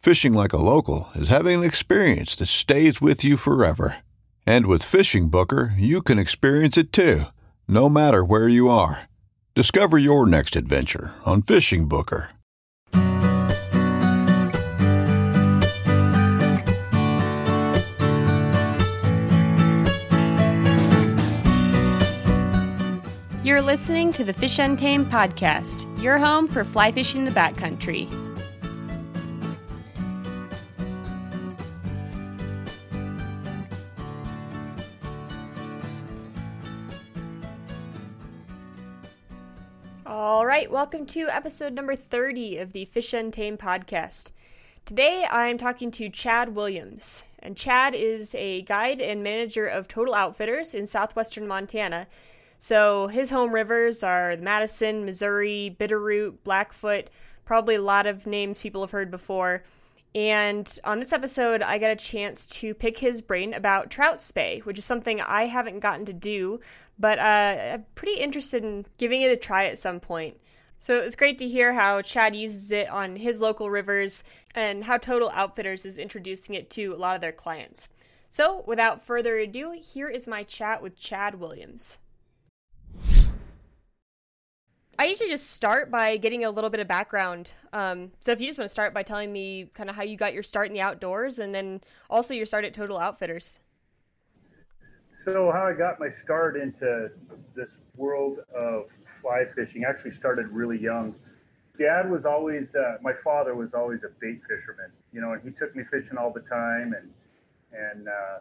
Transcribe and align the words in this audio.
Fishing 0.00 0.32
like 0.32 0.54
a 0.54 0.56
local 0.56 1.10
is 1.14 1.28
having 1.28 1.58
an 1.58 1.64
experience 1.64 2.34
that 2.36 2.46
stays 2.46 3.02
with 3.02 3.22
you 3.22 3.36
forever. 3.36 3.96
And 4.46 4.64
with 4.64 4.82
Fishing 4.82 5.28
Booker, 5.28 5.74
you 5.76 6.00
can 6.00 6.18
experience 6.18 6.78
it 6.78 6.90
too, 6.90 7.24
no 7.68 7.90
matter 7.90 8.24
where 8.24 8.48
you 8.48 8.70
are. 8.70 9.10
Discover 9.54 9.98
your 9.98 10.24
next 10.24 10.56
adventure 10.56 11.12
on 11.26 11.42
Fishing 11.42 11.86
Booker. 11.86 12.30
You're 23.44 23.60
listening 23.60 24.14
to 24.14 24.24
the 24.24 24.32
Fish 24.32 24.58
Untamed 24.58 25.10
podcast, 25.10 25.84
your 26.02 26.16
home 26.16 26.46
for 26.46 26.64
fly 26.64 26.90
fishing 26.90 27.24
the 27.24 27.30
backcountry. 27.30 28.29
All 40.12 40.44
right, 40.44 40.68
welcome 40.68 41.06
to 41.06 41.28
episode 41.28 41.72
number 41.72 41.94
30 41.94 42.56
of 42.56 42.72
the 42.72 42.84
Fish 42.86 43.14
Untamed 43.14 43.60
podcast. 43.60 44.32
Today 44.84 45.24
I'm 45.30 45.56
talking 45.56 45.92
to 45.92 46.08
Chad 46.08 46.56
Williams, 46.56 47.26
and 47.38 47.56
Chad 47.56 47.94
is 47.94 48.34
a 48.34 48.62
guide 48.62 49.00
and 49.00 49.22
manager 49.22 49.68
of 49.68 49.86
Total 49.86 50.12
Outfitters 50.12 50.74
in 50.74 50.88
southwestern 50.88 51.46
Montana. 51.46 52.08
So 52.58 53.06
his 53.06 53.30
home 53.30 53.54
rivers 53.54 54.02
are 54.02 54.34
the 54.34 54.42
Madison, 54.42 55.04
Missouri, 55.04 55.76
Bitterroot, 55.78 56.38
Blackfoot, 56.42 57.08
probably 57.44 57.76
a 57.76 57.80
lot 57.80 58.06
of 58.06 58.26
names 58.26 58.58
people 58.58 58.80
have 58.80 58.90
heard 58.90 59.12
before. 59.12 59.62
And 60.14 60.78
on 60.82 60.98
this 60.98 61.12
episode, 61.12 61.62
I 61.62 61.78
got 61.78 61.90
a 61.90 61.96
chance 61.96 62.44
to 62.46 62.74
pick 62.74 62.98
his 62.98 63.22
brain 63.22 63.54
about 63.54 63.90
trout 63.90 64.18
spey, 64.18 64.60
which 64.64 64.78
is 64.78 64.84
something 64.84 65.20
I 65.20 65.44
haven't 65.44 65.80
gotten 65.80 66.04
to 66.06 66.12
do, 66.12 66.60
but 66.98 67.18
uh, 67.18 67.74
I'm 67.74 67.86
pretty 67.94 68.20
interested 68.20 68.64
in 68.64 68.86
giving 68.98 69.22
it 69.22 69.30
a 69.30 69.36
try 69.36 69.66
at 69.66 69.78
some 69.78 70.00
point. 70.00 70.36
So 70.78 70.96
it 70.96 71.04
was 71.04 71.14
great 71.14 71.38
to 71.38 71.46
hear 71.46 71.74
how 71.74 72.02
Chad 72.02 72.34
uses 72.34 72.72
it 72.72 72.88
on 72.88 73.16
his 73.16 73.40
local 73.40 73.70
rivers 73.70 74.24
and 74.54 74.84
how 74.84 74.96
Total 74.96 75.30
Outfitters 75.34 75.84
is 75.84 75.98
introducing 75.98 76.54
it 76.54 76.70
to 76.70 76.94
a 76.94 76.96
lot 76.96 77.14
of 77.14 77.20
their 77.20 77.32
clients. 77.32 77.88
So 78.28 78.64
without 78.66 79.02
further 79.02 79.36
ado, 79.36 79.72
here 79.72 80.08
is 80.08 80.26
my 80.26 80.42
chat 80.42 80.82
with 80.82 80.96
Chad 80.96 81.34
Williams. 81.34 81.98
I 85.00 85.06
usually 85.06 85.30
just 85.30 85.52
start 85.52 85.90
by 85.90 86.18
getting 86.18 86.44
a 86.44 86.50
little 86.50 86.68
bit 86.68 86.78
of 86.78 86.86
background. 86.86 87.52
Um, 87.72 88.12
so 88.20 88.32
if 88.32 88.40
you 88.42 88.46
just 88.48 88.58
want 88.58 88.68
to 88.68 88.72
start 88.72 88.92
by 88.92 89.02
telling 89.02 89.32
me 89.32 89.70
kind 89.72 89.88
of 89.88 89.96
how 89.96 90.02
you 90.02 90.14
got 90.14 90.34
your 90.34 90.42
start 90.42 90.66
in 90.66 90.74
the 90.74 90.82
outdoors 90.82 91.38
and 91.38 91.54
then 91.54 91.80
also 92.10 92.34
your 92.34 92.44
start 92.44 92.66
at 92.66 92.74
Total 92.74 92.98
Outfitters. 92.98 93.60
So 95.16 95.50
how 95.52 95.66
I 95.66 95.72
got 95.72 95.98
my 95.98 96.10
start 96.10 96.58
into 96.58 97.08
this 97.56 97.78
world 97.96 98.40
of 98.54 98.88
fly 99.22 99.46
fishing 99.54 99.84
actually 99.84 100.10
started 100.10 100.48
really 100.48 100.78
young. 100.78 101.14
Dad 101.78 102.10
was 102.10 102.26
always, 102.26 102.74
uh, 102.74 102.98
my 103.00 103.14
father 103.14 103.54
was 103.54 103.72
always 103.72 104.04
a 104.04 104.10
bait 104.20 104.42
fisherman, 104.46 104.92
you 105.14 105.22
know, 105.22 105.32
and 105.32 105.42
he 105.42 105.50
took 105.50 105.74
me 105.74 105.82
fishing 105.82 106.18
all 106.18 106.30
the 106.30 106.40
time. 106.40 106.92
And, 106.92 107.10
and, 107.72 108.06
uh, 108.06 108.40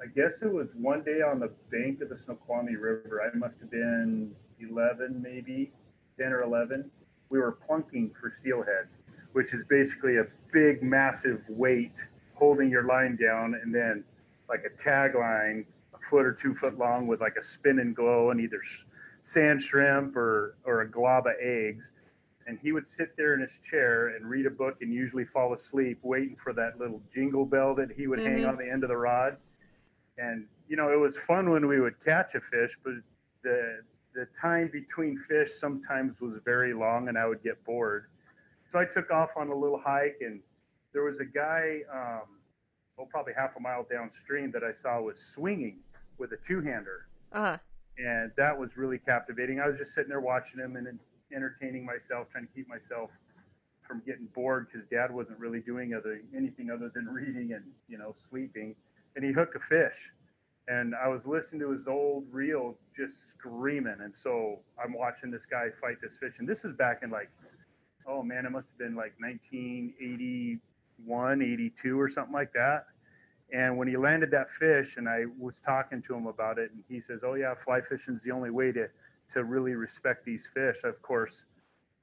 I 0.00 0.06
guess 0.06 0.40
it 0.40 0.50
was 0.50 0.70
one 0.74 1.02
day 1.02 1.20
on 1.20 1.38
the 1.38 1.50
bank 1.70 2.00
of 2.00 2.08
the 2.08 2.16
Snoqualmie 2.16 2.76
River. 2.76 3.20
I 3.20 3.36
must 3.36 3.60
have 3.60 3.70
been 3.70 4.34
11, 4.58 5.20
maybe 5.20 5.70
10 6.18 6.32
or 6.32 6.42
11. 6.42 6.90
We 7.30 7.38
were 7.38 7.52
plunking 7.52 8.12
for 8.20 8.30
steelhead, 8.30 8.88
which 9.32 9.52
is 9.54 9.62
basically 9.68 10.16
a 10.18 10.26
big, 10.52 10.82
massive 10.82 11.42
weight 11.48 11.92
holding 12.34 12.70
your 12.70 12.84
line 12.84 13.16
down, 13.16 13.58
and 13.62 13.74
then 13.74 14.04
like 14.48 14.62
a 14.64 14.82
tag 14.82 15.14
line, 15.14 15.66
a 15.94 15.98
foot 16.08 16.24
or 16.24 16.32
two 16.32 16.54
foot 16.54 16.78
long, 16.78 17.06
with 17.06 17.20
like 17.20 17.36
a 17.38 17.42
spin 17.42 17.80
and 17.80 17.94
glow, 17.94 18.30
and 18.30 18.40
either 18.40 18.62
sand 19.22 19.60
shrimp 19.60 20.16
or 20.16 20.56
or 20.64 20.82
a 20.82 20.90
glob 20.90 21.26
of 21.26 21.34
eggs. 21.42 21.90
And 22.46 22.58
he 22.62 22.72
would 22.72 22.86
sit 22.86 23.14
there 23.16 23.34
in 23.34 23.40
his 23.40 23.58
chair 23.68 24.16
and 24.16 24.24
read 24.24 24.46
a 24.46 24.50
book, 24.50 24.76
and 24.80 24.92
usually 24.92 25.24
fall 25.26 25.52
asleep, 25.52 25.98
waiting 26.02 26.36
for 26.42 26.54
that 26.54 26.78
little 26.78 27.02
jingle 27.14 27.44
bell 27.44 27.74
that 27.74 27.90
he 27.90 28.06
would 28.06 28.20
mm-hmm. 28.20 28.36
hang 28.38 28.44
on 28.46 28.56
the 28.56 28.70
end 28.70 28.84
of 28.84 28.88
the 28.88 28.96
rod 28.96 29.36
and 30.18 30.44
you 30.68 30.76
know 30.76 30.92
it 30.92 30.96
was 30.96 31.16
fun 31.16 31.50
when 31.50 31.66
we 31.66 31.80
would 31.80 31.94
catch 32.04 32.34
a 32.34 32.40
fish 32.40 32.76
but 32.84 32.94
the 33.42 33.80
the 34.18 34.26
time 34.38 34.68
between 34.72 35.16
fish 35.28 35.52
sometimes 35.52 36.20
was 36.20 36.40
very 36.44 36.74
long 36.74 37.08
and 37.08 37.16
i 37.16 37.24
would 37.24 37.40
get 37.40 37.62
bored 37.64 38.06
so 38.68 38.76
i 38.80 38.84
took 38.84 39.12
off 39.12 39.30
on 39.36 39.48
a 39.48 39.54
little 39.54 39.78
hike 39.78 40.16
and 40.20 40.40
there 40.92 41.04
was 41.04 41.20
a 41.20 41.24
guy 41.24 41.78
um, 41.94 42.22
oh 42.98 43.06
probably 43.08 43.32
half 43.36 43.50
a 43.56 43.60
mile 43.60 43.86
downstream 43.88 44.50
that 44.50 44.64
i 44.64 44.72
saw 44.72 45.00
was 45.00 45.20
swinging 45.20 45.78
with 46.18 46.32
a 46.32 46.36
two-hander 46.44 47.06
uh-huh. 47.32 47.56
and 47.98 48.32
that 48.36 48.58
was 48.58 48.76
really 48.76 48.98
captivating 48.98 49.60
i 49.60 49.68
was 49.68 49.78
just 49.78 49.94
sitting 49.94 50.08
there 50.08 50.20
watching 50.20 50.58
him 50.58 50.74
and 50.74 50.98
entertaining 51.32 51.86
myself 51.86 52.26
trying 52.32 52.44
to 52.44 52.52
keep 52.52 52.68
myself 52.68 53.10
from 53.86 54.02
getting 54.04 54.26
bored 54.34 54.66
because 54.66 54.84
dad 54.88 55.14
wasn't 55.14 55.38
really 55.38 55.60
doing 55.60 55.94
other 55.94 56.20
anything 56.36 56.70
other 56.70 56.90
than 56.92 57.06
reading 57.06 57.52
and 57.52 57.64
you 57.86 57.96
know 57.96 58.12
sleeping 58.28 58.74
and 59.18 59.26
he 59.26 59.32
hooked 59.32 59.56
a 59.56 59.58
fish. 59.58 60.12
And 60.68 60.94
I 60.94 61.08
was 61.08 61.26
listening 61.26 61.60
to 61.62 61.70
his 61.70 61.88
old 61.88 62.26
reel 62.30 62.76
just 62.94 63.30
screaming. 63.30 63.96
And 64.00 64.14
so 64.14 64.60
I'm 64.82 64.92
watching 64.92 65.30
this 65.30 65.46
guy 65.46 65.68
fight 65.80 65.96
this 66.02 66.16
fish. 66.20 66.34
And 66.38 66.48
this 66.48 66.64
is 66.64 66.74
back 66.74 67.00
in 67.02 67.10
like, 67.10 67.30
oh 68.06 68.22
man, 68.22 68.46
it 68.46 68.50
must 68.50 68.68
have 68.68 68.78
been 68.78 68.94
like 68.94 69.14
1981, 69.18 71.42
82 71.42 72.00
or 72.00 72.08
something 72.08 72.34
like 72.34 72.52
that. 72.52 72.86
And 73.50 73.78
when 73.78 73.88
he 73.88 73.96
landed 73.96 74.30
that 74.32 74.50
fish, 74.50 74.98
and 74.98 75.08
I 75.08 75.24
was 75.38 75.58
talking 75.58 76.02
to 76.02 76.14
him 76.14 76.26
about 76.26 76.58
it, 76.58 76.70
and 76.70 76.84
he 76.86 77.00
says, 77.00 77.20
"Oh 77.24 77.32
yeah, 77.32 77.54
fly 77.54 77.80
fishing 77.80 78.14
is 78.14 78.22
the 78.22 78.30
only 78.30 78.50
way 78.50 78.72
to 78.72 78.90
to 79.30 79.42
really 79.42 79.74
respect 79.74 80.26
these 80.26 80.46
fish." 80.46 80.84
Of 80.84 81.00
course, 81.00 81.46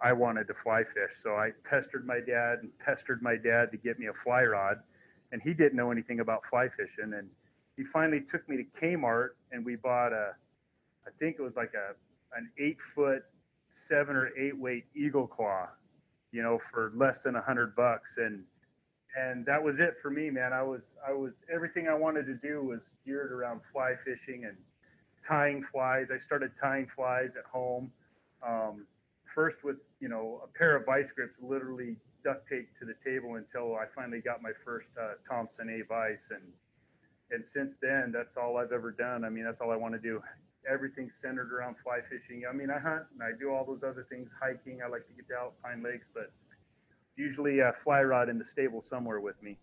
I 0.01 0.11
wanted 0.13 0.47
to 0.47 0.55
fly 0.55 0.83
fish, 0.83 1.13
so 1.13 1.35
I 1.35 1.51
pestered 1.63 2.07
my 2.07 2.19
dad 2.19 2.63
and 2.63 2.75
pestered 2.79 3.21
my 3.21 3.35
dad 3.35 3.69
to 3.73 3.77
get 3.77 3.99
me 3.99 4.07
a 4.07 4.13
fly 4.13 4.43
rod 4.43 4.81
and 5.31 5.41
he 5.41 5.53
didn't 5.53 5.75
know 5.75 5.91
anything 5.91 6.19
about 6.19 6.45
fly 6.45 6.69
fishing. 6.69 7.13
And 7.13 7.29
he 7.77 7.83
finally 7.83 8.21
took 8.21 8.47
me 8.47 8.57
to 8.57 8.63
Kmart 8.79 9.29
and 9.51 9.65
we 9.65 9.75
bought 9.75 10.13
a, 10.13 10.31
I 11.05 11.09
think 11.19 11.37
it 11.39 11.41
was 11.41 11.55
like 11.55 11.73
a 11.73 11.95
an 12.37 12.49
eight 12.59 12.81
foot, 12.81 13.23
seven 13.69 14.15
or 14.15 14.29
eight 14.37 14.57
weight 14.57 14.85
eagle 14.95 15.27
claw, 15.27 15.67
you 16.31 16.41
know, 16.41 16.59
for 16.59 16.91
less 16.95 17.23
than 17.23 17.35
a 17.35 17.41
hundred 17.41 17.75
bucks. 17.75 18.17
And 18.17 18.43
and 19.17 19.45
that 19.45 19.63
was 19.63 19.79
it 19.79 19.95
for 20.01 20.09
me, 20.09 20.29
man. 20.29 20.53
I 20.53 20.63
was 20.63 20.93
I 21.07 21.13
was 21.13 21.33
everything 21.53 21.87
I 21.87 21.93
wanted 21.93 22.25
to 22.25 22.35
do 22.35 22.63
was 22.63 22.81
geared 23.05 23.31
around 23.31 23.61
fly 23.71 23.93
fishing 24.03 24.45
and 24.45 24.57
tying 25.25 25.63
flies. 25.63 26.07
I 26.13 26.17
started 26.17 26.51
tying 26.61 26.87
flies 26.93 27.35
at 27.37 27.45
home. 27.45 27.91
Um, 28.45 28.85
first 29.33 29.63
with 29.63 29.77
you 29.99 30.09
know 30.09 30.41
a 30.43 30.57
pair 30.57 30.75
of 30.75 30.85
vice 30.85 31.11
grips, 31.15 31.35
literally 31.41 31.97
duct 32.23 32.49
taped 32.49 32.77
to 32.79 32.85
the 32.85 32.95
table 33.03 33.35
until 33.35 33.75
I 33.75 33.85
finally 33.95 34.19
got 34.19 34.41
my 34.41 34.51
first 34.63 34.87
uh, 35.01 35.13
Thompson 35.29 35.69
A 35.69 35.83
vice, 35.83 36.31
and 36.31 36.41
and 37.31 37.45
since 37.45 37.75
then 37.81 38.11
that's 38.11 38.37
all 38.37 38.57
I've 38.57 38.71
ever 38.71 38.91
done. 38.91 39.23
I 39.23 39.29
mean 39.29 39.43
that's 39.43 39.61
all 39.61 39.71
I 39.71 39.75
want 39.75 39.93
to 39.93 39.99
do. 39.99 40.21
Everything's 40.71 41.13
centered 41.21 41.51
around 41.51 41.75
fly 41.83 41.99
fishing. 42.09 42.43
I 42.49 42.53
mean 42.53 42.69
I 42.69 42.79
hunt 42.79 43.03
and 43.13 43.23
I 43.23 43.37
do 43.37 43.51
all 43.51 43.65
those 43.65 43.83
other 43.83 44.05
things, 44.09 44.31
hiking. 44.39 44.81
I 44.83 44.87
like 44.87 45.07
to 45.07 45.13
get 45.13 45.27
to 45.29 45.35
Alpine 45.35 45.83
Lakes, 45.83 46.07
but 46.13 46.31
usually 47.15 47.59
a 47.59 47.73
fly 47.73 48.01
rod 48.03 48.29
in 48.29 48.37
the 48.37 48.45
stable 48.45 48.81
somewhere 48.81 49.19
with 49.19 49.41
me. 49.41 49.57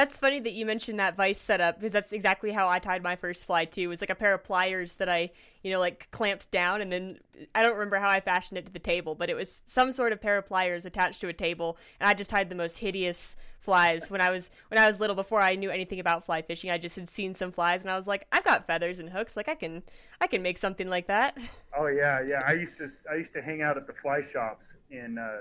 That's 0.00 0.16
funny 0.16 0.40
that 0.40 0.52
you 0.52 0.64
mentioned 0.64 0.98
that 0.98 1.14
vice 1.14 1.38
setup 1.38 1.78
because 1.78 1.92
that's 1.92 2.14
exactly 2.14 2.52
how 2.52 2.66
I 2.66 2.78
tied 2.78 3.02
my 3.02 3.16
first 3.16 3.44
fly 3.44 3.66
too. 3.66 3.82
It 3.82 3.86
was 3.88 4.00
like 4.00 4.08
a 4.08 4.14
pair 4.14 4.32
of 4.32 4.42
pliers 4.42 4.96
that 4.96 5.10
I, 5.10 5.30
you 5.62 5.70
know, 5.70 5.78
like 5.78 6.10
clamped 6.10 6.50
down 6.50 6.80
and 6.80 6.90
then 6.90 7.18
I 7.54 7.62
don't 7.62 7.74
remember 7.74 7.98
how 7.98 8.08
I 8.08 8.20
fashioned 8.20 8.56
it 8.56 8.64
to 8.64 8.72
the 8.72 8.78
table, 8.78 9.14
but 9.14 9.28
it 9.28 9.36
was 9.36 9.62
some 9.66 9.92
sort 9.92 10.14
of 10.14 10.22
pair 10.22 10.38
of 10.38 10.46
pliers 10.46 10.86
attached 10.86 11.20
to 11.20 11.28
a 11.28 11.34
table 11.34 11.76
and 12.00 12.08
I 12.08 12.14
just 12.14 12.30
tied 12.30 12.48
the 12.48 12.54
most 12.56 12.78
hideous 12.78 13.36
flies 13.58 14.10
when 14.10 14.22
I 14.22 14.30
was 14.30 14.50
when 14.68 14.80
I 14.80 14.86
was 14.86 15.00
little 15.00 15.16
before 15.16 15.42
I 15.42 15.54
knew 15.54 15.68
anything 15.68 16.00
about 16.00 16.24
fly 16.24 16.40
fishing. 16.40 16.70
I 16.70 16.78
just 16.78 16.96
had 16.96 17.06
seen 17.06 17.34
some 17.34 17.52
flies 17.52 17.82
and 17.82 17.92
I 17.92 17.96
was 17.96 18.06
like, 18.06 18.26
I've 18.32 18.42
got 18.42 18.66
feathers 18.66 19.00
and 19.00 19.10
hooks, 19.10 19.36
like 19.36 19.50
I 19.50 19.54
can 19.54 19.82
I 20.18 20.28
can 20.28 20.40
make 20.40 20.56
something 20.56 20.88
like 20.88 21.08
that. 21.08 21.36
Oh 21.78 21.88
yeah, 21.88 22.22
yeah. 22.26 22.40
I 22.48 22.54
used 22.54 22.78
to 22.78 22.88
I 23.12 23.16
used 23.16 23.34
to 23.34 23.42
hang 23.42 23.60
out 23.60 23.76
at 23.76 23.86
the 23.86 23.92
fly 23.92 24.22
shops 24.22 24.72
in 24.90 25.18
uh 25.18 25.40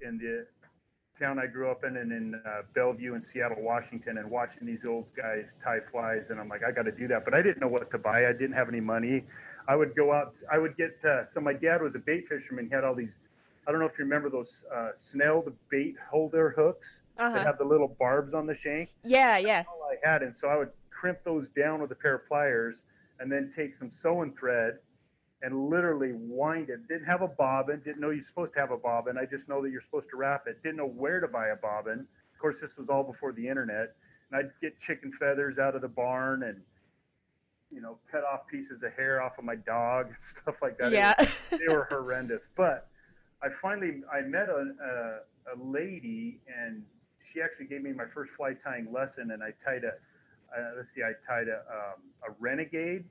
in 0.00 0.16
the 0.16 0.46
town 1.20 1.38
I 1.38 1.46
grew 1.46 1.70
up 1.70 1.84
in 1.84 1.96
and 1.96 2.12
in 2.12 2.34
uh, 2.46 2.62
Bellevue 2.74 3.14
and 3.14 3.22
Seattle, 3.22 3.60
Washington, 3.60 4.18
and 4.18 4.30
watching 4.30 4.66
these 4.66 4.84
old 4.84 5.06
guys 5.14 5.56
tie 5.62 5.80
flies. 5.92 6.30
And 6.30 6.40
I'm 6.40 6.48
like, 6.48 6.62
I 6.64 6.72
got 6.72 6.84
to 6.84 6.92
do 6.92 7.06
that. 7.08 7.24
But 7.24 7.34
I 7.34 7.42
didn't 7.42 7.60
know 7.60 7.68
what 7.68 7.90
to 7.90 7.98
buy. 7.98 8.26
I 8.26 8.32
didn't 8.32 8.54
have 8.54 8.68
any 8.68 8.80
money. 8.80 9.24
I 9.68 9.76
would 9.76 9.94
go 9.94 10.12
out, 10.12 10.34
I 10.50 10.58
would 10.58 10.76
get, 10.76 10.98
uh, 11.04 11.24
so 11.24 11.40
my 11.40 11.52
dad 11.52 11.82
was 11.82 11.94
a 11.94 11.98
bait 11.98 12.26
fisherman. 12.28 12.66
He 12.66 12.74
had 12.74 12.82
all 12.82 12.94
these, 12.94 13.18
I 13.68 13.70
don't 13.70 13.80
know 13.80 13.86
if 13.86 13.98
you 13.98 14.04
remember 14.04 14.30
those 14.30 14.64
uh, 14.74 14.88
snelled 14.96 15.52
bait 15.70 15.94
holder 16.10 16.50
hooks 16.56 17.00
uh-huh. 17.18 17.36
that 17.36 17.46
have 17.46 17.58
the 17.58 17.64
little 17.64 17.94
barbs 17.98 18.34
on 18.34 18.46
the 18.46 18.56
shank. 18.56 18.88
Yeah, 19.04 19.38
yeah. 19.38 19.58
That's 19.58 19.68
all 19.68 19.88
I 19.90 20.08
had. 20.08 20.22
And 20.22 20.34
so 20.34 20.48
I 20.48 20.56
would 20.56 20.70
crimp 20.90 21.18
those 21.24 21.48
down 21.50 21.80
with 21.80 21.92
a 21.92 21.94
pair 21.94 22.16
of 22.16 22.26
pliers 22.26 22.78
and 23.20 23.30
then 23.30 23.52
take 23.54 23.76
some 23.76 23.90
sewing 23.90 24.32
thread 24.32 24.78
and 25.42 25.70
literally 25.70 26.12
wind 26.14 26.68
it. 26.68 26.86
Didn't 26.88 27.06
have 27.06 27.22
a 27.22 27.28
bobbin. 27.28 27.80
Didn't 27.84 28.00
know 28.00 28.10
you're 28.10 28.22
supposed 28.22 28.52
to 28.54 28.60
have 28.60 28.70
a 28.70 28.76
bobbin. 28.76 29.16
I 29.16 29.24
just 29.24 29.48
know 29.48 29.62
that 29.62 29.70
you're 29.70 29.82
supposed 29.82 30.10
to 30.10 30.16
wrap 30.16 30.44
it. 30.46 30.62
Didn't 30.62 30.76
know 30.76 30.88
where 30.88 31.20
to 31.20 31.28
buy 31.28 31.48
a 31.48 31.56
bobbin. 31.56 32.00
Of 32.00 32.38
course, 32.40 32.60
this 32.60 32.76
was 32.76 32.88
all 32.88 33.02
before 33.02 33.32
the 33.32 33.48
internet. 33.48 33.94
And 34.30 34.38
I'd 34.38 34.50
get 34.60 34.78
chicken 34.78 35.12
feathers 35.12 35.58
out 35.58 35.74
of 35.74 35.82
the 35.82 35.88
barn 35.88 36.42
and 36.42 36.60
you 37.72 37.80
know 37.80 37.98
cut 38.10 38.24
off 38.24 38.46
pieces 38.48 38.82
of 38.82 38.92
hair 38.94 39.22
off 39.22 39.38
of 39.38 39.44
my 39.44 39.54
dog 39.56 40.08
and 40.08 40.16
stuff 40.20 40.56
like 40.62 40.78
that. 40.78 40.92
Yeah, 40.92 41.14
was, 41.18 41.28
they 41.50 41.72
were 41.72 41.86
horrendous. 41.90 42.48
But 42.56 42.88
I 43.42 43.48
finally 43.62 44.02
I 44.12 44.20
met 44.20 44.48
a, 44.48 44.72
a, 44.84 45.54
a 45.54 45.56
lady 45.62 46.38
and 46.46 46.82
she 47.32 47.40
actually 47.40 47.66
gave 47.66 47.82
me 47.82 47.92
my 47.92 48.06
first 48.12 48.32
fly 48.32 48.54
tying 48.54 48.92
lesson 48.92 49.30
and 49.30 49.42
I 49.42 49.52
tied 49.64 49.84
a 49.84 49.92
uh, 50.56 50.72
let's 50.76 50.90
see 50.90 51.02
I 51.02 51.12
tied 51.26 51.48
a 51.48 51.58
um, 51.70 52.02
a 52.28 52.32
renegade 52.38 53.04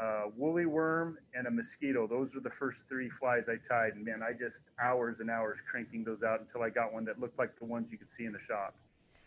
uh, 0.00 0.24
woolly 0.36 0.66
worm, 0.66 1.18
and 1.34 1.46
a 1.46 1.50
mosquito. 1.50 2.06
Those 2.06 2.34
were 2.34 2.40
the 2.40 2.50
first 2.50 2.88
three 2.88 3.10
flies 3.10 3.48
I 3.48 3.56
tied. 3.56 3.94
And 3.94 4.04
man, 4.04 4.22
I 4.22 4.32
just 4.32 4.64
hours 4.82 5.20
and 5.20 5.30
hours 5.30 5.58
cranking 5.70 6.04
those 6.04 6.22
out 6.22 6.40
until 6.40 6.62
I 6.62 6.70
got 6.70 6.92
one 6.92 7.04
that 7.04 7.20
looked 7.20 7.38
like 7.38 7.58
the 7.58 7.64
ones 7.64 7.88
you 7.90 7.98
could 7.98 8.10
see 8.10 8.24
in 8.24 8.32
the 8.32 8.40
shop. 8.46 8.74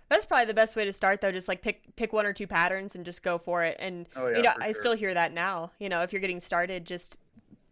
That's 0.10 0.26
probably 0.26 0.46
the 0.46 0.54
best 0.54 0.76
way 0.76 0.86
to 0.86 0.94
start, 0.94 1.22
though. 1.22 1.32
Just 1.32 1.48
like 1.48 1.62
pick 1.62 1.96
pick 1.96 2.14
one 2.14 2.26
or 2.26 2.34
two 2.34 2.48
patterns 2.48 2.96
and 2.96 3.04
just 3.04 3.24
go 3.24 3.38
for 3.38 3.64
it. 3.64 3.76
And 3.80 4.08
oh, 4.16 4.28
yeah, 4.28 4.38
you 4.38 4.44
know, 4.44 4.54
sure. 4.54 4.64
I 4.64 4.72
still 4.72 4.94
hear 4.94 5.14
that 5.14 5.34
now. 5.34 5.72
You 5.80 5.90
know, 5.90 6.02
if 6.02 6.14
you're 6.14 6.22
getting 6.22 6.40
started, 6.40 6.86
just 6.86 7.20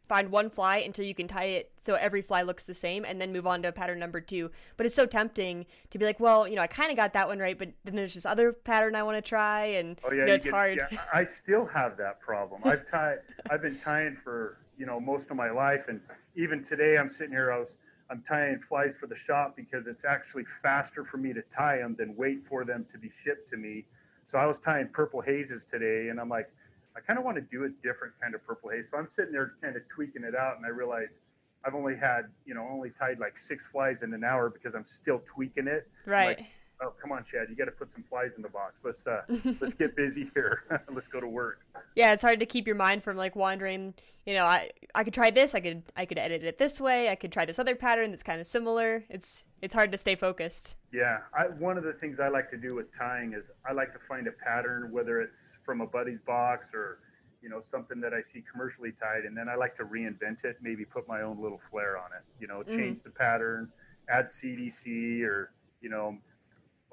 find 0.08 0.30
one 0.30 0.50
fly 0.50 0.78
until 0.78 1.06
you 1.06 1.16
can 1.16 1.28
tie 1.28 1.46
it 1.46 1.72
so 1.82 1.96
every 1.96 2.22
fly 2.22 2.42
looks 2.42 2.64
the 2.66 2.74
same 2.74 3.06
and 3.06 3.20
then 3.20 3.32
move 3.32 3.48
on 3.48 3.62
to 3.64 3.72
pattern 3.72 4.00
number 4.00 4.22
two. 4.22 4.52
But 4.78 4.86
it's 4.86 4.96
so 4.96 5.06
tempting 5.06 5.66
to 5.90 5.98
be 5.98 6.06
like 6.06 6.20
well 6.20 6.48
you 6.48 6.56
know 6.56 6.62
i 6.62 6.68
kind 6.68 6.92
of 6.92 6.98
got 6.98 7.14
that 7.14 7.28
one 7.28 7.40
right 7.40 7.58
but 7.58 7.70
then 7.84 7.96
there's 7.96 8.14
this 8.14 8.26
other 8.26 8.52
pattern 8.52 8.96
i 8.96 9.04
want 9.04 9.24
to 9.24 9.28
try 9.28 9.66
and 9.66 10.00
oh 10.04 10.12
yeah 10.12 10.22
you 10.22 10.26
know, 10.26 10.34
it's 10.34 10.46
get, 10.46 10.54
hard. 10.54 10.80
yeah, 10.92 11.00
i 11.14 11.24
still 11.24 11.66
have 11.66 11.98
that 11.98 12.20
problem. 12.20 12.62
I've 12.64 12.90
tied 12.92 13.18
i've 13.50 13.62
been 13.62 13.78
tying 13.78 14.18
for 14.24 14.58
you 14.78 14.86
know 14.86 15.00
most 15.00 15.30
of 15.30 15.38
my 15.38 15.52
life 15.52 15.86
and 15.88 16.02
even 16.36 16.64
today 16.64 16.98
i'm 16.98 17.10
sitting 17.10 17.32
here 17.32 17.52
i 17.52 17.60
was 17.60 17.70
i'm 18.10 18.24
tying 18.28 18.60
flies 18.68 18.94
for 19.00 19.08
the 19.08 19.16
shop 19.16 19.56
because 19.56 19.88
it's 19.88 20.06
actually 20.06 20.44
faster 20.62 21.04
for 21.04 21.18
me 21.18 21.34
to 21.34 21.42
tie 21.44 21.78
them 21.78 21.96
than 21.98 22.16
wait 22.16 22.46
for 22.46 22.66
them 22.66 22.86
to 22.92 22.98
be 22.98 23.10
shipped 23.24 23.50
to 23.52 23.58
me. 23.58 23.86
So 24.28 24.38
i 24.38 24.46
was 24.46 24.60
tying 24.60 24.90
purple 24.92 25.22
hazes 25.22 25.66
today 25.66 26.10
and 26.10 26.20
i'm 26.20 26.30
like 26.30 26.50
I 26.96 27.00
kind 27.00 27.18
of 27.18 27.26
want 27.26 27.38
to 27.38 27.42
do 27.42 27.66
a 27.66 27.70
different 27.82 28.14
kind 28.22 28.36
of 28.36 28.46
purple 28.46 28.70
haze. 28.70 28.86
So 28.92 28.98
I'm 28.98 29.10
sitting 29.10 29.32
there 29.32 29.54
kind 29.62 29.76
of 29.76 29.82
tweaking 29.88 30.24
it 30.24 30.36
out, 30.36 30.58
and 30.58 30.66
I 30.66 30.70
realize 30.70 31.18
I've 31.66 31.76
only 31.76 31.96
had, 31.96 32.24
you 32.46 32.54
know, 32.54 32.68
only 32.72 32.92
tied 32.92 33.20
like 33.20 33.38
six 33.38 33.66
flies 33.66 34.04
in 34.04 34.14
an 34.14 34.24
hour 34.24 34.50
because 34.50 34.76
I'm 34.76 34.86
still 34.86 35.22
tweaking 35.26 35.68
it. 35.68 35.88
Right. 36.06 36.38
Like, 36.38 36.48
oh, 36.84 36.94
come 37.02 37.12
on, 37.12 37.24
Chad, 37.30 37.48
you 37.50 37.56
got 37.56 37.66
to 37.66 37.72
put 37.72 37.92
some 37.92 38.04
flies 38.04 38.32
in 38.36 38.42
the 38.42 38.50
box. 38.50 38.84
Let's 38.84 39.06
uh, 39.08 39.22
let's 39.62 39.74
get 39.74 39.96
busy 39.96 40.30
here. 40.34 40.64
let's 40.94 41.08
go 41.08 41.20
to 41.20 41.28
work. 41.28 41.62
Yeah, 41.96 42.14
it's 42.14 42.22
hard 42.22 42.40
to 42.40 42.46
keep 42.46 42.68
your 42.68 42.76
mind 42.76 43.04
from 43.04 43.18
like 43.18 43.36
wandering. 43.36 43.94
You 44.26 44.36
know, 44.36 44.46
I 44.46 44.72
I 44.96 45.04
could 45.04 45.14
try 45.14 45.32
this. 45.32 45.56
I 45.56 45.60
could 45.60 45.84
I 45.96 46.06
could 46.06 46.18
edit 46.18 46.44
it 46.44 46.58
this 46.58 46.80
way. 46.80 47.10
I 47.10 47.16
could 47.16 47.32
try 47.32 47.46
this 47.46 47.60
other 47.60 47.76
pattern 47.76 48.12
that's 48.12 48.24
kind 48.24 48.40
of 48.40 48.48
similar. 48.48 49.04
It's 49.10 49.46
it's 49.62 49.74
hard 49.74 49.92
to 49.92 49.98
stay 49.98 50.16
focused. 50.16 50.76
Yeah, 50.92 51.20
I, 51.34 51.44
one 51.44 51.78
of 51.78 51.84
the 51.84 51.94
things 51.94 52.20
I 52.20 52.28
like 52.28 52.50
to 52.52 52.58
do 52.58 52.76
with 52.76 52.96
tying 52.96 53.34
is 53.34 53.46
I 53.68 53.74
like 53.74 53.94
to 53.94 54.00
find 54.08 54.28
a 54.28 54.32
pattern, 54.32 54.92
whether 54.92 55.22
it's 55.22 55.40
from 55.66 55.82
a 55.82 55.88
buddy's 55.88 56.22
box 56.26 56.70
or 56.74 57.00
you 57.42 57.50
know 57.50 57.62
something 57.62 58.00
that 58.02 58.14
I 58.14 58.22
see 58.22 58.44
commercially 58.50 58.92
tied, 58.92 59.26
and 59.26 59.36
then 59.36 59.50
I 59.50 59.56
like 59.56 59.76
to 59.78 59.84
reinvent 59.84 60.46
it, 60.46 60.58
maybe 60.62 60.86
put 60.86 61.08
my 61.08 61.22
own 61.22 61.42
little 61.42 61.60
flair 61.70 61.98
on 61.98 62.12
it. 62.18 62.24
You 62.40 62.48
know, 62.48 62.60
mm-hmm. 62.60 62.78
change 62.78 63.00
mm-hmm. 63.00 63.10
the 63.10 63.16
pattern, 63.16 63.70
add 64.10 64.26
CDC, 64.26 65.24
or 65.24 65.52
you 65.82 65.90
know, 65.90 66.18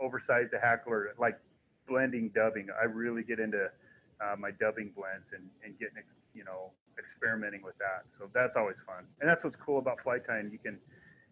oversize 0.01 0.47
the 0.51 0.59
hackler, 0.59 1.15
like 1.19 1.39
blending 1.89 2.31
dubbing. 2.35 2.69
I 2.81 2.85
really 2.85 3.23
get 3.23 3.41
into 3.41 3.69
uh, 4.21 4.37
my 4.39 4.51
dubbing 4.51 4.93
blends 4.97 5.33
and 5.35 5.49
and 5.65 5.79
getting 5.79 6.03
you 6.35 6.45
know 6.45 6.71
experimenting 6.99 7.63
with 7.63 7.79
that. 7.79 8.05
So 8.19 8.29
that's 8.33 8.57
always 8.57 8.77
fun, 8.87 9.05
and 9.21 9.29
that's 9.29 9.45
what's 9.45 9.57
cool 9.57 9.79
about 9.79 10.01
fly 10.01 10.19
tying. 10.19 10.51
You 10.53 10.59
can 10.59 10.79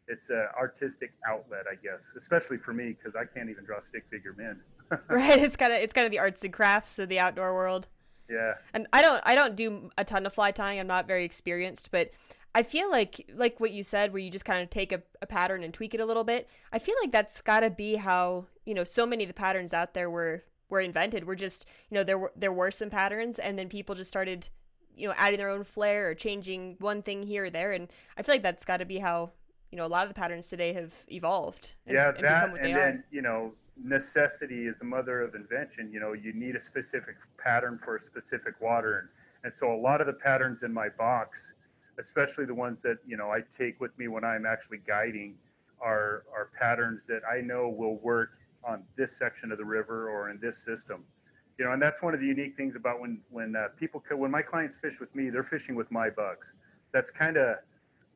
it's 0.09 0.31
an 0.31 0.47
artistic 0.59 1.13
outlet, 1.27 1.65
I 1.71 1.75
guess, 1.75 2.13
especially 2.17 2.57
for 2.59 2.73
me 2.73 2.97
because 2.99 3.15
I 3.15 3.25
can't 3.25 3.51
even 3.51 3.65
draw 3.65 3.81
stick 3.81 4.05
figure 4.11 4.35
men. 4.37 4.61
right, 5.09 5.39
it's 5.39 5.57
kind 5.57 5.73
of 5.73 5.81
it's 5.81 5.93
kind 5.93 6.07
of 6.07 6.11
the 6.11 6.19
arts 6.19 6.43
and 6.45 6.53
crafts 6.53 6.99
of 6.99 7.09
the 7.09 7.19
outdoor 7.19 7.55
world. 7.55 7.87
Yeah. 8.29 8.55
And 8.75 8.87
I 8.93 9.03
don't 9.03 9.23
I 9.25 9.35
don't 9.35 9.55
do 9.55 9.91
a 9.99 10.05
ton 10.05 10.27
of 10.27 10.33
fly 10.33 10.51
tying. 10.51 10.81
I'm 10.81 10.87
not 10.87 11.07
very 11.07 11.25
experienced, 11.25 11.91
but 11.91 12.11
I 12.59 12.63
feel 12.63 12.91
like 12.91 13.31
like 13.35 13.61
what 13.61 13.71
you 13.71 13.83
said 13.83 14.13
where 14.13 14.21
you 14.21 14.31
just 14.31 14.45
kind 14.45 14.63
of 14.63 14.71
take 14.71 14.93
a, 14.93 15.03
a 15.23 15.27
pattern 15.27 15.63
and 15.63 15.73
tweak 15.73 15.95
it 15.95 16.01
a 16.01 16.07
little 16.07 16.25
bit. 16.25 16.49
I 16.73 16.79
feel 16.79 16.97
like 17.01 17.13
that's 17.13 17.41
got 17.41 17.61
to 17.61 17.71
be 17.71 17.97
how, 17.97 18.47
you 18.65 18.75
know, 18.75 18.85
so 18.85 19.07
many 19.07 19.25
of 19.25 19.29
the 19.29 19.35
patterns 19.35 19.73
out 19.73 19.95
there 19.95 20.11
were 20.11 20.45
were 20.69 20.81
invented. 20.81 21.27
We're 21.27 21.37
just, 21.37 21.67
you 21.89 21.97
know, 21.97 22.05
there 22.05 22.19
were 22.19 22.33
there 22.35 22.53
were 22.53 22.71
some 22.71 22.91
patterns 22.91 23.39
and 23.39 23.59
then 23.59 23.69
people 23.69 23.95
just 23.95 24.11
started 24.11 24.49
you 24.97 25.07
know 25.07 25.15
adding 25.17 25.39
their 25.39 25.51
own 25.51 25.63
flair 25.63 26.11
or 26.11 26.15
changing 26.15 26.75
one 26.81 27.03
thing 27.03 27.23
here 27.23 27.45
or 27.45 27.51
there 27.51 27.71
and 27.71 27.87
i 28.17 28.23
feel 28.23 28.35
like 28.35 28.43
that's 28.43 28.65
got 28.65 28.79
to 28.79 28.85
be 28.85 28.99
how 28.99 29.31
you 29.71 29.77
know 29.77 29.85
a 29.85 29.89
lot 29.89 30.03
of 30.03 30.09
the 30.09 30.19
patterns 30.19 30.49
today 30.49 30.73
have 30.73 30.95
evolved. 31.11 31.73
And, 31.87 31.95
yeah, 31.95 32.13
and 32.15 32.25
that, 32.25 32.59
and 32.61 32.75
then 32.75 33.05
you 33.11 33.23
know 33.23 33.53
necessity 33.83 34.67
is 34.67 34.75
the 34.79 34.85
mother 34.85 35.21
of 35.21 35.35
invention. 35.35 35.91
You 35.93 36.01
know, 36.01 36.13
you 36.13 36.33
need 36.33 36.57
a 36.57 36.61
specific 36.61 37.17
pattern 37.43 37.79
for 37.85 37.97
a 37.97 38.03
specific 38.03 38.61
water, 38.61 38.99
and, 38.99 39.09
and 39.45 39.55
so 39.55 39.73
a 39.73 39.81
lot 39.81 40.01
of 40.01 40.07
the 40.07 40.13
patterns 40.13 40.63
in 40.63 40.73
my 40.73 40.89
box, 40.89 41.53
especially 41.99 42.45
the 42.45 42.55
ones 42.55 42.83
that 42.83 42.99
you 43.07 43.17
know 43.17 43.31
I 43.31 43.41
take 43.57 43.81
with 43.81 43.97
me 43.99 44.09
when 44.09 44.25
I'm 44.25 44.47
actually 44.47 44.79
guiding, 44.87 45.35
are 45.81 46.25
are 46.35 46.51
patterns 46.59 47.07
that 47.07 47.23
I 47.31 47.41
know 47.41 47.69
will 47.69 47.97
work 47.97 48.31
on 48.65 48.83
this 48.97 49.17
section 49.17 49.53
of 49.53 49.59
the 49.59 49.65
river 49.65 50.11
or 50.11 50.31
in 50.31 50.39
this 50.41 50.59
system. 50.59 51.05
You 51.59 51.65
know, 51.65 51.73
and 51.73 51.83
that's 51.83 52.03
one 52.03 52.15
of 52.15 52.21
the 52.21 52.27
unique 52.27 52.57
things 52.57 52.77
about 52.77 53.01
when 53.01 53.21
when 53.31 53.57
uh, 53.57 53.69
people 53.79 54.03
when 54.11 54.31
my 54.31 54.43
clients 54.43 54.77
fish 54.77 55.01
with 55.01 55.15
me, 55.15 55.31
they're 55.31 55.43
fishing 55.43 55.75
with 55.75 55.91
my 55.91 56.11
bugs. 56.11 56.53
That's 56.93 57.11
kind 57.11 57.37
of 57.37 57.57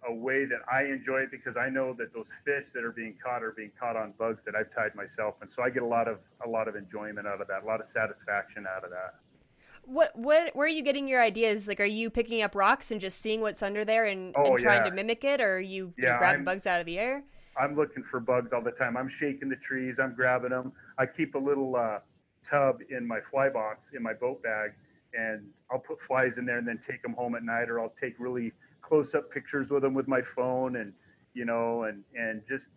a 0.08 0.12
way 0.12 0.44
that 0.44 0.60
I 0.70 0.84
enjoy 0.84 1.20
it 1.20 1.30
because 1.30 1.56
I 1.56 1.68
know 1.68 1.94
that 1.94 2.12
those 2.12 2.26
fish 2.44 2.72
that 2.74 2.84
are 2.84 2.92
being 2.92 3.14
caught 3.22 3.42
are 3.42 3.52
being 3.52 3.70
caught 3.78 3.96
on 3.96 4.14
bugs 4.18 4.44
that 4.44 4.54
I've 4.54 4.72
tied 4.74 4.94
myself, 4.94 5.36
and 5.40 5.50
so 5.50 5.62
I 5.62 5.70
get 5.70 5.82
a 5.82 5.86
lot 5.86 6.08
of 6.08 6.18
a 6.44 6.48
lot 6.48 6.68
of 6.68 6.76
enjoyment 6.76 7.26
out 7.26 7.40
of 7.40 7.48
that, 7.48 7.62
a 7.62 7.66
lot 7.66 7.80
of 7.80 7.86
satisfaction 7.86 8.66
out 8.66 8.84
of 8.84 8.90
that. 8.90 9.14
What 9.84 10.16
what 10.16 10.54
where 10.54 10.66
are 10.66 10.70
you 10.70 10.82
getting 10.82 11.08
your 11.08 11.22
ideas? 11.22 11.66
Like, 11.66 11.80
are 11.80 11.84
you 11.84 12.10
picking 12.10 12.42
up 12.42 12.54
rocks 12.54 12.90
and 12.90 13.00
just 13.00 13.20
seeing 13.20 13.40
what's 13.40 13.62
under 13.62 13.84
there 13.84 14.06
and, 14.06 14.34
oh, 14.36 14.44
and 14.44 14.58
trying 14.58 14.84
yeah. 14.84 14.90
to 14.90 14.94
mimic 14.94 15.24
it, 15.24 15.40
or 15.40 15.56
are 15.56 15.60
you, 15.60 15.92
yeah, 15.98 16.12
you 16.12 16.18
grabbing 16.18 16.44
bugs 16.44 16.66
out 16.66 16.80
of 16.80 16.86
the 16.86 16.98
air? 16.98 17.24
I'm 17.60 17.76
looking 17.76 18.02
for 18.02 18.20
bugs 18.20 18.52
all 18.52 18.62
the 18.62 18.70
time. 18.70 18.96
I'm 18.96 19.08
shaking 19.08 19.48
the 19.48 19.56
trees. 19.56 19.98
I'm 19.98 20.14
grabbing 20.14 20.50
them. 20.50 20.72
I 20.98 21.06
keep 21.06 21.34
a 21.34 21.38
little 21.38 21.76
uh, 21.76 21.98
tub 22.44 22.80
in 22.90 23.06
my 23.06 23.20
fly 23.20 23.48
box 23.48 23.88
in 23.94 24.02
my 24.02 24.12
boat 24.14 24.42
bag, 24.42 24.72
and 25.14 25.48
I'll 25.70 25.80
put 25.80 26.00
flies 26.00 26.38
in 26.38 26.46
there 26.46 26.58
and 26.58 26.66
then 26.66 26.78
take 26.78 27.02
them 27.02 27.12
home 27.12 27.34
at 27.34 27.42
night, 27.42 27.68
or 27.68 27.80
I'll 27.80 27.94
take 28.00 28.14
really 28.18 28.52
close 28.80 29.14
up 29.14 29.30
pictures 29.30 29.70
with 29.70 29.82
them 29.82 29.94
with 29.94 30.08
my 30.08 30.22
phone 30.22 30.76
and 30.76 30.92
you 31.34 31.44
know 31.44 31.84
and 31.84 32.02
and 32.14 32.42
just 32.48 32.68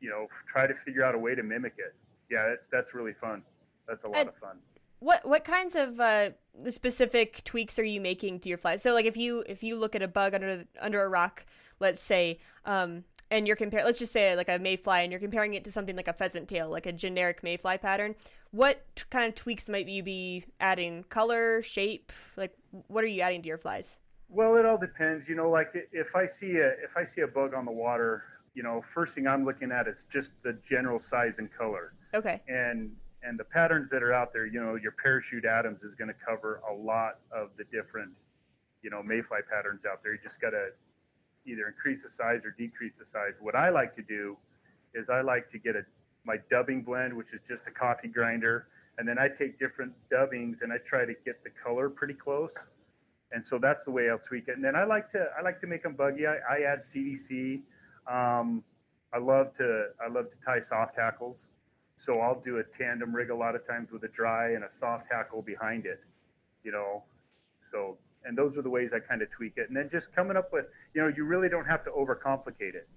you 0.00 0.08
know, 0.08 0.26
try 0.48 0.66
to 0.66 0.74
figure 0.74 1.04
out 1.04 1.14
a 1.14 1.18
way 1.18 1.34
to 1.34 1.42
mimic 1.42 1.74
it. 1.78 1.94
Yeah, 2.30 2.48
that's 2.48 2.66
that's 2.66 2.94
really 2.94 3.12
fun. 3.12 3.42
That's 3.86 4.04
a 4.04 4.08
lot 4.08 4.16
And- 4.18 4.28
of 4.28 4.36
fun. 4.36 4.58
What 5.00 5.26
what 5.26 5.44
kinds 5.44 5.76
of 5.76 5.98
uh, 5.98 6.30
specific 6.68 7.42
tweaks 7.44 7.78
are 7.78 7.84
you 7.84 8.00
making 8.00 8.40
to 8.40 8.48
your 8.48 8.58
flies? 8.58 8.82
So 8.82 8.92
like 8.92 9.06
if 9.06 9.16
you 9.16 9.44
if 9.48 9.62
you 9.62 9.76
look 9.76 9.94
at 9.94 10.02
a 10.02 10.08
bug 10.08 10.34
under 10.34 10.64
under 10.80 11.02
a 11.02 11.08
rock, 11.08 11.46
let's 11.80 12.00
say, 12.00 12.38
um, 12.66 13.04
and 13.30 13.46
you're 13.46 13.56
comparing, 13.56 13.86
let's 13.86 13.98
just 13.98 14.12
say 14.12 14.36
like 14.36 14.48
a 14.48 14.58
mayfly, 14.58 15.02
and 15.02 15.10
you're 15.10 15.20
comparing 15.20 15.54
it 15.54 15.64
to 15.64 15.72
something 15.72 15.96
like 15.96 16.08
a 16.08 16.12
pheasant 16.12 16.48
tail, 16.48 16.68
like 16.68 16.86
a 16.86 16.92
generic 16.92 17.42
mayfly 17.42 17.78
pattern. 17.78 18.14
What 18.50 18.84
t- 18.94 19.04
kind 19.10 19.26
of 19.26 19.34
tweaks 19.34 19.68
might 19.68 19.88
you 19.88 20.02
be 20.02 20.44
adding? 20.60 21.04
Color, 21.04 21.62
shape, 21.62 22.12
like 22.36 22.54
what 22.88 23.02
are 23.02 23.08
you 23.08 23.22
adding 23.22 23.40
to 23.42 23.48
your 23.48 23.58
flies? 23.58 24.00
Well, 24.28 24.56
it 24.56 24.66
all 24.66 24.78
depends. 24.78 25.28
You 25.28 25.34
know, 25.34 25.48
like 25.48 25.68
if 25.92 26.14
I 26.14 26.26
see 26.26 26.56
a 26.56 26.68
if 26.84 26.96
I 26.96 27.04
see 27.04 27.22
a 27.22 27.26
bug 27.26 27.54
on 27.54 27.64
the 27.64 27.72
water, 27.72 28.24
you 28.54 28.62
know, 28.62 28.82
first 28.82 29.14
thing 29.14 29.26
I'm 29.26 29.46
looking 29.46 29.72
at 29.72 29.88
is 29.88 30.06
just 30.12 30.32
the 30.42 30.58
general 30.62 30.98
size 30.98 31.38
and 31.38 31.50
color. 31.50 31.94
Okay. 32.12 32.42
and 32.48 32.90
and 33.22 33.38
the 33.38 33.44
patterns 33.44 33.90
that 33.90 34.02
are 34.02 34.12
out 34.12 34.32
there, 34.32 34.46
you 34.46 34.60
know, 34.60 34.76
your 34.76 34.92
parachute 34.92 35.44
Adams 35.44 35.82
is 35.82 35.94
going 35.94 36.08
to 36.08 36.14
cover 36.14 36.62
a 36.70 36.72
lot 36.72 37.18
of 37.32 37.50
the 37.58 37.64
different, 37.64 38.10
you 38.82 38.90
know, 38.90 39.02
mayfly 39.02 39.38
patterns 39.50 39.84
out 39.84 40.02
there. 40.02 40.12
You 40.12 40.18
just 40.22 40.40
got 40.40 40.50
to 40.50 40.68
either 41.46 41.68
increase 41.68 42.02
the 42.02 42.08
size 42.08 42.40
or 42.44 42.54
decrease 42.56 42.98
the 42.98 43.04
size. 43.04 43.34
What 43.40 43.54
I 43.54 43.70
like 43.70 43.94
to 43.96 44.02
do 44.02 44.36
is 44.94 45.10
I 45.10 45.20
like 45.20 45.48
to 45.50 45.58
get 45.58 45.76
a 45.76 45.82
my 46.24 46.36
dubbing 46.50 46.82
blend, 46.82 47.14
which 47.14 47.32
is 47.32 47.40
just 47.48 47.66
a 47.66 47.70
coffee 47.70 48.08
grinder, 48.08 48.66
and 48.98 49.08
then 49.08 49.18
I 49.18 49.28
take 49.28 49.58
different 49.58 49.92
dubbings 50.10 50.60
and 50.60 50.70
I 50.70 50.76
try 50.78 51.06
to 51.06 51.14
get 51.24 51.42
the 51.42 51.50
color 51.50 51.88
pretty 51.88 52.12
close. 52.12 52.54
And 53.32 53.44
so 53.44 53.58
that's 53.58 53.84
the 53.84 53.90
way 53.90 54.10
I'll 54.10 54.18
tweak 54.18 54.48
it. 54.48 54.56
And 54.56 54.64
then 54.64 54.76
I 54.76 54.84
like 54.84 55.08
to 55.10 55.28
I 55.38 55.42
like 55.42 55.60
to 55.60 55.66
make 55.66 55.82
them 55.82 55.94
buggy. 55.94 56.26
I, 56.26 56.36
I 56.50 56.60
add 56.62 56.80
CDC. 56.80 57.62
Um, 58.06 58.62
I 59.14 59.18
love 59.18 59.56
to 59.56 59.88
I 60.04 60.10
love 60.10 60.30
to 60.30 60.40
tie 60.40 60.60
soft 60.60 60.96
hackles. 60.96 61.46
So 62.00 62.20
I'll 62.20 62.40
do 62.40 62.58
a 62.58 62.64
tandem 62.64 63.14
rig 63.14 63.28
a 63.28 63.34
lot 63.34 63.54
of 63.54 63.66
times 63.66 63.92
with 63.92 64.02
a 64.04 64.08
dry 64.08 64.52
and 64.52 64.64
a 64.64 64.70
soft 64.70 65.04
hackle 65.10 65.42
behind 65.42 65.84
it, 65.84 66.00
you 66.64 66.72
know. 66.72 67.02
So 67.70 67.98
and 68.24 68.36
those 68.36 68.56
are 68.56 68.62
the 68.62 68.70
ways 68.70 68.92
I 68.94 69.00
kind 69.00 69.20
of 69.20 69.30
tweak 69.30 69.54
it. 69.56 69.68
And 69.68 69.76
then 69.76 69.90
just 69.90 70.14
coming 70.14 70.36
up 70.36 70.50
with, 70.50 70.64
you 70.94 71.02
know, 71.02 71.12
you 71.14 71.24
really 71.24 71.50
don't 71.50 71.66
have 71.66 71.84
to 71.84 71.90
overcomplicate 71.90 72.74
it. 72.74 72.88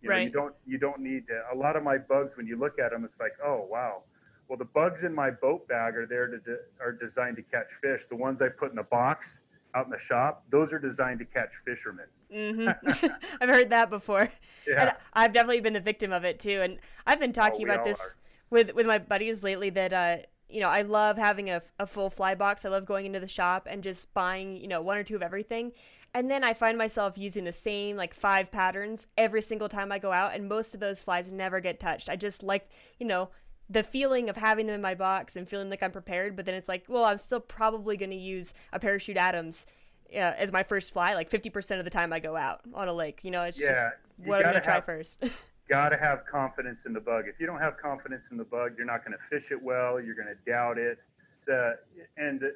You 0.00 0.08
know, 0.08 0.14
you 0.24 0.30
don't 0.30 0.54
you 0.64 0.78
don't 0.78 1.00
need 1.00 1.26
to. 1.26 1.42
A 1.52 1.56
lot 1.56 1.74
of 1.74 1.82
my 1.82 1.98
bugs, 1.98 2.36
when 2.36 2.46
you 2.46 2.56
look 2.56 2.78
at 2.78 2.92
them, 2.92 3.04
it's 3.04 3.18
like, 3.18 3.32
oh 3.44 3.66
wow. 3.68 4.02
Well, 4.48 4.58
the 4.58 4.66
bugs 4.66 5.02
in 5.02 5.12
my 5.12 5.30
boat 5.30 5.66
bag 5.66 5.96
are 5.96 6.06
there 6.06 6.28
to 6.28 6.38
de- 6.38 6.58
are 6.80 6.92
designed 6.92 7.36
to 7.36 7.42
catch 7.42 7.72
fish. 7.80 8.06
The 8.08 8.16
ones 8.16 8.40
I 8.40 8.50
put 8.50 8.70
in 8.70 8.78
a 8.78 8.84
box 8.84 9.40
out 9.74 9.86
in 9.86 9.90
the 9.90 9.98
shop, 9.98 10.44
those 10.50 10.72
are 10.72 10.78
designed 10.78 11.18
to 11.20 11.24
catch 11.24 11.54
fishermen. 11.64 12.06
I've 13.40 13.48
heard 13.48 13.70
that 13.70 13.90
before. 13.90 14.28
Yeah. 14.66 14.80
And 14.80 14.92
I've 15.12 15.32
definitely 15.32 15.60
been 15.60 15.72
the 15.72 15.80
victim 15.80 16.12
of 16.12 16.24
it 16.24 16.38
too. 16.38 16.60
And 16.62 16.78
I've 17.06 17.20
been 17.20 17.32
talking 17.32 17.66
we 17.66 17.70
about 17.70 17.84
this 17.84 18.16
with 18.50 18.74
with 18.74 18.86
my 18.86 18.98
buddies 18.98 19.42
lately 19.42 19.70
that 19.70 19.92
uh 19.92 20.16
you 20.48 20.60
know, 20.60 20.68
I 20.68 20.82
love 20.82 21.16
having 21.16 21.48
a, 21.48 21.62
a 21.78 21.86
full 21.86 22.10
fly 22.10 22.34
box. 22.34 22.64
I 22.64 22.68
love 22.68 22.84
going 22.84 23.06
into 23.06 23.20
the 23.20 23.26
shop 23.26 23.66
and 23.70 23.82
just 23.82 24.12
buying, 24.12 24.58
you 24.58 24.68
know, 24.68 24.82
one 24.82 24.98
or 24.98 25.02
two 25.02 25.16
of 25.16 25.22
everything. 25.22 25.72
And 26.14 26.30
then 26.30 26.44
I 26.44 26.52
find 26.52 26.76
myself 26.76 27.16
using 27.16 27.44
the 27.44 27.52
same 27.54 27.96
like 27.96 28.12
five 28.12 28.50
patterns 28.50 29.06
every 29.16 29.40
single 29.40 29.70
time 29.70 29.90
I 29.90 29.98
go 29.98 30.12
out 30.12 30.34
and 30.34 30.48
most 30.48 30.74
of 30.74 30.80
those 30.80 31.02
flies 31.02 31.30
never 31.30 31.58
get 31.58 31.80
touched. 31.80 32.10
I 32.10 32.16
just 32.16 32.42
like, 32.42 32.70
you 33.00 33.06
know, 33.06 33.30
the 33.70 33.82
feeling 33.82 34.28
of 34.28 34.36
having 34.36 34.66
them 34.66 34.74
in 34.74 34.82
my 34.82 34.94
box 34.94 35.36
and 35.36 35.48
feeling 35.48 35.70
like 35.70 35.82
I'm 35.82 35.90
prepared, 35.90 36.36
but 36.36 36.44
then 36.44 36.54
it's 36.54 36.68
like, 36.68 36.84
well, 36.86 37.06
I'm 37.06 37.16
still 37.16 37.40
probably 37.40 37.96
going 37.96 38.10
to 38.10 38.16
use 38.16 38.52
a 38.74 38.78
parachute 38.78 39.16
Adams 39.16 39.64
uh, 40.14 40.34
as 40.36 40.52
my 40.52 40.62
first 40.62 40.92
fly 40.92 41.14
like 41.14 41.30
50% 41.30 41.78
of 41.78 41.84
the 41.84 41.90
time 41.90 42.12
I 42.12 42.20
go 42.20 42.36
out 42.36 42.60
on 42.74 42.88
a 42.88 42.92
lake. 42.92 43.24
You 43.24 43.30
know, 43.30 43.42
it's 43.42 43.60
Yeah, 43.60 43.68
just 43.68 43.88
what 44.24 44.36
I'm 44.38 44.42
gotta 44.42 44.60
to 44.60 44.64
try 44.64 44.80
first. 44.80 45.24
got 45.68 45.90
to 45.90 45.96
have 45.96 46.26
confidence 46.26 46.84
in 46.84 46.92
the 46.92 47.00
bug. 47.00 47.24
If 47.28 47.40
you 47.40 47.46
don't 47.46 47.60
have 47.60 47.78
confidence 47.78 48.26
in 48.30 48.36
the 48.36 48.44
bug, 48.44 48.72
you're 48.76 48.86
not 48.86 49.04
going 49.04 49.16
to 49.16 49.24
fish 49.24 49.50
it 49.50 49.62
well. 49.62 50.00
You're 50.00 50.14
going 50.14 50.28
to 50.28 50.50
doubt 50.50 50.78
it. 50.78 50.98
The 51.46 51.78
and 52.16 52.40
the, 52.40 52.54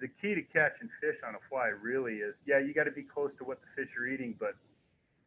the 0.00 0.08
key 0.08 0.34
to 0.34 0.42
catching 0.42 0.88
fish 1.00 1.16
on 1.26 1.34
a 1.34 1.48
fly 1.48 1.66
really 1.68 2.14
is 2.14 2.36
yeah, 2.46 2.58
you 2.58 2.74
got 2.74 2.84
to 2.84 2.90
be 2.90 3.02
close 3.02 3.34
to 3.36 3.44
what 3.44 3.60
the 3.60 3.82
fish 3.82 3.94
are 3.98 4.06
eating, 4.06 4.34
but 4.38 4.54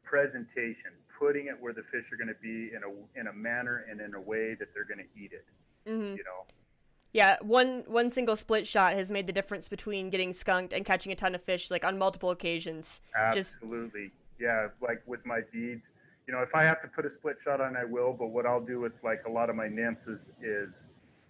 presentation, 0.03 0.91
putting 1.17 1.47
it 1.47 1.55
where 1.59 1.73
the 1.73 1.83
fish 1.91 2.11
are 2.11 2.17
going 2.17 2.33
to 2.33 2.41
be 2.41 2.73
in 2.75 2.81
a 2.83 3.19
in 3.19 3.27
a 3.27 3.33
manner 3.33 3.85
and 3.89 4.01
in 4.01 4.15
a 4.15 4.21
way 4.21 4.55
that 4.55 4.69
they're 4.73 4.85
going 4.85 4.99
to 4.99 5.21
eat 5.21 5.31
it. 5.31 5.45
Mm-hmm. 5.87 6.17
You 6.17 6.23
know. 6.23 6.45
Yeah, 7.13 7.37
one 7.41 7.83
one 7.87 8.09
single 8.09 8.35
split 8.35 8.67
shot 8.67 8.93
has 8.93 9.11
made 9.11 9.25
the 9.25 9.33
difference 9.33 9.67
between 9.67 10.09
getting 10.09 10.31
skunked 10.31 10.73
and 10.73 10.85
catching 10.85 11.11
a 11.11 11.15
ton 11.15 11.33
of 11.33 11.41
fish, 11.41 11.71
like 11.71 11.83
on 11.83 11.97
multiple 11.97 12.29
occasions. 12.31 13.01
Just 13.33 13.55
Absolutely. 13.55 14.11
Yeah, 14.39 14.67
like 14.81 15.01
with 15.05 15.25
my 15.25 15.41
beads, 15.51 15.89
you 16.27 16.33
know, 16.33 16.41
if 16.41 16.53
I 16.53 16.63
have 16.63 16.81
to 16.83 16.87
put 16.87 17.05
a 17.05 17.09
split 17.09 17.37
shot 17.43 17.61
on, 17.61 17.75
I 17.75 17.83
will. 17.83 18.13
But 18.13 18.27
what 18.27 18.45
I'll 18.45 18.63
do 18.63 18.79
with 18.79 18.93
like 19.03 19.23
a 19.27 19.31
lot 19.31 19.49
of 19.49 19.55
my 19.55 19.67
nymphs 19.67 20.05
is, 20.07 20.29
is 20.41 20.69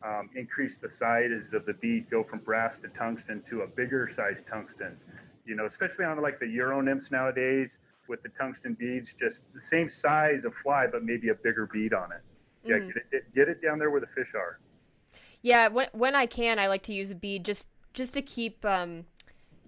um, 0.03 0.29
increase 0.35 0.77
the 0.77 0.89
size 0.89 1.53
of 1.53 1.65
the 1.65 1.73
bead, 1.73 2.09
go 2.09 2.23
from 2.23 2.39
brass 2.39 2.79
to 2.79 2.89
tungsten 2.89 3.41
to 3.49 3.61
a 3.61 3.67
bigger 3.67 4.09
size 4.13 4.43
tungsten. 4.43 4.97
You 5.45 5.55
know, 5.55 5.65
especially 5.65 6.05
on 6.05 6.21
like 6.21 6.39
the 6.39 6.47
Euro 6.47 6.81
nymphs 6.81 7.09
nowadays 7.09 7.79
with 8.09 8.21
the 8.21 8.29
tungsten 8.37 8.73
beads, 8.73 9.13
just 9.13 9.45
the 9.53 9.61
same 9.61 9.89
size 9.89 10.43
of 10.43 10.53
fly, 10.53 10.87
but 10.91 11.03
maybe 11.03 11.29
a 11.29 11.35
bigger 11.35 11.67
bead 11.71 11.93
on 11.93 12.11
it. 12.11 12.21
Yeah, 12.65 12.75
Mm-hmm. 12.75 12.87
get 12.87 12.97
it 13.11 13.33
get 13.33 13.47
it 13.47 13.61
down 13.61 13.79
there 13.79 13.89
where 13.89 14.01
the 14.01 14.07
fish 14.07 14.33
are. 14.35 14.59
Yeah, 15.41 15.67
when 15.67 15.87
when 15.93 16.15
I 16.15 16.25
can, 16.25 16.59
I 16.59 16.67
like 16.67 16.83
to 16.83 16.93
use 16.93 17.11
a 17.11 17.15
bead 17.15 17.45
just 17.45 17.65
just 17.93 18.13
to 18.13 18.21
keep 18.21 18.63
um 18.65 19.05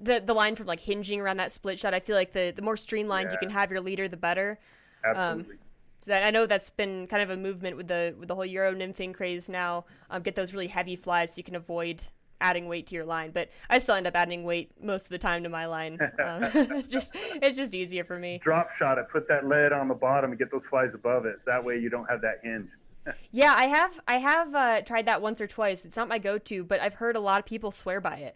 the 0.02 0.22
the 0.26 0.34
line 0.34 0.56
from 0.56 0.68
like 0.68 0.80
hinging 0.80 1.22
around 1.22 1.38
that 1.38 1.52
split 1.52 1.80
shot. 1.80 1.94
I 1.94 2.00
feel 2.00 2.16
like 2.16 2.32
the 2.32 2.52
the 2.56 2.62
more 2.62 2.78
streamlined 2.78 3.32
you 3.32 3.38
can 3.38 3.50
have 3.50 3.72
your 3.72 3.82
leader, 3.82 4.08
the 4.08 4.18
better. 4.18 4.60
Absolutely. 5.06 5.56
So 6.02 6.14
I 6.14 6.32
know 6.32 6.48
that's 6.48 6.72
been 6.72 7.06
kind 7.08 7.22
of 7.22 7.30
a 7.30 7.38
movement 7.38 7.78
with 7.78 7.88
the 7.88 8.16
with 8.18 8.28
the 8.28 8.36
whole 8.36 8.46
Euro 8.46 8.74
nymphing 8.74 9.14
craze 9.14 9.48
now. 9.48 9.86
Um, 10.10 10.24
get 10.24 10.36
those 10.36 10.54
really 10.54 10.68
heavy 10.68 10.96
flies 10.96 11.34
so 11.34 11.38
you 11.38 11.44
can 11.44 11.56
avoid 11.56 12.08
adding 12.42 12.68
weight 12.68 12.88
to 12.88 12.96
your 12.96 13.06
line. 13.06 13.30
But 13.32 13.50
I 13.70 13.78
still 13.78 13.96
end 13.96 14.08
up 14.08 14.16
adding 14.16 14.44
weight 14.44 14.72
most 14.82 15.04
of 15.04 15.10
the 15.10 15.20
time 15.20 15.44
to 15.44 15.50
my 15.50 15.68
line. 15.68 16.00
Um, 16.02 16.44
it's 16.54 16.88
just 16.88 17.16
it's 17.16 17.56
just 17.56 17.76
easier 17.76 18.04
for 18.04 18.18
me. 18.18 18.40
Drop 18.40 18.72
shot 18.72 18.98
it, 18.98 19.06
put 19.10 19.28
that 19.28 19.48
lead 19.48 19.72
on 19.72 19.88
the 19.88 19.94
bottom 19.94 20.32
and 20.32 20.40
get 20.40 20.52
those 20.52 20.66
flies 20.66 20.96
above 20.96 21.26
it. 21.26 21.38
So 21.46 21.52
that 21.52 21.64
way 21.64 21.78
you 21.78 21.90
don't 21.90 22.10
have 22.10 22.22
that 22.22 22.40
hinge. 22.44 22.70
Yeah, 23.32 23.54
I 23.58 23.66
have 23.66 24.00
I 24.08 24.18
have 24.18 24.56
uh, 24.56 24.82
tried 24.82 25.08
that 25.08 25.22
once 25.22 25.42
or 25.42 25.48
twice. 25.48 25.86
It's 25.86 25.98
not 25.98 26.08
my 26.08 26.20
go-to, 26.20 26.64
but 26.64 26.80
I've 26.80 26.94
heard 26.96 27.16
a 27.16 27.20
lot 27.20 27.40
of 27.40 27.46
people 27.46 27.72
swear 27.72 28.00
by 28.02 28.18
it. 28.18 28.36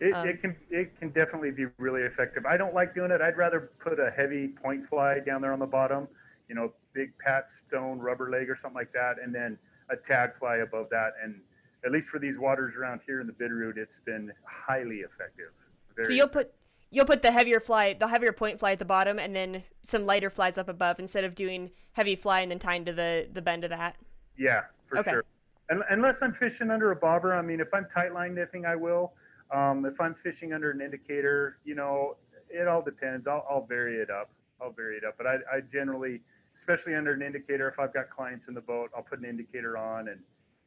It, 0.00 0.16
it 0.26 0.40
can 0.40 0.56
it 0.70 0.98
can 0.98 1.10
definitely 1.10 1.52
be 1.52 1.66
really 1.78 2.02
effective. 2.02 2.44
I 2.44 2.56
don't 2.56 2.74
like 2.74 2.94
doing 2.94 3.10
it. 3.10 3.20
I'd 3.20 3.36
rather 3.36 3.70
put 3.78 4.00
a 4.00 4.10
heavy 4.10 4.48
point 4.48 4.86
fly 4.86 5.20
down 5.20 5.40
there 5.40 5.52
on 5.52 5.60
the 5.60 5.66
bottom, 5.66 6.08
you 6.48 6.54
know, 6.54 6.72
big 6.92 7.16
pat 7.18 7.50
stone 7.50 7.98
rubber 7.98 8.28
leg 8.28 8.50
or 8.50 8.56
something 8.56 8.76
like 8.76 8.92
that, 8.92 9.16
and 9.22 9.34
then 9.34 9.58
a 9.90 9.96
tag 9.96 10.36
fly 10.38 10.56
above 10.56 10.88
that. 10.90 11.12
And 11.22 11.40
at 11.84 11.92
least 11.92 12.08
for 12.08 12.18
these 12.18 12.38
waters 12.38 12.74
around 12.76 13.00
here 13.06 13.20
in 13.20 13.26
the 13.26 13.32
Bitterroot, 13.32 13.76
it's 13.76 14.00
been 14.04 14.32
highly 14.44 14.98
effective. 14.98 15.52
Very 15.94 16.08
So 16.08 16.12
you'll 16.14 16.28
put 16.28 16.52
you'll 16.92 17.06
put 17.06 17.22
the 17.22 17.32
heavier 17.32 17.58
fly, 17.58 17.94
the 17.94 18.06
heavier 18.06 18.32
point 18.32 18.60
fly 18.60 18.72
at 18.72 18.78
the 18.78 18.84
bottom, 18.84 19.18
and 19.18 19.34
then 19.34 19.64
some 19.82 20.06
lighter 20.06 20.30
flies 20.30 20.58
up 20.58 20.68
above 20.68 21.00
instead 21.00 21.24
of 21.24 21.34
doing 21.34 21.70
heavy 21.94 22.14
fly 22.14 22.40
and 22.40 22.50
then 22.52 22.60
tying 22.60 22.84
to 22.84 22.92
the 22.92 23.28
the 23.32 23.42
bend 23.42 23.64
of 23.64 23.70
the 23.70 23.76
hat. 23.76 23.96
Yeah, 24.36 24.62
for 24.86 24.98
Okay. 24.98 25.10
sure. 25.10 25.24
Un 25.70 25.82
unless 25.90 26.22
I'm 26.22 26.32
fishing 26.34 26.70
under 26.70 26.92
a 26.92 26.96
bobber, 26.96 27.34
I 27.34 27.42
mean, 27.42 27.60
if 27.60 27.72
I'm 27.74 27.86
tight 27.88 28.12
line 28.12 28.34
nymphing, 28.34 28.64
I 28.66 28.76
will. 28.76 29.14
Um, 29.50 29.84
if 29.86 30.00
I'm 30.00 30.14
fishing 30.14 30.52
under 30.52 30.70
an 30.70 30.80
indicator, 30.80 31.58
you 31.64 31.74
know, 31.74 32.16
it 32.48 32.68
all 32.68 32.82
depends. 32.82 33.26
I'll, 33.26 33.46
I'll 33.48 33.64
vary 33.66 33.96
it 33.96 34.10
up. 34.10 34.30
I'll 34.60 34.72
vary 34.72 34.96
it 34.96 35.04
up. 35.04 35.14
But 35.16 35.26
I, 35.26 35.34
I 35.52 35.60
generally, 35.60 36.20
especially 36.54 36.94
under 36.94 37.12
an 37.12 37.22
indicator, 37.22 37.68
if 37.68 37.78
I've 37.78 37.92
got 37.92 38.10
clients 38.10 38.48
in 38.48 38.54
the 38.54 38.60
boat, 38.60 38.90
I'll 38.96 39.02
put 39.02 39.18
an 39.18 39.24
indicator 39.24 39.76
on 39.78 40.08
and 40.08 40.20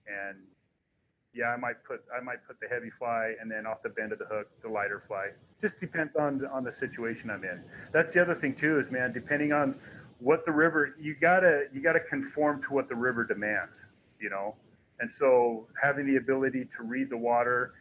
and 0.07 0.37
yeah, 1.35 1.47
I 1.47 1.57
might 1.57 1.83
put 1.83 2.01
I 2.15 2.23
might 2.23 2.45
put 2.47 2.59
the 2.59 2.67
heavy 2.67 2.89
fly 2.89 3.33
and 3.41 3.51
then 3.51 3.67
off 3.67 3.83
the 3.83 3.89
bend 3.89 4.11
of 4.13 4.19
the 4.19 4.25
hook 4.25 4.47
the 4.61 4.69
lighter 4.69 5.03
fly. 5.07 5.29
Just 5.61 5.79
depends 5.79 6.15
on 6.15 6.45
on 6.51 6.63
the 6.63 6.71
situation 6.71 7.29
I'm 7.29 7.43
in. 7.43 7.61
That's 7.91 8.13
the 8.13 8.21
other 8.21 8.35
thing 8.35 8.55
too 8.55 8.79
is 8.79 8.89
man, 8.89 9.11
depending 9.11 9.51
on 9.51 9.75
what 10.19 10.45
the 10.45 10.51
river 10.51 10.95
you 10.99 11.15
gotta 11.19 11.65
you 11.73 11.81
gotta 11.81 11.99
conform 11.99 12.61
to 12.63 12.73
what 12.73 12.87
the 12.87 12.95
river 12.95 13.25
demands, 13.25 13.77
you 14.19 14.29
know. 14.29 14.55
And 14.99 15.11
so 15.11 15.67
having 15.81 16.07
the 16.07 16.15
ability 16.15 16.69
to 16.77 16.83
read 16.83 17.09
the 17.09 17.17
water, 17.17 17.73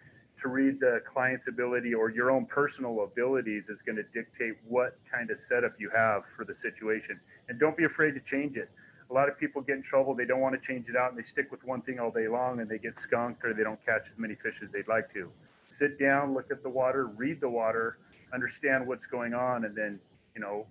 to 0.43 0.49
read 0.49 0.81
the 0.81 1.01
client's 1.11 1.47
ability 1.47 1.95
or 1.95 2.11
your 2.11 2.31
own 2.31 2.45
personal 2.47 3.05
abilities 3.05 3.69
is 3.69 3.83
going 3.83 3.97
to 3.97 4.03
dictate 4.13 4.55
what 4.67 4.99
kind 5.11 5.31
of 5.31 5.39
setup 5.39 5.75
you 5.79 5.91
have 5.95 6.23
for 6.37 6.45
the 6.45 6.55
situation. 6.55 7.21
And 7.49 7.61
don't 7.61 7.77
be 7.77 7.85
afraid 7.85 8.13
to 8.13 8.21
change 8.21 8.57
it. 8.57 8.69
A 9.11 9.13
lot 9.13 9.29
of 9.29 9.39
people 9.39 9.63
get 9.63 9.77
in 9.77 9.83
trouble. 9.83 10.15
They 10.15 10.25
don't 10.25 10.41
want 10.41 10.61
to 10.61 10.67
change 10.67 10.89
it 10.89 10.97
out 10.97 11.11
and 11.11 11.19
they 11.19 11.23
stick 11.23 11.51
with 11.51 11.65
one 11.65 11.83
thing 11.83 11.99
all 12.01 12.11
day 12.11 12.29
long 12.29 12.61
and 12.61 12.69
they 12.69 12.79
get 12.79 12.97
skunked 12.97 13.45
or 13.45 13.53
they 13.55 13.63
don't 13.63 13.85
catch 13.85 14.09
as 14.11 14.19
many 14.19 14.35
fish 14.35 14.61
as 14.63 14.73
they'd 14.73 14.89
like 14.89 15.13
to. 15.13 15.31
Sit 15.71 15.99
down, 15.99 16.35
look 16.35 16.51
at 16.51 16.63
the 16.63 16.69
water, 16.69 17.07
read 17.07 17.41
the 17.41 17.49
water, 17.49 17.99
understand 18.33 18.87
what's 18.87 19.07
going 19.07 19.35
on, 19.35 19.65
and 19.65 19.77
then, 19.77 19.99
you 20.35 20.41
know, 20.41 20.67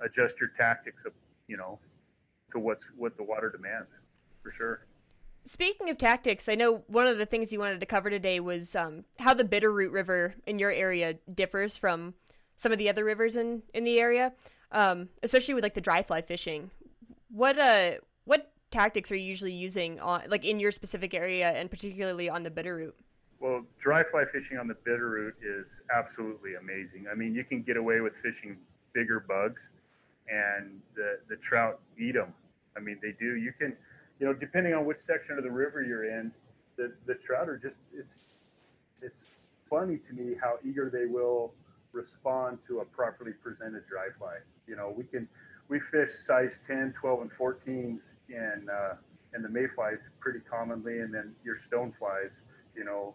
adjust 0.00 0.38
your 0.40 0.50
tactics 0.56 1.04
of, 1.04 1.12
you 1.48 1.56
know, 1.56 1.78
to 2.52 2.58
what's 2.58 2.90
what 2.96 3.16
the 3.16 3.22
water 3.22 3.50
demands 3.50 3.88
for 4.40 4.50
sure. 4.50 4.86
Speaking 5.44 5.90
of 5.90 5.98
tactics, 5.98 6.48
I 6.48 6.54
know 6.54 6.84
one 6.86 7.06
of 7.06 7.18
the 7.18 7.26
things 7.26 7.52
you 7.52 7.58
wanted 7.58 7.80
to 7.80 7.86
cover 7.86 8.08
today 8.08 8.40
was 8.40 8.74
um, 8.74 9.04
how 9.18 9.34
the 9.34 9.44
Bitterroot 9.44 9.92
River 9.92 10.34
in 10.46 10.58
your 10.58 10.70
area 10.70 11.14
differs 11.34 11.76
from 11.76 12.14
some 12.56 12.72
of 12.72 12.78
the 12.78 12.88
other 12.88 13.04
rivers 13.04 13.36
in, 13.36 13.62
in 13.74 13.84
the 13.84 13.98
area, 13.98 14.32
um, 14.72 15.08
especially 15.22 15.52
with 15.52 15.62
like 15.62 15.74
the 15.74 15.82
dry 15.82 16.02
fly 16.02 16.22
fishing. 16.22 16.70
What 17.34 17.58
uh 17.58 17.94
what 18.26 18.52
tactics 18.70 19.10
are 19.10 19.16
you 19.16 19.26
usually 19.26 19.52
using 19.52 19.98
on 19.98 20.22
like 20.28 20.44
in 20.44 20.60
your 20.60 20.70
specific 20.70 21.14
area 21.14 21.50
and 21.50 21.68
particularly 21.68 22.28
on 22.28 22.44
the 22.44 22.50
Bitterroot? 22.50 22.92
Well, 23.40 23.64
dry 23.76 24.04
fly 24.04 24.24
fishing 24.24 24.56
on 24.56 24.68
the 24.68 24.74
Bitterroot 24.74 25.32
is 25.42 25.66
absolutely 25.92 26.54
amazing. 26.54 27.06
I 27.10 27.16
mean, 27.16 27.34
you 27.34 27.42
can 27.42 27.62
get 27.62 27.76
away 27.76 28.00
with 28.00 28.16
fishing 28.18 28.58
bigger 28.92 29.18
bugs, 29.18 29.70
and 30.28 30.80
the 30.94 31.18
the 31.28 31.34
trout 31.34 31.80
eat 31.98 32.14
them. 32.14 32.32
I 32.76 32.80
mean, 32.80 33.00
they 33.02 33.16
do. 33.18 33.34
You 33.34 33.52
can, 33.58 33.76
you 34.20 34.26
know, 34.26 34.32
depending 34.32 34.72
on 34.72 34.84
which 34.84 34.98
section 34.98 35.36
of 35.36 35.42
the 35.42 35.50
river 35.50 35.82
you're 35.82 36.04
in, 36.04 36.30
the 36.76 36.92
the 37.06 37.14
trout 37.16 37.48
are 37.48 37.58
just 37.58 37.78
it's 37.92 38.52
it's 39.02 39.40
funny 39.64 39.98
to 39.98 40.12
me 40.12 40.36
how 40.40 40.58
eager 40.64 40.88
they 40.88 41.06
will 41.06 41.52
respond 41.90 42.58
to 42.68 42.78
a 42.78 42.84
properly 42.84 43.32
presented 43.32 43.88
dry 43.88 44.06
fly. 44.18 44.36
You 44.68 44.76
know, 44.76 44.94
we 44.96 45.02
can 45.02 45.28
we 45.68 45.80
fish 45.80 46.10
size 46.26 46.58
10, 46.66 46.94
12, 46.98 47.22
and 47.22 47.30
14s 47.32 48.00
in 48.28 48.68
uh, 48.70 48.94
in 49.34 49.42
the 49.42 49.48
mayflies 49.48 49.98
pretty 50.20 50.40
commonly, 50.40 51.00
and 51.00 51.12
then 51.12 51.34
your 51.44 51.56
stoneflies, 51.56 52.30
you 52.76 52.84
know, 52.84 53.14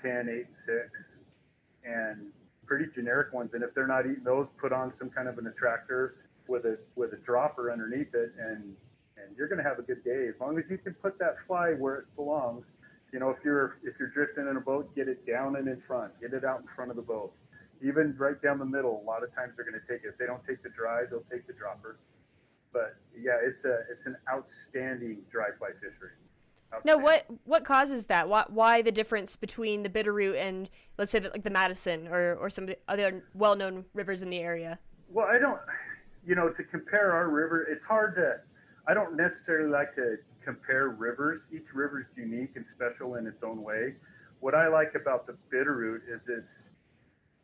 10, 0.00 0.28
8, 0.28 0.46
and 0.46 0.46
6, 0.54 0.76
and 1.84 2.26
pretty 2.66 2.84
generic 2.94 3.32
ones. 3.32 3.54
And 3.54 3.62
if 3.62 3.74
they're 3.74 3.86
not 3.86 4.04
eating 4.04 4.24
those, 4.24 4.48
put 4.60 4.72
on 4.72 4.92
some 4.92 5.08
kind 5.08 5.28
of 5.28 5.38
an 5.38 5.46
attractor 5.46 6.16
with 6.48 6.64
a 6.64 6.78
with 6.94 7.12
a 7.12 7.16
dropper 7.16 7.72
underneath 7.72 8.14
it, 8.14 8.32
and 8.38 8.74
and 9.16 9.36
you're 9.36 9.48
going 9.48 9.62
to 9.62 9.68
have 9.68 9.78
a 9.78 9.82
good 9.82 10.04
day 10.04 10.28
as 10.28 10.34
long 10.40 10.58
as 10.58 10.64
you 10.68 10.78
can 10.78 10.94
put 10.94 11.18
that 11.18 11.36
fly 11.46 11.72
where 11.72 11.96
it 11.96 12.16
belongs. 12.16 12.66
You 13.12 13.20
know, 13.20 13.30
if 13.30 13.38
you're 13.44 13.78
if 13.82 13.94
you're 13.98 14.10
drifting 14.10 14.46
in 14.48 14.56
a 14.56 14.60
boat, 14.60 14.94
get 14.94 15.08
it 15.08 15.26
down 15.26 15.56
and 15.56 15.68
in 15.68 15.80
front, 15.86 16.12
get 16.20 16.34
it 16.34 16.44
out 16.44 16.60
in 16.60 16.66
front 16.74 16.90
of 16.90 16.96
the 16.96 17.02
boat 17.02 17.32
even 17.82 18.14
right 18.16 18.40
down 18.40 18.58
the 18.58 18.64
middle. 18.64 19.00
A 19.02 19.06
lot 19.06 19.22
of 19.22 19.34
times 19.34 19.52
they're 19.56 19.68
going 19.68 19.80
to 19.80 19.86
take 19.86 20.04
it. 20.04 20.08
If 20.08 20.18
they 20.18 20.26
don't 20.26 20.44
take 20.46 20.62
the 20.62 20.70
dry, 20.70 21.04
they'll 21.10 21.24
take 21.30 21.46
the 21.46 21.52
dropper. 21.52 21.98
But 22.72 22.96
yeah, 23.18 23.38
it's 23.42 23.64
a 23.64 23.80
it's 23.90 24.06
an 24.06 24.16
outstanding 24.30 25.18
dry 25.30 25.48
fly 25.58 25.70
fishery. 25.80 26.10
Now, 26.84 26.98
what 26.98 27.26
what 27.44 27.64
causes 27.64 28.06
that? 28.06 28.28
Why, 28.28 28.44
why 28.48 28.82
the 28.82 28.92
difference 28.92 29.36
between 29.36 29.82
the 29.82 29.88
Bitterroot 29.88 30.36
and 30.36 30.68
let's 30.98 31.10
say 31.10 31.18
that 31.20 31.32
like 31.32 31.44
the 31.44 31.50
Madison 31.50 32.08
or 32.08 32.34
or 32.34 32.50
some 32.50 32.68
other 32.88 33.24
well 33.34 33.56
known 33.56 33.84
rivers 33.94 34.22
in 34.22 34.30
the 34.30 34.38
area? 34.38 34.78
Well, 35.08 35.26
I 35.26 35.38
don't. 35.38 35.60
You 36.26 36.34
know, 36.34 36.48
to 36.50 36.64
compare 36.64 37.12
our 37.12 37.28
river, 37.28 37.66
it's 37.70 37.84
hard 37.84 38.16
to. 38.16 38.40
I 38.88 38.94
don't 38.94 39.16
necessarily 39.16 39.70
like 39.70 39.94
to 39.94 40.16
compare 40.44 40.88
rivers. 40.88 41.46
Each 41.52 41.72
river 41.72 42.00
is 42.00 42.06
unique 42.16 42.52
and 42.56 42.66
special 42.66 43.14
in 43.14 43.26
its 43.26 43.42
own 43.42 43.62
way. 43.62 43.94
What 44.40 44.54
I 44.54 44.68
like 44.68 44.94
about 44.94 45.26
the 45.26 45.36
Bitterroot 45.52 46.00
is 46.08 46.22
it's 46.28 46.68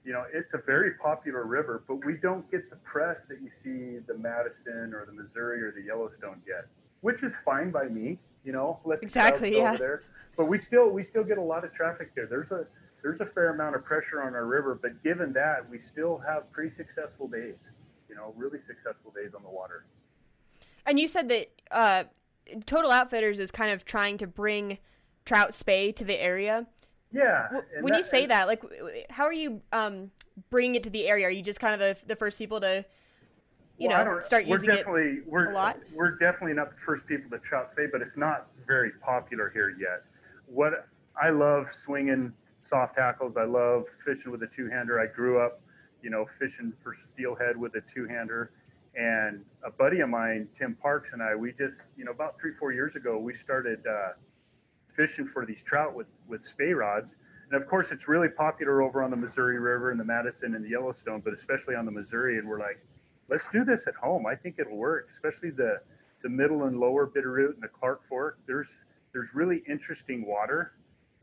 you 0.05 0.13
know, 0.13 0.25
it's 0.33 0.55
a 0.55 0.59
very 0.59 0.95
popular 0.95 1.45
river, 1.45 1.85
but 1.87 2.05
we 2.05 2.15
don't 2.15 2.49
get 2.51 2.71
the 2.71 2.77
press 2.77 3.27
that 3.27 3.39
you 3.41 3.51
see 3.51 4.01
the 4.07 4.19
Madison 4.19 4.93
or 4.95 5.07
the 5.07 5.13
Missouri 5.13 5.63
or 5.63 5.73
the 5.73 5.83
Yellowstone 5.83 6.41
get, 6.47 6.67
which 7.03 7.23
is 7.23 7.35
fine 7.45 7.71
by 7.71 7.85
me. 7.85 8.19
You 8.45 8.53
know, 8.53 8.81
let 8.85 9.03
exactly 9.03 9.57
yeah. 9.57 9.77
there. 9.77 10.03
But 10.37 10.47
we 10.47 10.59
still 10.59 10.91
we 10.91 11.05
still 11.05 11.23
get 11.23 11.39
a 11.39 11.43
lot 11.43 11.65
of 11.65 11.73
traffic 11.73 12.15
there. 12.17 12.27
There's 12.27 12.51
a 12.51 12.67
there's 13.03 13.21
a 13.21 13.27
fair 13.27 13.51
amount 13.55 13.77
of 13.77 13.85
pressure 13.85 14.23
on 14.23 14.35
our 14.35 14.47
river, 14.47 14.79
but 14.81 15.03
given 15.03 15.33
that, 15.35 15.69
we 15.69 15.79
still 15.79 16.19
have 16.19 16.51
pretty 16.53 16.75
successful 16.75 17.29
days. 17.29 17.57
You 18.09 18.17
know, 18.17 18.33
really 18.37 18.61
successful 18.61 19.13
days 19.15 19.35
on 19.35 19.43
the 19.43 19.49
water. 19.49 19.87
And 20.85 20.99
you 20.99 21.07
said 21.07 21.29
that 21.29 21.51
uh, 21.71 22.05
Total 22.67 22.91
Outfitters 22.91 23.39
is 23.39 23.51
kind 23.51 23.73
of 23.73 23.85
trying 23.85 24.19
to 24.19 24.27
bring 24.27 24.79
trout 25.25 25.51
spay 25.51 25.95
to 25.97 26.05
the 26.05 26.21
area. 26.21 26.67
Yeah. 27.13 27.49
when 27.81 27.93
that, 27.93 27.99
you 27.99 28.03
say 28.03 28.27
that, 28.27 28.47
like, 28.47 28.63
how 29.11 29.25
are 29.25 29.33
you 29.33 29.61
um, 29.73 30.11
bringing 30.51 30.75
it 30.77 30.83
to 30.85 30.91
the 30.91 31.07
area? 31.07 31.27
Are 31.27 31.31
you 31.31 31.43
just 31.43 31.61
kind 31.61 31.75
of 31.75 31.81
the, 31.81 32.07
the 32.07 32.17
first 32.17 32.39
people 32.39 32.61
to, 32.61 32.85
you 33.79 33.89
well, 33.89 34.05
know, 34.05 34.21
start 34.21 34.47
using 34.47 34.71
we're 34.71 34.77
definitely, 34.77 35.03
it 35.19 35.27
we're, 35.27 35.51
a 35.51 35.55
lot? 35.55 35.79
We're 35.95 36.13
definitely 36.13 36.55
not 36.55 36.71
the 36.71 36.81
first 36.85 37.07
people 37.07 37.31
to 37.31 37.41
chop 37.49 37.73
spey, 37.73 37.87
but 37.91 38.01
it's 38.01 38.17
not 38.17 38.49
very 38.67 38.93
popular 39.03 39.51
here 39.51 39.71
yet. 39.79 40.05
What 40.47 40.89
I 41.21 41.31
love 41.31 41.71
swinging 41.71 42.33
soft 42.63 42.99
hackles. 42.99 43.37
I 43.37 43.45
love 43.45 43.85
fishing 44.05 44.33
with 44.33 44.43
a 44.43 44.47
two 44.47 44.69
hander. 44.69 45.01
I 45.01 45.07
grew 45.07 45.41
up, 45.41 45.61
you 46.03 46.11
know, 46.11 46.27
fishing 46.39 46.73
for 46.83 46.97
steelhead 47.07 47.57
with 47.57 47.75
a 47.75 47.81
two 47.81 48.07
hander. 48.07 48.53
And 48.95 49.45
a 49.65 49.71
buddy 49.71 50.01
of 50.01 50.09
mine, 50.09 50.49
Tim 50.55 50.77
Parks, 50.81 51.13
and 51.13 51.23
I, 51.23 51.35
we 51.35 51.53
just, 51.53 51.79
you 51.97 52.05
know, 52.05 52.11
about 52.11 52.39
three, 52.39 52.53
four 52.59 52.73
years 52.73 52.95
ago, 52.95 53.19
we 53.19 53.35
started 53.35 53.81
uh, 53.87 54.13
fishing 54.93 55.27
for 55.27 55.45
these 55.47 55.63
trout 55.63 55.95
with 55.95 56.07
with 56.29 56.45
spey 56.45 56.73
rods. 56.73 57.17
And 57.51 57.61
of 57.61 57.69
course, 57.69 57.93
it's 57.93 58.09
really 58.09 58.29
popular 58.29 58.83
over 58.83 59.03
on 59.03 59.11
the 59.11 59.17
Missouri 59.17 59.59
River 59.59 59.91
and 59.91 60.01
the 60.01 60.05
Madison 60.05 60.55
and 60.55 60.65
the 60.65 60.71
Yellowstone, 60.71 61.21
but 61.21 61.35
especially 61.35 61.75
on 61.75 61.85
the 61.85 61.91
Missouri. 61.91 62.39
And 62.39 62.49
we're 62.49 62.59
like, 62.59 62.85
let's 63.29 63.47
do 63.49 63.65
this 63.65 63.87
at 63.87 63.95
home. 63.95 64.25
I 64.27 64.35
think 64.35 64.57
it'll 64.59 64.77
work, 64.77 65.09
especially 65.11 65.51
the 65.51 65.81
the 66.23 66.29
middle 66.29 66.65
and 66.65 66.79
lower 66.79 67.07
Bitterroot 67.07 67.55
and 67.55 67.63
the 67.63 67.69
Clark 67.69 68.09
Fork. 68.09 68.39
There's 68.47 68.85
there's 69.13 69.35
really 69.35 69.63
interesting 69.69 70.27
water. 70.27 70.73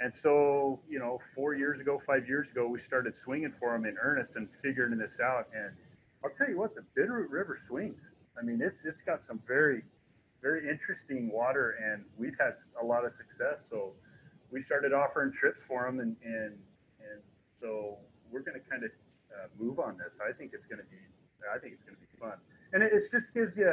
And 0.02 0.14
so, 0.14 0.80
you 0.90 0.98
know, 1.00 1.20
four 1.36 1.56
years 1.56 1.82
ago, 1.82 2.02
five 2.06 2.28
years 2.28 2.50
ago, 2.52 2.68
we 2.68 2.80
started 2.80 3.16
swinging 3.16 3.54
for 3.60 3.74
them 3.74 3.86
in 3.86 3.98
earnest 4.02 4.38
and 4.38 4.48
figuring 4.62 4.98
this 4.98 5.20
out. 5.20 5.48
And 5.54 5.74
I'll 6.24 6.32
tell 6.32 6.48
you 6.50 6.58
what, 6.58 6.74
the 6.74 6.84
Bitterroot 6.98 7.30
River 7.30 7.60
swings. 7.68 8.00
I 8.40 8.44
mean, 8.44 8.62
it's 8.62 8.86
it's 8.86 9.02
got 9.02 9.24
some 9.24 9.42
very 9.48 9.84
very 10.42 10.70
interesting 10.70 11.32
water, 11.32 11.76
and 11.84 12.04
we've 12.18 12.36
had 12.40 12.56
a 12.82 12.86
lot 12.86 13.06
of 13.06 13.14
success. 13.14 13.68
So 13.70 13.94
we 14.52 14.62
started 14.62 14.94
offering 14.94 15.32
trips 15.32 15.60
for 15.68 15.86
them, 15.86 16.00
and 16.00 16.16
and 16.24 16.58
and 17.00 17.22
so 17.62 17.98
we're 18.32 18.42
going 18.42 18.60
to 18.60 18.70
kind 18.70 18.84
of 18.84 18.92
uh, 19.32 19.48
move 19.60 19.80
on 19.80 19.98
this. 19.98 20.18
I 20.22 20.32
think 20.32 20.52
it's 20.54 20.66
going 20.66 20.80
to 20.80 20.90
be 20.90 20.98
I 21.54 21.58
think 21.60 21.74
it's 21.74 21.84
going 21.84 21.96
to 21.96 22.02
be 22.02 22.20
fun, 22.20 22.38
and 22.74 22.84
it, 22.84 22.92
it 22.94 23.04
just 23.12 23.34
gives 23.34 23.56
you 23.58 23.72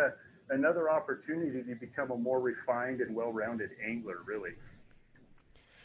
another 0.51 0.91
opportunity 0.91 1.63
to 1.63 1.75
become 1.75 2.11
a 2.11 2.17
more 2.17 2.41
refined 2.41 3.01
and 3.01 3.15
well-rounded 3.15 3.71
angler, 3.85 4.19
really. 4.25 4.53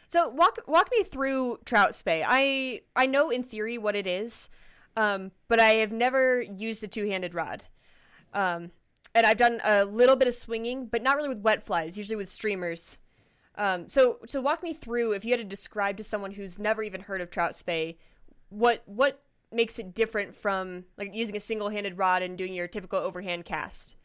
So 0.07 0.29
walk 0.29 0.59
walk 0.67 0.89
me 0.91 1.03
through 1.03 1.59
trout 1.65 1.95
spey. 1.95 2.23
I 2.27 2.81
I 2.95 3.05
know 3.05 3.29
in 3.29 3.43
theory 3.43 3.77
what 3.77 3.95
it 3.95 4.05
is, 4.05 4.49
um, 4.97 5.31
but 5.47 5.59
I 5.59 5.75
have 5.75 5.93
never 5.93 6.41
used 6.41 6.83
a 6.83 6.87
two-handed 6.87 7.33
rod. 7.33 7.63
Um, 8.33 8.71
and 9.13 9.25
I've 9.25 9.37
done 9.37 9.59
a 9.63 9.85
little 9.85 10.15
bit 10.15 10.27
of 10.27 10.33
swinging, 10.33 10.85
but 10.85 11.01
not 11.01 11.15
really 11.15 11.29
with 11.29 11.39
wet 11.39 11.63
flies. 11.63 11.97
Usually 11.97 12.15
with 12.15 12.29
streamers. 12.29 12.97
Um, 13.55 13.89
so 13.89 14.19
so 14.27 14.41
walk 14.41 14.63
me 14.63 14.73
through 14.73 15.11
if 15.11 15.25
you 15.25 15.31
had 15.31 15.39
to 15.39 15.45
describe 15.45 15.97
to 15.97 16.03
someone 16.03 16.31
who's 16.31 16.57
never 16.57 16.83
even 16.83 17.01
heard 17.01 17.21
of 17.21 17.29
trout 17.29 17.55
spey, 17.55 17.97
what 18.49 18.83
what 18.85 19.21
makes 19.51 19.77
it 19.79 19.93
different 19.93 20.33
from 20.33 20.85
like 20.97 21.13
using 21.13 21.35
a 21.35 21.39
single 21.39 21.69
handed 21.69 21.97
rod 21.97 22.21
and 22.21 22.37
doing 22.37 22.53
your 22.53 22.67
typical 22.67 22.99
overhand 22.99 23.43
cast. 23.43 23.95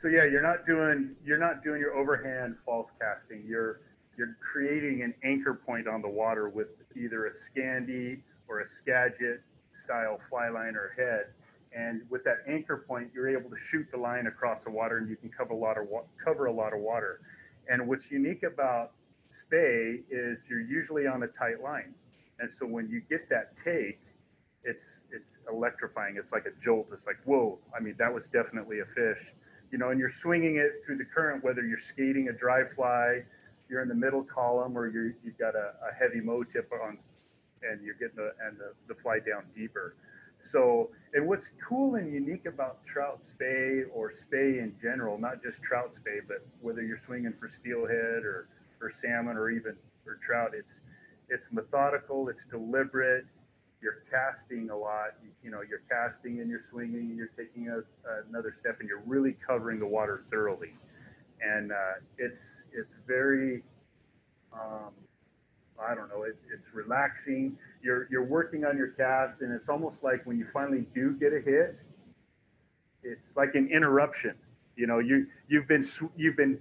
So 0.00 0.08
yeah, 0.08 0.24
you're 0.24 0.42
not 0.42 0.66
doing 0.66 1.14
you're 1.24 1.38
not 1.38 1.64
doing 1.64 1.80
your 1.80 1.94
overhand 1.94 2.56
false 2.66 2.90
casting. 3.00 3.44
You're 3.46 3.80
you're 4.18 4.36
creating 4.40 5.02
an 5.02 5.14
anchor 5.24 5.54
point 5.54 5.88
on 5.88 6.02
the 6.02 6.08
water 6.08 6.50
with 6.50 6.68
either 6.94 7.26
a 7.26 7.30
Scandi 7.30 8.20
or 8.46 8.60
a 8.60 8.66
Skagit 8.66 9.40
style 9.84 10.20
fly 10.28 10.50
line 10.50 10.76
or 10.76 10.92
head 10.98 11.26
and 11.76 12.02
with 12.10 12.24
that 12.24 12.38
anchor 12.46 12.84
point, 12.86 13.10
you're 13.14 13.28
able 13.28 13.50
to 13.50 13.56
shoot 13.56 13.86
the 13.90 13.96
line 13.96 14.26
across 14.26 14.62
the 14.64 14.70
water, 14.70 14.98
and 14.98 15.08
you 15.08 15.16
can 15.16 15.30
cover 15.30 15.52
a 15.54 15.56
lot 15.56 15.78
of 15.78 15.88
wa- 15.88 16.02
cover 16.22 16.46
a 16.46 16.52
lot 16.52 16.72
of 16.72 16.80
water. 16.80 17.20
And 17.68 17.86
what's 17.86 18.10
unique 18.10 18.42
about 18.42 18.92
spey 19.28 20.00
is 20.10 20.40
you're 20.48 20.60
usually 20.60 21.06
on 21.06 21.22
a 21.22 21.28
tight 21.28 21.62
line, 21.62 21.94
and 22.40 22.50
so 22.50 22.66
when 22.66 22.88
you 22.88 23.00
get 23.08 23.28
that 23.30 23.56
take, 23.62 24.00
it's 24.64 25.00
it's 25.10 25.38
electrifying. 25.50 26.16
It's 26.16 26.32
like 26.32 26.46
a 26.46 26.62
jolt. 26.62 26.88
It's 26.92 27.06
like 27.06 27.18
whoa! 27.24 27.58
I 27.76 27.80
mean, 27.80 27.94
that 27.98 28.12
was 28.12 28.26
definitely 28.26 28.80
a 28.80 28.86
fish, 28.86 29.32
you 29.70 29.78
know. 29.78 29.90
And 29.90 29.98
you're 29.98 30.10
swinging 30.10 30.56
it 30.56 30.82
through 30.84 30.98
the 30.98 31.04
current, 31.04 31.42
whether 31.42 31.62
you're 31.62 31.80
skating 31.80 32.28
a 32.28 32.32
dry 32.32 32.64
fly, 32.76 33.22
you're 33.68 33.82
in 33.82 33.88
the 33.88 33.94
middle 33.94 34.22
column, 34.22 34.76
or 34.76 34.88
you 34.88 35.14
you've 35.24 35.38
got 35.38 35.54
a, 35.54 35.72
a 35.88 35.94
heavy 35.98 36.20
MOW 36.20 36.44
tip 36.44 36.70
on, 36.84 36.98
and 37.62 37.82
you're 37.82 37.94
getting 37.94 38.16
the 38.16 38.32
and 38.46 38.58
the, 38.58 38.72
the 38.88 38.94
fly 39.00 39.18
down 39.18 39.44
deeper. 39.56 39.94
So, 40.50 40.90
and 41.14 41.28
what's 41.28 41.50
cool 41.68 41.96
and 41.96 42.12
unique 42.12 42.46
about 42.46 42.84
trout 42.86 43.20
spey 43.28 43.82
or 43.92 44.12
spey 44.12 44.58
in 44.60 44.74
general, 44.80 45.18
not 45.18 45.42
just 45.42 45.62
trout 45.62 45.92
spey, 46.00 46.20
but 46.26 46.46
whether 46.60 46.82
you're 46.82 46.98
swinging 46.98 47.34
for 47.38 47.50
steelhead 47.60 48.24
or, 48.24 48.48
or 48.80 48.90
salmon 49.02 49.36
or 49.36 49.50
even 49.50 49.76
for 50.04 50.18
trout, 50.24 50.52
it's 50.54 50.72
it's 51.28 51.46
methodical, 51.50 52.28
it's 52.28 52.44
deliberate. 52.50 53.24
You're 53.80 54.04
casting 54.10 54.70
a 54.70 54.76
lot. 54.76 55.14
You, 55.22 55.30
you 55.42 55.50
know, 55.50 55.60
you're 55.68 55.82
casting 55.90 56.40
and 56.40 56.50
you're 56.50 56.64
swinging 56.70 57.00
and 57.00 57.16
you're 57.16 57.32
taking 57.36 57.68
a, 57.68 57.80
another 58.28 58.54
step 58.58 58.80
and 58.80 58.88
you're 58.88 59.02
really 59.06 59.36
covering 59.46 59.80
the 59.80 59.86
water 59.86 60.24
thoroughly. 60.30 60.74
And 61.40 61.72
uh, 61.72 61.94
it's 62.18 62.40
it's 62.72 62.92
very 63.06 63.62
um, 64.52 64.92
I 65.80 65.94
don't 65.94 66.08
know, 66.08 66.22
it's 66.22 66.44
it's 66.52 66.74
relaxing. 66.74 67.56
You're 67.82 68.08
you're 68.10 68.24
working 68.24 68.64
on 68.64 68.76
your 68.76 68.88
cast, 68.88 69.40
and 69.40 69.52
it's 69.52 69.68
almost 69.68 70.02
like 70.02 70.24
when 70.26 70.38
you 70.38 70.46
finally 70.52 70.86
do 70.94 71.12
get 71.12 71.32
a 71.32 71.40
hit, 71.40 71.82
it's 73.02 73.34
like 73.36 73.54
an 73.54 73.68
interruption. 73.72 74.34
You 74.76 74.86
know, 74.86 74.98
you 74.98 75.26
you've 75.48 75.68
been 75.68 75.84
you've 76.16 76.36
been 76.36 76.58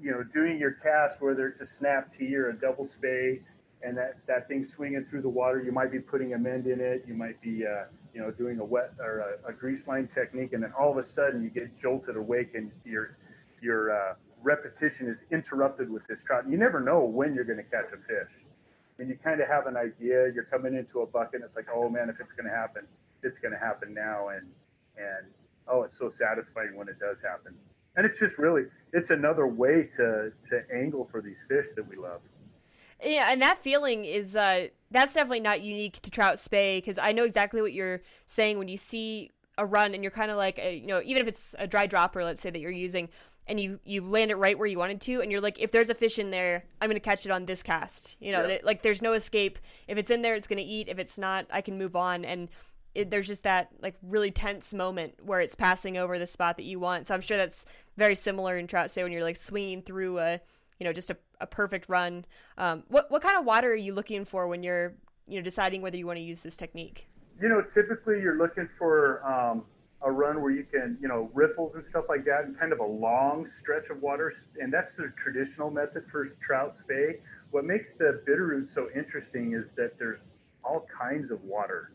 you 0.00 0.10
know 0.10 0.22
doing 0.22 0.58
your 0.58 0.72
cast, 0.72 1.20
whether 1.20 1.46
it's 1.46 1.60
a 1.60 1.66
snap 1.66 2.12
T 2.12 2.34
or 2.34 2.50
a 2.50 2.54
double 2.54 2.84
spey, 2.84 3.40
and 3.82 3.96
that 3.96 4.18
that 4.26 4.48
thing 4.48 4.64
swinging 4.64 5.04
through 5.08 5.22
the 5.22 5.28
water. 5.28 5.62
You 5.62 5.72
might 5.72 5.92
be 5.92 5.98
putting 5.98 6.34
a 6.34 6.38
mend 6.38 6.66
in 6.66 6.80
it. 6.80 7.04
You 7.06 7.14
might 7.14 7.40
be 7.42 7.64
uh, 7.66 7.84
you 8.14 8.20
know 8.20 8.30
doing 8.30 8.58
a 8.58 8.64
wet 8.64 8.92
or 8.98 9.38
a, 9.44 9.50
a 9.50 9.52
grease 9.52 9.86
line 9.86 10.06
technique, 10.06 10.52
and 10.54 10.62
then 10.62 10.72
all 10.78 10.90
of 10.90 10.98
a 10.98 11.04
sudden 11.04 11.42
you 11.42 11.50
get 11.50 11.78
jolted 11.78 12.16
awake, 12.16 12.54
and 12.54 12.70
you're 12.84 13.16
your 13.60 13.92
uh, 13.92 14.14
repetition 14.42 15.08
is 15.08 15.24
interrupted 15.30 15.90
with 15.90 16.06
this 16.08 16.22
trout. 16.22 16.44
You 16.48 16.56
never 16.56 16.80
know 16.80 17.04
when 17.04 17.34
you're 17.34 17.44
going 17.44 17.58
to 17.58 17.64
catch 17.64 17.92
a 17.92 17.96
fish. 17.96 18.32
Mean, 18.98 19.08
you 19.08 19.16
kind 19.22 19.40
of 19.40 19.48
have 19.48 19.66
an 19.66 19.76
idea. 19.76 20.30
You're 20.32 20.44
coming 20.50 20.74
into 20.74 21.00
a 21.00 21.06
bucket. 21.06 21.36
And 21.36 21.44
it's 21.44 21.56
like, 21.56 21.68
oh 21.72 21.88
man, 21.88 22.08
if 22.08 22.20
it's 22.20 22.32
going 22.32 22.48
to 22.48 22.54
happen, 22.54 22.86
it's 23.22 23.38
going 23.38 23.52
to 23.52 23.58
happen 23.58 23.94
now. 23.94 24.28
And 24.28 24.46
and 24.96 25.26
oh, 25.68 25.82
it's 25.82 25.98
so 25.98 26.10
satisfying 26.10 26.76
when 26.76 26.88
it 26.88 26.98
does 26.98 27.20
happen. 27.20 27.54
And 27.96 28.06
it's 28.06 28.18
just 28.18 28.38
really, 28.38 28.62
it's 28.92 29.10
another 29.10 29.46
way 29.46 29.88
to 29.96 30.32
to 30.50 30.62
angle 30.74 31.08
for 31.10 31.20
these 31.20 31.38
fish 31.48 31.66
that 31.76 31.88
we 31.88 31.96
love. 31.96 32.20
Yeah, 33.04 33.28
and 33.30 33.42
that 33.42 33.58
feeling 33.58 34.04
is 34.04 34.36
uh, 34.36 34.68
that's 34.90 35.14
definitely 35.14 35.40
not 35.40 35.60
unique 35.60 36.00
to 36.02 36.10
trout 36.10 36.38
spey 36.38 36.78
because 36.78 36.98
I 36.98 37.12
know 37.12 37.24
exactly 37.24 37.60
what 37.60 37.72
you're 37.72 38.02
saying 38.26 38.58
when 38.58 38.68
you 38.68 38.76
see 38.76 39.30
a 39.62 39.66
run 39.66 39.94
and 39.94 40.02
you're 40.02 40.10
kind 40.10 40.30
of 40.30 40.36
like, 40.36 40.58
a, 40.58 40.76
you 40.76 40.86
know, 40.86 41.00
even 41.04 41.22
if 41.22 41.28
it's 41.28 41.54
a 41.58 41.66
dry 41.66 41.86
dropper, 41.86 42.24
let's 42.24 42.40
say 42.40 42.50
that 42.50 42.58
you're 42.58 42.70
using, 42.70 43.08
and 43.46 43.58
you 43.58 43.80
you 43.84 44.02
land 44.02 44.30
it 44.30 44.36
right 44.36 44.56
where 44.58 44.68
you 44.68 44.78
wanted 44.78 45.00
to, 45.00 45.20
and 45.20 45.32
you're 45.32 45.40
like, 45.40 45.58
if 45.58 45.72
there's 45.72 45.90
a 45.90 45.94
fish 45.94 46.18
in 46.18 46.30
there, 46.30 46.64
I'm 46.80 46.88
gonna 46.88 47.00
catch 47.00 47.26
it 47.26 47.32
on 47.32 47.46
this 47.46 47.62
cast. 47.62 48.16
You 48.20 48.32
know, 48.32 48.46
yeah. 48.46 48.58
like 48.62 48.82
there's 48.82 49.02
no 49.02 49.14
escape. 49.14 49.58
If 49.88 49.98
it's 49.98 50.10
in 50.10 50.22
there, 50.22 50.34
it's 50.34 50.46
gonna 50.46 50.62
eat. 50.64 50.88
If 50.88 50.98
it's 50.98 51.18
not, 51.18 51.46
I 51.50 51.60
can 51.60 51.76
move 51.76 51.96
on. 51.96 52.24
And 52.24 52.48
it, 52.94 53.10
there's 53.10 53.26
just 53.26 53.44
that 53.44 53.70
like 53.80 53.96
really 54.02 54.30
tense 54.30 54.72
moment 54.74 55.14
where 55.24 55.40
it's 55.40 55.54
passing 55.54 55.96
over 55.96 56.18
the 56.18 56.26
spot 56.26 56.56
that 56.56 56.64
you 56.64 56.78
want. 56.78 57.08
So 57.08 57.14
I'm 57.14 57.20
sure 57.20 57.36
that's 57.36 57.64
very 57.96 58.14
similar 58.14 58.56
in 58.56 58.66
trout 58.66 58.90
spey 58.90 59.02
when 59.02 59.12
you're 59.12 59.24
like 59.24 59.36
swinging 59.36 59.82
through 59.82 60.18
a 60.18 60.40
you 60.78 60.84
know 60.84 60.92
just 60.92 61.10
a, 61.10 61.16
a 61.40 61.46
perfect 61.46 61.88
run. 61.88 62.24
Um, 62.58 62.84
what 62.88 63.10
what 63.10 63.22
kind 63.22 63.36
of 63.36 63.44
water 63.44 63.72
are 63.72 63.76
you 63.76 63.94
looking 63.94 64.24
for 64.24 64.46
when 64.46 64.62
you're 64.62 64.94
you 65.26 65.36
know 65.36 65.42
deciding 65.42 65.82
whether 65.82 65.96
you 65.96 66.06
want 66.06 66.18
to 66.18 66.24
use 66.24 66.42
this 66.42 66.56
technique? 66.56 67.08
You 67.42 67.48
know, 67.48 67.60
typically 67.60 68.20
you're 68.20 68.38
looking 68.38 68.68
for 68.78 69.22
um, 69.26 69.64
a 70.00 70.10
run 70.10 70.40
where 70.40 70.52
you 70.52 70.64
can 70.64 70.96
you 71.02 71.08
know 71.08 71.28
riffles 71.34 71.74
and 71.74 71.84
stuff 71.84 72.04
like 72.08 72.24
that, 72.26 72.44
and 72.44 72.58
kind 72.58 72.72
of 72.72 72.78
a 72.78 72.86
long 72.86 73.48
stretch 73.48 73.90
of 73.90 74.00
water, 74.00 74.32
and 74.60 74.72
that's 74.72 74.94
the 74.94 75.12
traditional 75.16 75.68
method 75.68 76.04
for 76.10 76.24
trout 76.40 76.76
spey. 76.76 77.18
What 77.50 77.64
makes 77.64 77.94
the 77.94 78.22
Bitterroot 78.26 78.72
so 78.72 78.88
interesting 78.94 79.54
is 79.54 79.70
that 79.76 79.98
there's 79.98 80.20
all 80.64 80.86
kinds 80.86 81.30
of 81.30 81.42
water 81.42 81.92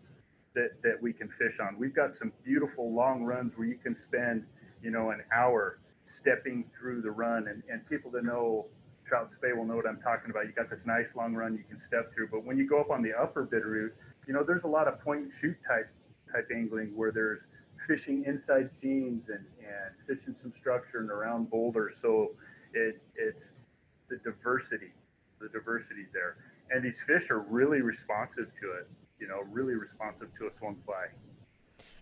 that, 0.53 0.81
that 0.83 1.01
we 1.01 1.13
can 1.13 1.29
fish 1.29 1.60
on. 1.60 1.77
We've 1.77 1.95
got 1.95 2.13
some 2.13 2.33
beautiful 2.43 2.93
long 2.93 3.23
runs 3.23 3.53
where 3.55 3.67
you 3.67 3.77
can 3.77 3.95
spend, 3.95 4.43
you 4.83 4.91
know, 4.91 5.12
an 5.12 5.21
hour 5.33 5.79
stepping 6.05 6.65
through 6.77 7.01
the 7.01 7.12
run. 7.12 7.47
And, 7.47 7.63
and 7.69 7.88
people 7.88 8.12
that 8.12 8.25
know 8.25 8.65
trout 9.05 9.31
spey 9.31 9.53
will 9.53 9.65
know 9.65 9.75
what 9.75 9.88
I'm 9.88 10.01
talking 10.01 10.31
about. 10.31 10.45
You 10.45 10.51
got 10.51 10.69
this 10.69 10.86
nice 10.86 11.15
long 11.15 11.33
run 11.33 11.55
you 11.55 11.63
can 11.69 11.79
step 11.79 12.13
through. 12.13 12.29
But 12.31 12.43
when 12.43 12.57
you 12.57 12.67
go 12.67 12.81
up 12.81 12.89
on 12.89 13.01
the 13.01 13.13
upper 13.13 13.45
Bitterroot, 13.45 13.91
you 14.28 14.34
know, 14.34 14.44
there's 14.44 14.63
a 14.63 14.68
lot 14.68 14.88
of 14.88 15.00
point 15.02 15.22
and 15.22 15.32
shoot 15.32 15.58
type 15.68 15.90
type 16.32 16.50
angling 16.54 16.96
where 16.96 17.12
there's 17.12 17.40
fishing 17.88 18.26
inside 18.26 18.72
seams 18.72 19.30
and, 19.30 19.46
and 19.60 19.96
fishing 20.06 20.36
some 20.36 20.52
structure 20.52 21.00
and 21.00 21.10
around 21.10 21.50
boulders. 21.50 21.98
So 22.02 22.32
it, 22.74 23.02
it's 23.16 23.52
the 24.10 24.18
diversity, 24.18 24.92
the 25.40 25.48
diversity 25.48 26.08
there. 26.12 26.38
And 26.70 26.84
these 26.84 27.00
fish 27.08 27.30
are 27.30 27.40
really 27.40 27.82
responsive 27.82 28.48
to 28.62 28.72
it 28.80 28.88
you 29.20 29.28
know, 29.28 29.42
really 29.52 29.74
responsive 29.74 30.28
to 30.38 30.48
a 30.48 30.54
swung 30.54 30.78
fly. 30.86 31.08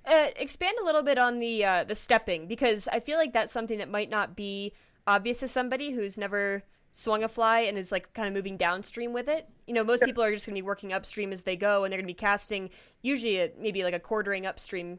Uh, 0.06 0.30
expand 0.36 0.78
a 0.82 0.86
little 0.86 1.02
bit 1.02 1.18
on 1.18 1.40
the 1.40 1.66
uh, 1.66 1.84
the 1.84 1.96
stepping 1.96 2.48
because 2.48 2.88
I 2.88 3.00
feel 3.00 3.18
like 3.18 3.34
that's 3.34 3.52
something 3.52 3.80
that 3.80 3.90
might 3.90 4.10
not 4.10 4.36
be 4.36 4.74
obvious 5.08 5.40
to 5.40 5.48
somebody 5.48 5.92
who's 5.92 6.18
never 6.18 6.64
swung 6.96 7.26
a 7.26 7.28
fly 7.28 7.60
and 7.62 7.78
is 7.78 7.92
like 7.92 8.14
kind 8.14 8.26
of 8.26 8.34
moving 8.34 8.56
downstream 8.56 9.12
with 9.12 9.28
it. 9.28 9.50
You 9.68 9.74
know, 9.74 9.84
most 9.84 10.04
people 10.04 10.24
are 10.24 10.34
just 10.34 10.46
going 10.46 10.56
to 10.56 10.62
be 10.62 10.66
working 10.66 10.94
upstream 10.94 11.34
as 11.34 11.42
they 11.42 11.58
go, 11.58 11.84
and 11.84 11.92
they're 11.92 11.98
going 11.98 12.08
to 12.08 12.14
be 12.14 12.14
casting 12.14 12.70
usually 13.02 13.42
at 13.42 13.60
maybe 13.60 13.84
like 13.84 13.94
a 13.94 14.00
quartering 14.00 14.46
upstream 14.46 14.98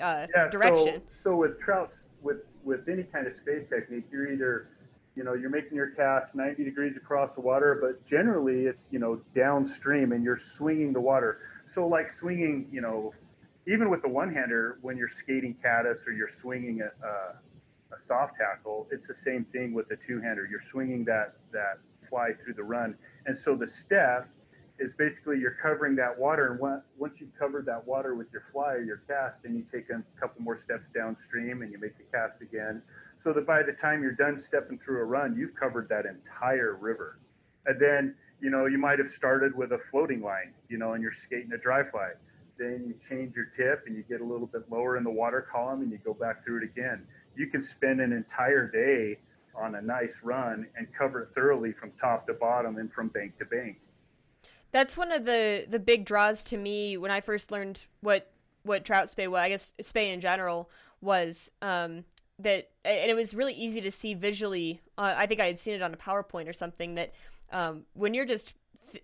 uh, 0.00 0.26
yeah, 0.34 0.48
direction. 0.50 1.00
So, 1.10 1.30
so 1.30 1.36
with 1.36 1.58
trouts, 1.58 2.02
with 2.22 2.42
with 2.62 2.88
any 2.90 3.04
kind 3.04 3.26
of 3.26 3.32
spade 3.32 3.70
technique, 3.70 4.04
you're 4.12 4.30
either 4.30 4.68
you 5.16 5.24
know 5.24 5.32
you're 5.32 5.50
making 5.50 5.76
your 5.76 5.92
cast 5.92 6.34
90 6.34 6.62
degrees 6.62 6.96
across 6.96 7.36
the 7.36 7.40
water 7.40 7.78
but 7.80 8.04
generally 8.04 8.64
it's 8.64 8.88
you 8.90 8.98
know 8.98 9.20
downstream 9.32 10.10
and 10.10 10.24
you're 10.24 10.40
swinging 10.40 10.92
the 10.92 11.00
water 11.00 11.38
so 11.70 11.86
like 11.86 12.10
swinging 12.10 12.66
you 12.72 12.80
know 12.80 13.14
even 13.68 13.90
with 13.90 14.02
the 14.02 14.08
one-hander 14.08 14.78
when 14.82 14.96
you're 14.96 15.08
skating 15.08 15.54
caddis 15.62 16.02
or 16.04 16.12
you're 16.12 16.32
swinging 16.40 16.80
a, 16.80 17.06
a, 17.06 17.34
a 17.96 18.00
soft 18.00 18.34
hackle 18.38 18.86
it's 18.90 19.06
the 19.06 19.14
same 19.14 19.44
thing 19.44 19.72
with 19.72 19.88
the 19.88 19.96
two-hander 19.96 20.46
you're 20.50 20.62
swinging 20.62 21.04
that 21.04 21.34
that 21.52 21.78
fly 22.08 22.30
through 22.42 22.54
the 22.54 22.62
run 22.62 22.94
and 23.26 23.36
so 23.36 23.54
the 23.54 23.68
step 23.68 24.28
is 24.80 24.92
basically 24.94 25.38
you're 25.38 25.56
covering 25.62 25.94
that 25.94 26.18
water 26.18 26.50
and 26.50 26.82
once 26.98 27.20
you've 27.20 27.34
covered 27.38 27.64
that 27.64 27.86
water 27.86 28.16
with 28.16 28.26
your 28.32 28.42
fly 28.52 28.72
or 28.72 28.82
your 28.82 29.02
cast 29.08 29.42
then 29.42 29.54
you 29.54 29.62
take 29.62 29.88
a 29.90 30.02
couple 30.20 30.42
more 30.42 30.56
steps 30.56 30.88
downstream 30.90 31.62
and 31.62 31.70
you 31.70 31.78
make 31.78 31.96
the 31.96 32.04
cast 32.12 32.42
again 32.42 32.82
so 33.24 33.32
that 33.32 33.46
by 33.46 33.62
the 33.62 33.72
time 33.72 34.02
you're 34.02 34.12
done 34.12 34.38
stepping 34.38 34.78
through 34.78 35.00
a 35.00 35.04
run, 35.04 35.36
you've 35.36 35.54
covered 35.54 35.88
that 35.88 36.04
entire 36.06 36.76
river. 36.76 37.18
And 37.66 37.80
then, 37.80 38.14
you 38.40 38.50
know, 38.50 38.66
you 38.66 38.76
might 38.76 38.98
have 38.98 39.08
started 39.08 39.56
with 39.56 39.72
a 39.72 39.78
floating 39.90 40.22
line, 40.22 40.52
you 40.68 40.76
know, 40.76 40.92
and 40.92 41.02
you're 41.02 41.12
skating 41.12 41.52
a 41.52 41.58
dry 41.58 41.82
fly. 41.82 42.10
Then 42.58 42.84
you 42.86 42.94
change 43.08 43.34
your 43.34 43.46
tip 43.56 43.84
and 43.86 43.96
you 43.96 44.02
get 44.02 44.20
a 44.20 44.24
little 44.24 44.46
bit 44.46 44.70
lower 44.70 44.98
in 44.98 45.04
the 45.04 45.10
water 45.10 45.46
column 45.50 45.80
and 45.80 45.90
you 45.90 45.98
go 46.04 46.12
back 46.12 46.44
through 46.44 46.58
it 46.58 46.64
again. 46.64 47.06
You 47.36 47.46
can 47.46 47.62
spend 47.62 48.00
an 48.00 48.12
entire 48.12 48.68
day 48.68 49.18
on 49.56 49.76
a 49.76 49.82
nice 49.82 50.20
run 50.22 50.66
and 50.76 50.86
cover 50.96 51.22
it 51.22 51.28
thoroughly 51.34 51.72
from 51.72 51.92
top 52.00 52.26
to 52.26 52.34
bottom 52.34 52.76
and 52.76 52.92
from 52.92 53.08
bank 53.08 53.38
to 53.38 53.44
bank. 53.44 53.78
That's 54.72 54.96
one 54.96 55.12
of 55.12 55.24
the 55.24 55.66
the 55.68 55.78
big 55.78 56.04
draws 56.04 56.42
to 56.44 56.56
me 56.56 56.96
when 56.96 57.10
I 57.10 57.20
first 57.20 57.52
learned 57.52 57.80
what 58.00 58.32
what 58.64 58.84
trout 58.84 59.08
spey 59.10 59.28
well, 59.28 59.42
I 59.42 59.50
guess 59.50 59.72
spey 59.80 60.12
in 60.12 60.20
general 60.20 60.70
was. 61.00 61.50
Um, 61.62 62.04
that 62.40 62.70
and 62.84 63.10
it 63.10 63.14
was 63.14 63.34
really 63.34 63.54
easy 63.54 63.80
to 63.80 63.90
see 63.90 64.14
visually 64.14 64.80
uh, 64.98 65.14
i 65.16 65.26
think 65.26 65.40
i 65.40 65.46
had 65.46 65.58
seen 65.58 65.74
it 65.74 65.82
on 65.82 65.94
a 65.94 65.96
powerpoint 65.96 66.48
or 66.48 66.52
something 66.52 66.96
that 66.96 67.12
um, 67.52 67.84
when 67.92 68.12
you're 68.12 68.24
just 68.24 68.56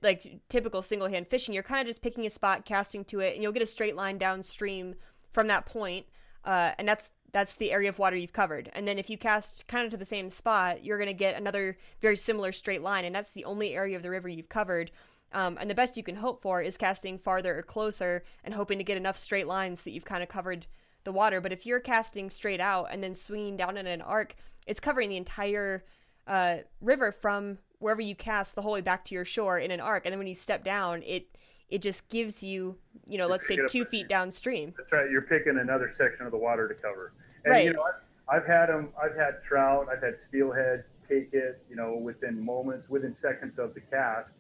like 0.03 0.41
typical 0.49 0.83
single 0.83 1.09
hand 1.09 1.27
fishing 1.29 1.55
you're 1.55 1.63
kind 1.63 1.81
of 1.81 1.87
just 1.87 2.03
picking 2.03 2.27
a 2.27 2.31
spot 2.31 2.65
casting 2.65 3.05
to 3.05 3.21
it 3.21 3.35
and 3.35 3.43
you'll 3.43 3.53
get 3.53 3.63
a 3.63 3.67
straight 3.67 3.95
line 3.95 4.19
downstream 4.19 4.95
from 5.31 5.47
that 5.47 5.65
point 5.65 6.07
uh, 6.45 6.73
and 6.79 6.89
that's 6.89 7.13
that's 7.33 7.57
the 7.57 7.73
area 7.73 7.89
of 7.89 7.99
water 7.99 8.17
you've 8.17 8.33
covered 8.33 8.71
and 8.75 8.87
then 8.87 8.99
if 8.99 9.09
you 9.09 9.19
cast 9.19 9.67
kind 9.69 9.85
of 9.85 9.91
to 9.91 9.97
the 9.97 10.05
same 10.05 10.29
spot 10.31 10.85
you're 10.85 10.99
going 10.99 11.07
to 11.07 11.15
get 11.15 11.37
another 11.37 11.77
very 12.01 12.17
similar 12.17 12.53
straight 12.53 12.83
line 12.83 13.05
and 13.05 13.15
that's 13.15 13.33
the 13.33 13.45
only 13.45 13.75
area 13.75 13.97
of 13.97 14.03
the 14.03 14.11
river 14.11 14.29
you've 14.29 14.49
covered 14.49 14.91
um, 15.33 15.59
and 15.61 15.71
the 15.71 15.75
best 15.75 15.97
you 15.97 16.03
can 16.03 16.17
hope 16.17 16.43
for 16.43 16.61
is 16.61 16.77
casting 16.77 17.19
farther 17.19 17.59
or 17.59 17.63
closer 17.63 18.25
and 18.45 18.53
hoping 18.53 18.79
to 18.79 18.85
get 18.85 18.97
enough 18.97 19.17
straight 19.17 19.47
lines 19.47 19.83
that 19.83 19.93
you've 19.93 20.05
kind 20.05 20.23
of 20.23 20.29
covered 20.29 20.67
the 21.05 21.13
water. 21.13 21.41
But 21.41 21.53
if 21.53 21.67
you're 21.67 21.81
casting 21.81 22.31
straight 22.31 22.61
out 22.61 22.89
and 22.91 23.03
then 23.03 23.15
swinging 23.15 23.57
down 23.57 23.77
in 23.77 23.87
an 23.87 24.03
arc, 24.03 24.35
it's 24.67 24.81
covering 24.81 25.09
the 25.09 25.17
entire 25.17 25.85
uh, 26.27 26.59
river 26.81 27.13
from 27.13 27.59
wherever 27.79 28.03
you 28.03 28.15
cast 28.15 28.55
the 28.55 28.63
whole 28.63 28.73
way 28.73 28.81
back 28.81 29.05
to 29.07 29.15
your 29.15 29.25
shore 29.25 29.59
in 29.59 29.71
an 29.71 29.81
arc. 29.81 30.05
And 30.05 30.13
then 30.13 30.19
when 30.19 30.27
you 30.27 30.35
step 30.35 30.65
down, 30.65 31.03
it 31.05 31.37
it 31.71 31.83
just 31.83 32.09
gives 32.09 32.43
you, 32.43 32.77
you 33.07 33.19
know, 33.19 33.27
let's 33.27 33.47
say 33.47 33.59
two 33.69 33.85
feet 33.85 34.09
downstream. 34.09 34.75
That's 34.77 34.93
right. 34.93 35.11
You're 35.11 35.23
picking 35.23 35.59
another 35.59 35.91
section 35.97 36.27
of 36.27 36.33
the 36.33 36.39
water 36.39 36.69
to 36.69 36.75
cover. 36.75 37.13
And, 37.45 37.53
right. 37.53 37.65
you 37.67 37.73
know, 37.73 37.83
I've, 37.83 38.43
I've 38.43 38.47
had 38.47 38.67
them, 38.67 38.91
I've 39.03 39.17
had 39.17 39.43
trout, 39.47 39.87
I've 39.91 40.03
had 40.03 40.17
steelhead 40.19 40.85
take 41.09 41.31
it, 41.33 41.65
you 41.69 41.75
know, 41.75 41.97
within 41.97 42.45
moments, 42.45 42.89
within 42.89 43.13
seconds 43.13 43.59
of 43.59 43.75
the 43.75 43.81
cast, 43.81 44.35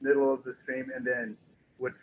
middle 0.00 0.32
of 0.32 0.44
the 0.44 0.54
stream. 0.62 0.90
And 0.94 1.06
then 1.06 1.36
what's, 1.78 2.00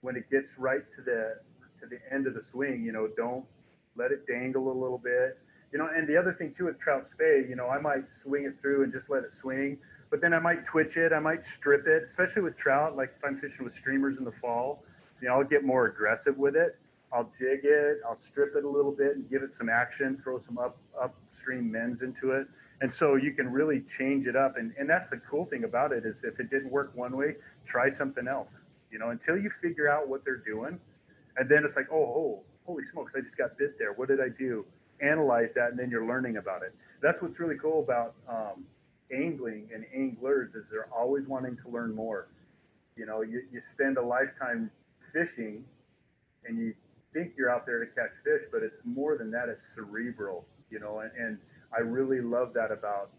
when 0.00 0.16
it 0.16 0.30
gets 0.30 0.58
right 0.58 0.90
to 0.96 1.02
the 1.02 1.36
to 1.80 1.86
the 1.86 1.98
end 2.14 2.26
of 2.26 2.34
the 2.34 2.42
swing. 2.42 2.84
You 2.84 2.92
know, 2.92 3.08
don't 3.16 3.44
let 3.96 4.12
it 4.12 4.26
dangle 4.26 4.70
a 4.70 4.76
little 4.76 4.98
bit. 4.98 5.38
You 5.72 5.78
know, 5.78 5.88
and 5.94 6.06
the 6.08 6.16
other 6.16 6.32
thing 6.32 6.52
too 6.52 6.66
with 6.66 6.78
trout 6.78 7.06
spey, 7.06 7.44
you 7.48 7.56
know, 7.56 7.68
I 7.68 7.80
might 7.80 8.04
swing 8.22 8.44
it 8.44 8.60
through 8.60 8.84
and 8.84 8.92
just 8.92 9.08
let 9.08 9.22
it 9.24 9.32
swing, 9.32 9.78
but 10.10 10.20
then 10.20 10.34
I 10.34 10.38
might 10.38 10.64
twitch 10.64 10.96
it, 10.96 11.12
I 11.12 11.20
might 11.20 11.44
strip 11.44 11.86
it, 11.86 12.02
especially 12.02 12.42
with 12.42 12.56
trout. 12.56 12.96
Like 12.96 13.14
if 13.16 13.24
I'm 13.24 13.36
fishing 13.36 13.64
with 13.64 13.74
streamers 13.74 14.18
in 14.18 14.24
the 14.24 14.32
fall, 14.32 14.82
you 15.20 15.28
know, 15.28 15.34
I'll 15.34 15.44
get 15.44 15.64
more 15.64 15.86
aggressive 15.86 16.36
with 16.36 16.56
it. 16.56 16.78
I'll 17.12 17.30
jig 17.36 17.60
it, 17.64 17.98
I'll 18.08 18.16
strip 18.16 18.54
it 18.56 18.64
a 18.64 18.68
little 18.68 18.92
bit 18.92 19.16
and 19.16 19.28
give 19.28 19.42
it 19.42 19.54
some 19.54 19.68
action, 19.68 20.20
throw 20.22 20.38
some 20.38 20.58
up 20.58 20.78
upstream 21.00 21.70
mends 21.70 22.02
into 22.02 22.32
it. 22.32 22.46
And 22.80 22.92
so 22.92 23.16
you 23.16 23.32
can 23.32 23.50
really 23.50 23.82
change 23.98 24.26
it 24.26 24.36
up. 24.36 24.56
And, 24.56 24.72
and 24.78 24.88
that's 24.88 25.10
the 25.10 25.18
cool 25.18 25.44
thing 25.44 25.64
about 25.64 25.92
it 25.92 26.06
is 26.06 26.22
if 26.24 26.40
it 26.40 26.50
didn't 26.50 26.70
work 26.70 26.92
one 26.94 27.16
way, 27.16 27.36
try 27.66 27.88
something 27.88 28.26
else. 28.26 28.60
You 28.90 28.98
know, 28.98 29.10
until 29.10 29.36
you 29.36 29.50
figure 29.50 29.88
out 29.88 30.08
what 30.08 30.24
they're 30.24 30.36
doing, 30.36 30.78
and 31.36 31.48
then 31.48 31.64
it's 31.64 31.76
like, 31.76 31.88
oh, 31.92 31.96
oh, 31.96 32.42
holy 32.64 32.84
smokes, 32.86 33.12
I 33.16 33.20
just 33.20 33.36
got 33.36 33.56
bit 33.58 33.78
there. 33.78 33.92
What 33.92 34.08
did 34.08 34.20
I 34.20 34.28
do? 34.28 34.64
Analyze 35.00 35.54
that, 35.54 35.70
and 35.70 35.78
then 35.78 35.90
you're 35.90 36.06
learning 36.06 36.36
about 36.36 36.62
it. 36.62 36.74
That's 37.00 37.22
what's 37.22 37.38
really 37.38 37.56
cool 37.56 37.82
about 37.82 38.14
um, 38.28 38.64
angling 39.12 39.68
and 39.74 39.84
anglers 39.94 40.54
is 40.54 40.68
they're 40.70 40.88
always 40.96 41.26
wanting 41.26 41.56
to 41.58 41.68
learn 41.68 41.94
more. 41.94 42.28
You 42.96 43.06
know, 43.06 43.22
you, 43.22 43.42
you 43.52 43.60
spend 43.60 43.96
a 43.96 44.02
lifetime 44.02 44.70
fishing, 45.12 45.64
and 46.44 46.58
you 46.58 46.74
think 47.12 47.32
you're 47.36 47.50
out 47.50 47.66
there 47.66 47.84
to 47.84 47.86
catch 47.86 48.10
fish, 48.24 48.42
but 48.52 48.62
it's 48.62 48.80
more 48.84 49.16
than 49.16 49.30
that. 49.32 49.48
It's 49.48 49.74
cerebral. 49.74 50.44
You 50.70 50.80
know, 50.80 51.00
and, 51.00 51.10
and 51.18 51.38
I 51.76 51.80
really 51.80 52.20
love 52.20 52.52
that 52.54 52.70
about 52.70 53.10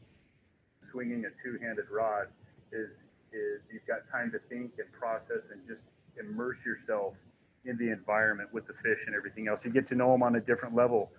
swinging 0.81 1.25
a 1.25 1.43
two-handed 1.43 1.85
rod 1.91 2.27
is 2.71 3.03
is 3.33 3.61
you've 3.71 3.85
got 3.87 3.99
time 4.11 4.31
to 4.31 4.39
think 4.49 4.71
and 4.77 4.91
process 4.91 5.49
and 5.51 5.61
just 5.67 5.83
immerse 6.19 6.57
yourself 6.65 7.13
in 7.63 7.77
the 7.77 7.89
environment 7.89 8.49
with 8.53 8.67
the 8.67 8.73
fish 8.83 9.03
and 9.07 9.15
everything 9.15 9.47
else. 9.47 9.63
You 9.63 9.71
get 9.71 9.87
to 9.87 9.95
know 9.95 10.11
them 10.11 10.23
on 10.23 10.35
a 10.35 10.41
different 10.41 10.75
level, 10.75 11.11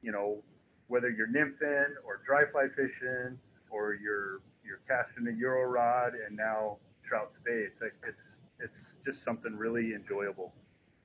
you 0.00 0.12
know, 0.12 0.38
whether 0.86 1.10
you're 1.10 1.28
nymphing 1.28 1.88
or 2.06 2.20
dry 2.24 2.44
fly 2.50 2.68
fishing 2.74 3.38
or 3.70 3.94
you're 3.94 4.40
you're 4.64 4.80
casting 4.86 5.26
a 5.28 5.32
euro 5.32 5.64
rod 5.70 6.12
and 6.26 6.36
now 6.36 6.78
trout 7.04 7.32
spey. 7.32 7.64
It's 7.66 7.80
like 7.80 7.94
it's 8.06 8.36
it's 8.60 8.96
just 9.04 9.22
something 9.22 9.56
really 9.56 9.94
enjoyable. 9.94 10.52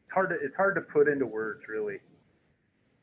It's 0.03 0.13
hard 0.13 0.29
to 0.29 0.35
it's 0.35 0.55
hard 0.55 0.75
to 0.75 0.81
put 0.81 1.07
into 1.07 1.25
words, 1.25 1.67
really. 1.67 1.99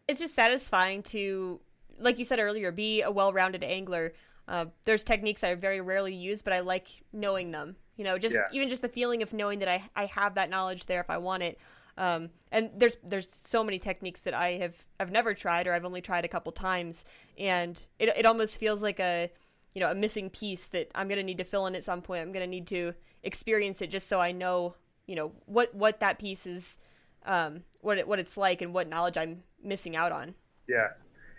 It's 0.08 0.20
just 0.20 0.34
satisfying 0.34 1.02
to, 1.04 1.60
like 1.98 2.18
you 2.18 2.24
said 2.24 2.40
earlier, 2.40 2.72
be 2.72 3.02
a 3.02 3.10
well-rounded 3.10 3.62
angler. 3.62 4.12
Uh, 4.48 4.66
there's 4.84 5.04
techniques 5.04 5.44
I 5.44 5.54
very 5.54 5.80
rarely 5.80 6.14
use, 6.14 6.42
but 6.42 6.52
I 6.52 6.60
like 6.60 6.88
knowing 7.12 7.52
them. 7.52 7.76
You 7.96 8.04
know, 8.04 8.18
just 8.18 8.34
Yeah. 8.34 8.48
even 8.52 8.68
just 8.68 8.82
the 8.82 8.88
feeling 8.88 9.22
of 9.22 9.32
knowing 9.32 9.60
that 9.60 9.68
I 9.68 9.88
I 9.94 10.06
have 10.06 10.34
that 10.34 10.50
knowledge 10.50 10.86
there 10.86 11.00
if 11.00 11.10
I 11.10 11.18
want 11.18 11.42
it. 11.42 11.58
Um, 11.96 12.30
and 12.50 12.70
there's 12.74 12.96
there's 13.04 13.28
so 13.30 13.62
many 13.62 13.78
techniques 13.78 14.22
that 14.22 14.34
I 14.34 14.52
have 14.52 14.86
I've 14.98 15.10
never 15.12 15.34
tried 15.34 15.66
or 15.66 15.74
I've 15.74 15.84
only 15.84 16.00
tried 16.00 16.24
a 16.24 16.28
couple 16.28 16.50
times, 16.50 17.04
and 17.38 17.80
it 17.98 18.08
it 18.08 18.26
almost 18.26 18.58
feels 18.58 18.82
like 18.82 18.98
a 19.00 19.30
you 19.74 19.80
know 19.80 19.90
a 19.90 19.94
missing 19.94 20.30
piece 20.30 20.66
that 20.68 20.90
I'm 20.94 21.08
gonna 21.08 21.22
need 21.22 21.38
to 21.38 21.44
fill 21.44 21.66
in 21.66 21.74
at 21.74 21.84
some 21.84 22.02
point. 22.02 22.22
I'm 22.22 22.32
gonna 22.32 22.46
need 22.46 22.66
to 22.68 22.94
experience 23.22 23.82
it 23.82 23.90
just 23.90 24.08
so 24.08 24.20
I 24.20 24.32
know 24.32 24.74
you 25.06 25.16
know 25.16 25.32
what 25.46 25.74
what 25.74 26.00
that 26.00 26.18
piece 26.18 26.46
is, 26.46 26.78
um, 27.26 27.64
what 27.80 27.98
it, 27.98 28.06
what 28.06 28.18
it's 28.18 28.36
like 28.36 28.62
and 28.62 28.72
what 28.72 28.88
knowledge 28.88 29.18
I'm 29.18 29.42
missing 29.62 29.96
out 29.96 30.12
on. 30.12 30.34
Yeah. 30.68 30.88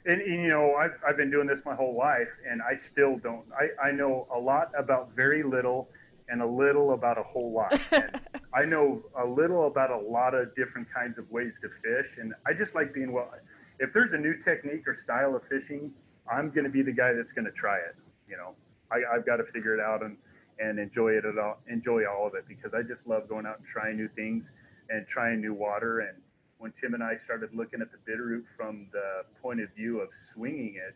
And, 0.04 0.20
and, 0.20 0.44
you 0.44 0.50
know, 0.50 0.74
I've, 0.74 0.98
I've 1.08 1.15
been 1.15 1.30
doing 1.30 1.46
this 1.46 1.63
my 1.63 1.76
whole 1.76 1.96
life, 1.96 2.28
and 2.50 2.60
I 2.60 2.76
still 2.76 3.20
don't. 3.20 3.46
I, 3.54 3.89
I 3.89 3.91
know 3.91 4.28
a 4.34 4.39
lot 4.39 4.72
about 4.76 5.12
very 5.15 5.44
little 5.44 5.89
and 6.28 6.41
a 6.41 6.46
little 6.46 6.94
about 6.94 7.17
a 7.17 7.24
whole 7.24 7.52
lot. 7.52 7.80
I 8.54 8.65
know 8.65 9.04
a 9.22 9.26
little 9.26 9.67
about 9.67 9.91
a 9.91 9.98
lot 9.98 10.34
of 10.34 10.56
different 10.56 10.88
kinds 10.91 11.17
of 11.17 11.30
ways 11.30 11.54
to 11.62 11.70
fish. 11.70 12.17
And 12.17 12.34
I 12.48 12.54
just 12.54 12.74
like 12.74 12.94
being 12.94 13.12
well. 13.12 13.32
If 13.80 13.94
there's 13.94 14.13
a 14.13 14.17
new 14.17 14.36
technique 14.38 14.88
or 14.88 14.96
style 14.96 15.36
of 15.36 15.44
fishing, 15.50 15.91
I'm 16.32 16.50
going 16.50 16.63
to 16.63 16.70
be 16.70 16.82
the 16.82 16.91
guy 16.91 17.13
that's 17.13 17.32
going 17.32 17.46
to 17.46 17.52
try 17.52 17.78
it. 17.78 17.96
You 18.32 18.38
know, 18.38 18.56
I, 18.89 19.15
I've 19.15 19.26
got 19.26 19.38
to 19.38 19.44
figure 19.44 19.76
it 19.76 19.82
out 19.82 20.02
and, 20.04 20.15
and 20.58 20.80
enjoy 20.80 21.10
it 21.10 21.26
at 21.26 21.38
all, 21.38 21.60
enjoy 21.70 22.04
all 22.06 22.26
of 22.26 22.34
it 22.34 22.46
because 22.48 22.74
I 22.74 22.82
just 22.82 23.06
love 23.06 23.28
going 23.28 23.46
out 23.46 23.60
and 23.60 23.67
trying 23.67 23.98
new 23.98 24.08
things 24.08 24.46
and 24.89 25.06
trying 25.06 25.41
new 25.41 25.54
water. 25.54 26.00
And 26.00 26.17
when 26.60 26.72
Tim 26.72 26.94
and 26.94 27.04
I 27.04 27.17
started 27.17 27.50
looking 27.54 27.82
at 27.82 27.89
the 27.91 27.98
Bitterroot 28.10 28.44
from 28.56 28.88
the 28.94 29.26
point 29.41 29.60
of 29.60 29.70
view 29.76 30.00
of 30.00 30.08
swinging 30.34 30.76
it, 30.76 30.96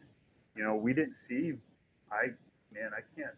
you 0.56 0.63
know, 0.63 0.76
we 0.76 0.93
didn't 0.93 1.15
see. 1.15 1.54
I 2.10 2.28
man, 2.74 2.91
I 2.95 3.02
can't. 3.19 3.36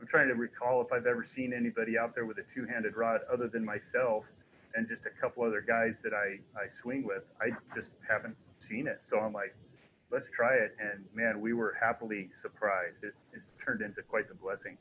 I'm 0.00 0.06
trying 0.06 0.28
to 0.28 0.34
recall 0.34 0.80
if 0.80 0.92
I've 0.92 1.06
ever 1.06 1.24
seen 1.24 1.52
anybody 1.52 1.98
out 1.98 2.14
there 2.14 2.24
with 2.24 2.38
a 2.38 2.54
two-handed 2.54 2.96
rod 2.96 3.20
other 3.30 3.48
than 3.48 3.64
myself 3.64 4.24
and 4.74 4.88
just 4.88 5.06
a 5.06 5.10
couple 5.20 5.42
other 5.42 5.60
guys 5.60 5.96
that 6.02 6.14
I 6.14 6.38
I 6.58 6.70
swing 6.70 7.04
with. 7.04 7.24
I 7.42 7.50
just 7.74 7.92
haven't 8.08 8.36
seen 8.58 8.86
it. 8.86 9.00
So 9.02 9.18
I'm 9.18 9.32
like, 9.32 9.54
let's 10.10 10.30
try 10.30 10.54
it. 10.54 10.76
And 10.80 11.04
man, 11.14 11.40
we 11.40 11.52
were 11.52 11.76
happily 11.80 12.30
surprised. 12.32 13.02
It, 13.02 13.14
it's 13.32 13.50
turned 13.64 13.82
into 13.82 14.02
quite 14.02 14.28
the 14.28 14.34
blessing. 14.34 14.78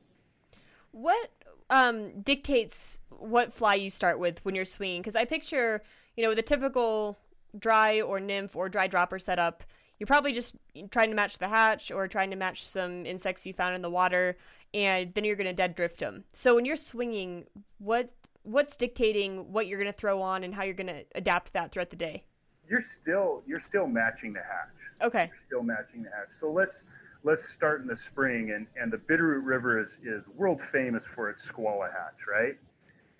What 0.91 1.29
um, 1.69 2.21
dictates 2.21 3.01
what 3.09 3.51
fly 3.51 3.75
you 3.75 3.89
start 3.89 4.19
with 4.19 4.43
when 4.43 4.55
you're 4.55 4.65
swinging? 4.65 5.01
Because 5.01 5.15
I 5.15 5.25
picture, 5.25 5.83
you 6.15 6.23
know, 6.23 6.33
the 6.33 6.41
typical 6.41 7.17
dry 7.57 8.01
or 8.01 8.19
nymph 8.19 8.55
or 8.55 8.69
dry 8.69 8.87
dropper 8.87 9.19
setup, 9.19 9.63
you're 9.99 10.07
probably 10.07 10.31
just 10.31 10.55
trying 10.91 11.09
to 11.09 11.15
match 11.15 11.37
the 11.39 11.47
hatch 11.47 11.91
or 11.91 12.07
trying 12.07 12.29
to 12.29 12.35
match 12.35 12.63
some 12.63 13.05
insects 13.05 13.45
you 13.45 13.53
found 13.53 13.75
in 13.75 13.81
the 13.81 13.89
water, 13.89 14.37
and 14.73 15.13
then 15.13 15.23
you're 15.23 15.35
going 15.35 15.47
to 15.47 15.53
dead 15.53 15.75
drift 15.75 15.99
them. 15.99 16.23
So 16.33 16.55
when 16.55 16.65
you're 16.65 16.75
swinging, 16.75 17.45
what 17.79 18.11
what's 18.43 18.77
dictating 18.77 19.51
what 19.51 19.67
you're 19.67 19.79
going 19.79 19.91
to 19.91 19.97
throw 19.97 20.21
on 20.21 20.43
and 20.43 20.55
how 20.55 20.63
you're 20.63 20.73
going 20.73 20.87
to 20.87 21.03
adapt 21.15 21.51
that 21.53 21.71
throughout 21.71 21.89
the 21.89 21.97
day? 21.97 22.23
You're 22.69 22.81
still 22.81 23.43
you're 23.47 23.61
still 23.61 23.87
matching 23.87 24.33
the 24.33 24.41
hatch. 24.41 25.07
Okay. 25.07 25.31
still 25.45 25.63
matching 25.63 26.03
the 26.03 26.09
hatch. 26.09 26.29
So 26.39 26.51
let's 26.51 26.83
let's 27.23 27.47
start 27.47 27.81
in 27.81 27.87
the 27.87 27.95
spring, 27.95 28.51
and 28.51 28.67
and 28.81 28.91
the 28.91 28.97
Bitterroot 28.97 29.45
River 29.45 29.79
is 29.79 29.97
is 30.03 30.23
world 30.35 30.61
famous 30.61 31.03
for 31.05 31.29
its 31.29 31.49
skwala 31.49 31.91
hatch, 31.91 32.27
right? 32.29 32.55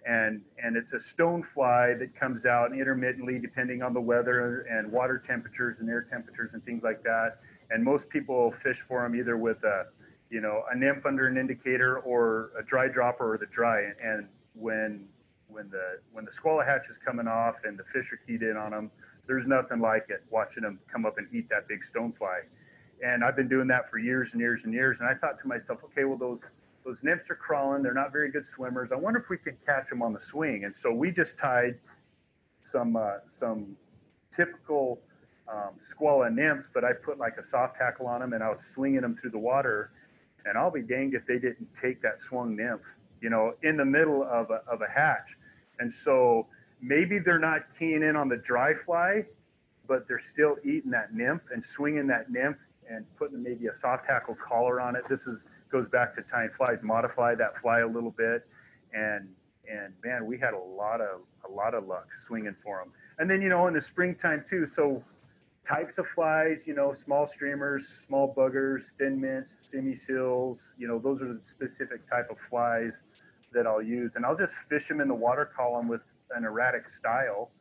And 0.07 0.41
and 0.61 0.75
it's 0.75 0.93
a 0.93 0.99
stone 0.99 1.43
fly 1.43 1.93
that 1.99 2.17
comes 2.17 2.45
out 2.45 2.73
intermittently 2.73 3.39
depending 3.39 3.81
on 3.81 3.93
the 3.93 4.01
weather 4.01 4.61
and 4.69 4.91
water 4.91 5.21
temperatures 5.25 5.77
and 5.79 5.89
air 5.89 6.07
temperatures 6.09 6.51
and 6.53 6.63
things 6.63 6.83
like 6.83 7.03
that. 7.03 7.39
And 7.69 7.83
most 7.83 8.07
people 8.09 8.51
fish 8.51 8.79
for 8.87 9.03
them 9.03 9.15
either 9.15 9.37
with 9.37 9.63
a 9.63 9.87
you 10.29 10.41
know 10.41 10.63
a 10.71 10.77
nymph 10.77 11.05
under 11.05 11.27
an 11.27 11.37
indicator 11.37 11.99
or 11.99 12.51
a 12.57 12.63
dry 12.63 12.87
dropper 12.87 13.33
or 13.33 13.37
the 13.37 13.47
dry. 13.47 13.91
And 14.03 14.27
when 14.53 15.05
when 15.49 15.69
the 15.69 15.99
when 16.11 16.25
the 16.25 16.31
skwala 16.31 16.65
hatch 16.65 16.89
is 16.89 16.97
coming 16.97 17.27
off 17.27 17.55
and 17.63 17.77
the 17.77 17.83
fish 17.83 18.11
are 18.11 18.19
keyed 18.25 18.41
in 18.41 18.55
on 18.57 18.71
them, 18.71 18.91
there's 19.27 19.45
nothing 19.45 19.79
like 19.79 20.05
it 20.09 20.23
watching 20.29 20.63
them 20.63 20.79
come 20.91 21.05
up 21.05 21.17
and 21.17 21.27
eat 21.33 21.49
that 21.49 21.67
big 21.67 21.79
stonefly. 21.83 22.39
And 23.03 23.23
I've 23.23 23.35
been 23.35 23.47
doing 23.47 23.67
that 23.67 23.89
for 23.89 23.99
years 23.99 24.29
and 24.31 24.41
years 24.41 24.61
and 24.63 24.73
years. 24.73 25.01
And 25.01 25.09
I 25.09 25.13
thought 25.13 25.39
to 25.41 25.47
myself, 25.47 25.79
okay, 25.85 26.03
well 26.05 26.17
those 26.17 26.41
those 26.85 27.03
nymphs 27.03 27.29
are 27.29 27.35
crawling. 27.35 27.83
They're 27.83 27.93
not 27.93 28.13
very 28.13 28.31
good 28.31 28.45
swimmers. 28.47 28.91
I 28.93 28.95
wonder 28.95 29.19
if 29.19 29.29
we 29.29 29.37
could 29.37 29.57
catch 29.65 29.89
them 29.89 30.01
on 30.01 30.13
the 30.13 30.19
swing. 30.19 30.63
And 30.63 30.73
so 30.73 30.93
we 30.93 31.11
just 31.11 31.37
tied 31.37 31.77
some 32.63 32.95
uh, 32.95 33.17
some 33.29 33.75
typical 34.31 34.99
um, 35.51 35.71
skwala 35.79 36.33
nymphs, 36.33 36.67
but 36.73 36.83
I 36.83 36.93
put 36.93 37.17
like 37.17 37.37
a 37.37 37.43
soft 37.43 37.77
hackle 37.77 38.07
on 38.07 38.21
them 38.21 38.33
and 38.33 38.43
I 38.43 38.49
was 38.49 38.63
swinging 38.63 39.01
them 39.01 39.17
through 39.19 39.31
the 39.31 39.39
water. 39.39 39.91
And 40.45 40.57
I'll 40.57 40.71
be 40.71 40.81
danged 40.81 41.13
if 41.15 41.25
they 41.25 41.39
didn't 41.39 41.67
take 41.79 42.01
that 42.03 42.21
swung 42.21 42.55
nymph, 42.55 42.81
you 43.21 43.29
know, 43.29 43.53
in 43.63 43.75
the 43.75 43.85
middle 43.85 44.23
of 44.23 44.49
a, 44.49 44.61
of 44.71 44.81
a 44.81 44.89
hatch. 44.89 45.35
And 45.79 45.91
so 45.93 46.47
maybe 46.81 47.19
they're 47.19 47.39
not 47.39 47.61
keying 47.77 48.03
in 48.03 48.15
on 48.15 48.29
the 48.29 48.37
dry 48.37 48.73
fly, 48.73 49.23
but 49.87 50.07
they're 50.07 50.19
still 50.19 50.57
eating 50.63 50.91
that 50.91 51.13
nymph 51.13 51.41
and 51.53 51.63
swinging 51.63 52.07
that 52.07 52.31
nymph 52.31 52.57
and 52.89 53.05
putting 53.17 53.41
maybe 53.41 53.67
a 53.67 53.75
soft 53.75 54.05
hackle 54.07 54.35
collar 54.35 54.79
on 54.79 54.95
it. 54.95 55.05
This 55.09 55.27
is 55.27 55.45
goes 55.69 55.87
back 55.89 56.15
to 56.15 56.21
tying 56.21 56.49
flies, 56.55 56.79
modify 56.81 57.35
that 57.35 57.57
fly 57.57 57.79
a 57.79 57.87
little 57.87 58.11
bit, 58.11 58.47
and 58.93 59.27
and 59.69 59.93
man, 60.03 60.25
we 60.25 60.37
had 60.37 60.53
a 60.53 60.59
lot 60.59 61.01
of 61.01 61.21
a 61.47 61.51
lot 61.51 61.73
of 61.73 61.85
luck 61.87 62.07
swinging 62.13 62.55
for 62.63 62.79
them. 62.79 62.93
And 63.19 63.29
then 63.29 63.41
you 63.41 63.49
know 63.49 63.67
in 63.67 63.73
the 63.73 63.81
springtime 63.81 64.45
too. 64.49 64.65
So 64.65 65.03
types 65.67 65.97
of 65.97 66.07
flies, 66.07 66.61
you 66.65 66.73
know, 66.73 66.93
small 66.93 67.27
streamers, 67.27 67.87
small 68.05 68.33
buggers, 68.33 68.83
thin 68.97 69.19
mints, 69.19 69.69
Simi 69.69 69.95
Seals, 69.95 70.69
you 70.77 70.87
know, 70.87 70.97
those 70.97 71.21
are 71.21 71.33
the 71.33 71.41
specific 71.43 72.09
type 72.09 72.29
of 72.31 72.37
flies 72.49 73.03
that 73.51 73.67
I'll 73.67 73.81
use. 73.81 74.13
And 74.15 74.25
I'll 74.25 74.37
just 74.37 74.53
fish 74.69 74.87
them 74.87 75.01
in 75.01 75.09
the 75.09 75.15
water 75.15 75.45
column 75.45 75.87
with 75.87 76.01
an 76.35 76.43
erratic 76.43 76.87
style, 76.87 77.51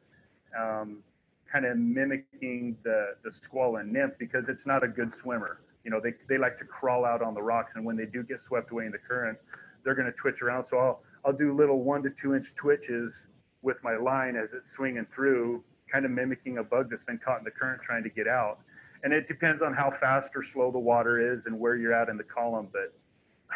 um, 0.58 1.02
kind 1.50 1.64
of 1.64 1.76
mimicking 1.76 2.76
the, 2.82 3.14
the 3.24 3.32
squall 3.32 3.76
and 3.76 3.92
nymph 3.92 4.14
because 4.18 4.48
it's 4.48 4.66
not 4.66 4.82
a 4.82 4.88
good 4.88 5.14
swimmer. 5.14 5.60
You 5.84 5.90
know, 5.90 6.00
they, 6.00 6.14
they 6.28 6.38
like 6.38 6.58
to 6.58 6.64
crawl 6.64 7.04
out 7.04 7.22
on 7.22 7.34
the 7.34 7.42
rocks. 7.42 7.74
And 7.76 7.84
when 7.84 7.96
they 7.96 8.06
do 8.06 8.22
get 8.22 8.40
swept 8.40 8.72
away 8.72 8.86
in 8.86 8.92
the 8.92 8.98
current, 8.98 9.38
they're 9.84 9.94
going 9.94 10.06
to 10.06 10.12
twitch 10.12 10.42
around. 10.42 10.66
So 10.66 10.78
I'll, 10.78 11.02
I'll 11.24 11.32
do 11.32 11.54
little 11.54 11.82
one 11.82 12.02
to 12.02 12.10
two 12.10 12.34
inch 12.34 12.54
twitches 12.56 13.28
with 13.62 13.76
my 13.82 13.96
line 13.96 14.36
as 14.36 14.52
it's 14.52 14.70
swinging 14.70 15.06
through 15.14 15.62
kind 15.92 16.04
of 16.04 16.10
mimicking 16.10 16.58
a 16.58 16.64
bug 16.64 16.90
that's 16.90 17.04
been 17.04 17.18
caught 17.18 17.38
in 17.38 17.44
the 17.44 17.50
current 17.50 17.80
trying 17.82 18.02
to 18.02 18.10
get 18.10 18.26
out. 18.26 18.58
And 19.04 19.12
it 19.12 19.28
depends 19.28 19.62
on 19.62 19.72
how 19.72 19.90
fast 19.90 20.32
or 20.34 20.42
slow 20.42 20.72
the 20.72 20.78
water 20.78 21.32
is 21.32 21.46
and 21.46 21.58
where 21.58 21.76
you're 21.76 21.94
at 21.94 22.08
in 22.08 22.16
the 22.16 22.24
column. 22.24 22.68
But 22.72 22.92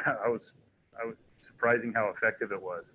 I 0.25 0.29
was, 0.29 0.55
I 1.01 1.07
was 1.07 1.17
surprising 1.41 1.93
how 1.93 2.13
effective 2.15 2.53
it 2.53 2.61
was. 2.61 2.93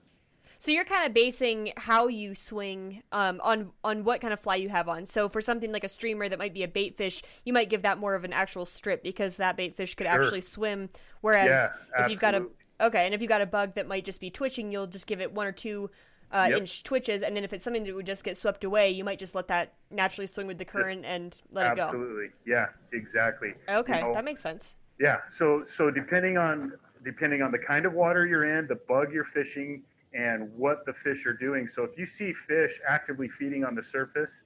So 0.66 0.72
you're 0.72 0.84
kind 0.84 1.06
of 1.06 1.14
basing 1.14 1.74
how 1.78 2.08
you 2.08 2.34
swing 2.34 3.04
um, 3.12 3.40
on 3.44 3.70
on 3.84 4.04
what 4.04 4.20
kind 4.20 4.34
of 4.34 4.40
fly 4.40 4.56
you 4.56 4.68
have 4.70 4.90
on. 4.90 5.06
So 5.06 5.30
for 5.30 5.40
something 5.40 5.72
like 5.72 5.84
a 5.84 5.88
streamer 5.88 6.28
that 6.28 6.40
might 6.40 6.56
be 6.56 6.64
a 6.64 6.68
bait 6.68 6.98
fish, 6.98 7.22
you 7.44 7.54
might 7.54 7.70
give 7.70 7.84
that 7.84 8.00
more 8.00 8.16
of 8.16 8.24
an 8.24 8.34
actual 8.34 8.66
strip 8.66 9.04
because 9.04 9.38
that 9.38 9.58
bait 9.58 9.76
fish 9.76 9.94
could 9.94 10.08
Sure. 10.08 10.24
actually 10.24 10.42
swim. 10.42 10.90
Whereas 11.22 11.50
Yeah, 11.52 12.02
if 12.04 12.10
you've 12.10 12.20
got 12.20 12.34
a 12.34 12.48
okay, 12.82 13.06
and 13.06 13.14
if 13.14 13.22
you've 13.22 13.30
got 13.30 13.42
a 13.42 13.46
bug 13.46 13.76
that 13.76 13.88
might 13.88 14.06
just 14.06 14.20
be 14.20 14.32
twitching, 14.32 14.72
you'll 14.72 14.88
just 14.88 15.06
give 15.06 15.22
it 15.22 15.32
one 15.32 15.46
or 15.46 15.52
two 15.52 15.92
uh, 16.32 16.48
Yep. 16.50 16.58
inch 16.58 16.82
twitches, 16.82 17.22
and 17.22 17.38
then 17.38 17.44
if 17.44 17.54
it's 17.54 17.64
something 17.64 17.84
that 17.84 17.94
would 17.94 18.08
just 18.08 18.24
get 18.24 18.36
swept 18.36 18.64
away, 18.64 18.90
you 18.90 19.04
might 19.04 19.20
just 19.20 19.36
let 19.36 19.48
that 19.50 19.76
naturally 19.92 20.26
swing 20.26 20.48
with 20.48 20.58
the 20.58 20.66
current 20.66 21.06
and 21.06 21.40
let 21.52 21.74
it 21.74 21.76
go. 21.76 21.84
Absolutely. 21.84 22.30
Yeah, 22.44 22.70
exactly. 22.92 23.54
Okay, 23.70 24.00
You 24.00 24.06
know, 24.06 24.14
that 24.16 24.26
makes 24.26 24.42
sense. 24.42 24.76
Yeah. 25.00 25.18
So 25.30 25.64
so 25.68 25.92
depending 25.92 26.40
on 26.40 26.74
depending 27.04 27.44
on 27.44 27.52
the 27.52 27.60
kind 27.60 27.86
of 27.86 27.94
water 27.94 28.26
you're 28.26 28.58
in, 28.58 28.66
the 28.66 28.80
bug 28.88 29.14
you're 29.14 29.24
fishing, 29.26 29.84
and 30.16 30.50
what 30.56 30.86
the 30.86 30.94
fish 30.94 31.26
are 31.26 31.34
doing. 31.34 31.68
So 31.68 31.84
if 31.84 31.98
you 31.98 32.06
see 32.06 32.34
fish 32.34 32.80
actively 32.88 33.28
feeding 33.28 33.66
on 33.66 33.76
the 33.76 33.84
surface, 33.84 34.44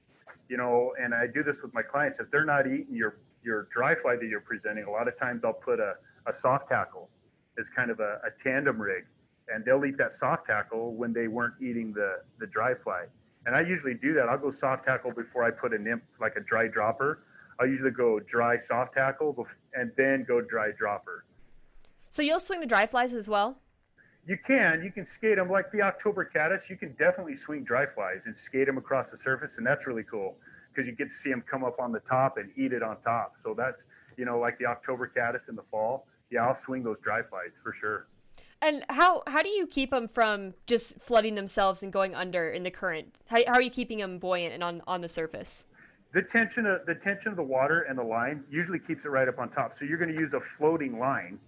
you 0.49 0.57
know, 0.57 0.93
and 1.01 1.13
I 1.13 1.27
do 1.27 1.43
this 1.43 1.61
with 1.61 1.73
my 1.73 1.83
clients, 1.83 2.19
if 2.19 2.29
they're 2.31 2.45
not 2.45 2.65
eating 2.67 2.87
your 2.91 3.17
your 3.41 3.69
dry 3.71 3.95
fly 3.95 4.17
that 4.17 4.25
you're 4.25 4.41
presenting, 4.41 4.83
a 4.83 4.91
lot 4.91 5.07
of 5.07 5.17
times 5.17 5.45
I'll 5.45 5.53
put 5.53 5.79
a, 5.79 5.93
a 6.27 6.33
soft 6.33 6.69
hackle 6.69 7.09
as 7.57 7.69
kind 7.69 7.89
of 7.89 7.99
a, 7.99 8.19
a 8.25 8.43
tandem 8.43 8.81
rig. 8.81 9.05
And 9.47 9.63
they'll 9.63 9.83
eat 9.85 9.97
that 9.97 10.13
soft 10.13 10.47
hackle 10.47 10.93
when 10.93 11.13
they 11.13 11.27
weren't 11.27 11.55
eating 11.61 11.93
the, 11.93 12.17
the 12.39 12.47
dry 12.47 12.73
fly. 12.75 13.05
And 13.45 13.55
I 13.55 13.61
usually 13.61 13.93
do 13.93 14.13
that. 14.13 14.27
I'll 14.27 14.37
go 14.37 14.51
soft 14.51 14.87
hackle 14.87 15.11
before 15.11 15.43
I 15.43 15.51
put 15.51 15.73
a 15.73 15.77
nymph, 15.77 16.03
like 16.19 16.35
a 16.35 16.41
dry 16.41 16.67
dropper. 16.67 17.23
I'll 17.59 17.67
usually 17.67 17.91
go 17.91 18.19
dry 18.19 18.57
soft 18.57 18.95
hackle 18.95 19.33
bef- 19.33 19.55
and 19.73 19.91
then 19.97 20.25
go 20.27 20.41
dry 20.41 20.71
dropper. 20.77 21.25
So 22.09 22.21
you'll 22.21 22.39
swing 22.39 22.59
the 22.59 22.67
dry 22.67 22.85
flies 22.85 23.13
as 23.13 23.29
well. 23.29 23.57
You 24.25 24.37
can, 24.37 24.83
you 24.83 24.91
can 24.91 25.05
skate 25.05 25.37
them 25.37 25.49
like 25.49 25.71
the 25.71 25.81
October 25.81 26.23
caddis. 26.23 26.69
You 26.69 26.77
can 26.77 26.93
definitely 26.99 27.35
swing 27.35 27.63
dry 27.63 27.85
flies 27.87 28.23
and 28.25 28.37
skate 28.37 28.67
them 28.67 28.77
across 28.77 29.09
the 29.09 29.17
surface, 29.17 29.57
and 29.57 29.65
that's 29.65 29.87
really 29.87 30.03
cool. 30.03 30.35
because 30.73 30.87
you 30.87 30.95
get 30.95 31.09
to 31.09 31.15
see 31.15 31.29
them 31.29 31.43
come 31.49 31.63
up 31.63 31.79
on 31.79 31.91
the 31.91 31.99
top 31.99 32.37
and 32.37 32.51
eat 32.55 32.73
it 32.73 32.83
on 32.83 32.97
top. 33.01 33.35
So 33.41 33.53
that's 33.53 33.83
you 34.17 34.25
know 34.25 34.39
like 34.39 34.57
the 34.59 34.65
October 34.65 35.07
caddis 35.07 35.49
in 35.49 35.55
the 35.55 35.63
fall. 35.71 36.05
Yeah, 36.31 36.43
I'll 36.45 36.55
swing 36.55 36.83
those 36.83 36.97
dry 37.03 37.21
flies 37.23 37.51
for 37.63 37.73
sure. 37.73 38.07
And 38.61 38.83
how 38.89 39.23
how 39.27 39.41
do 39.41 39.49
you 39.49 39.67
keep 39.67 39.91
them 39.91 40.07
from 40.07 40.53
just 40.67 40.99
flooding 40.99 41.35
themselves 41.35 41.81
and 41.83 41.91
going 41.91 42.13
under 42.15 42.49
in 42.49 42.63
the 42.63 42.71
current? 42.71 43.15
How, 43.27 43.37
how 43.47 43.53
are 43.53 43.61
you 43.61 43.69
keeping 43.69 43.99
them 43.99 44.19
buoyant 44.19 44.53
and 44.53 44.63
on 44.63 44.81
on 44.87 45.01
the 45.01 45.09
surface? 45.09 45.65
The 46.13 46.21
tension 46.23 46.65
of 46.65 46.85
the 46.85 46.95
tension 46.95 47.29
of 47.31 47.37
the 47.37 47.43
water 47.43 47.81
and 47.81 47.97
the 47.97 48.03
line 48.03 48.43
usually 48.49 48.79
keeps 48.79 49.05
it 49.05 49.09
right 49.09 49.27
up 49.27 49.39
on 49.39 49.49
top. 49.49 49.73
So 49.73 49.85
you're 49.85 49.97
going 49.99 50.13
to 50.13 50.19
use 50.19 50.33
a 50.33 50.39
floating 50.39 50.99
line, 50.99 51.39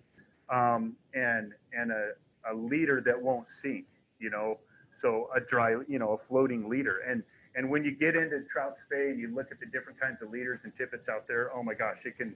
um, 0.50 0.96
and 1.14 1.54
and 1.74 1.92
a, 1.92 2.12
a 2.50 2.54
leader 2.54 3.02
that 3.06 3.22
won't 3.22 3.50
sink. 3.50 3.86
You 4.20 4.30
know, 4.30 4.60
so 4.94 5.30
a 5.36 5.40
dry, 5.40 5.76
you 5.88 6.00
know, 6.00 6.14
a 6.14 6.18
floating 6.18 6.70
leader. 6.70 7.00
And 7.08 7.24
and 7.56 7.70
when 7.70 7.84
you 7.84 7.92
get 7.92 8.16
into 8.16 8.42
trout 8.52 8.78
spey 8.80 9.10
and 9.10 9.20
you 9.20 9.34
look 9.34 9.48
at 9.52 9.60
the 9.60 9.66
different 9.66 10.00
kinds 10.00 10.22
of 10.22 10.30
leaders 10.30 10.62
and 10.64 10.72
tippets 10.78 11.10
out 11.10 11.28
there, 11.28 11.52
oh 11.54 11.64
my 11.64 11.74
gosh, 11.74 11.98
it 12.06 12.18
can 12.18 12.36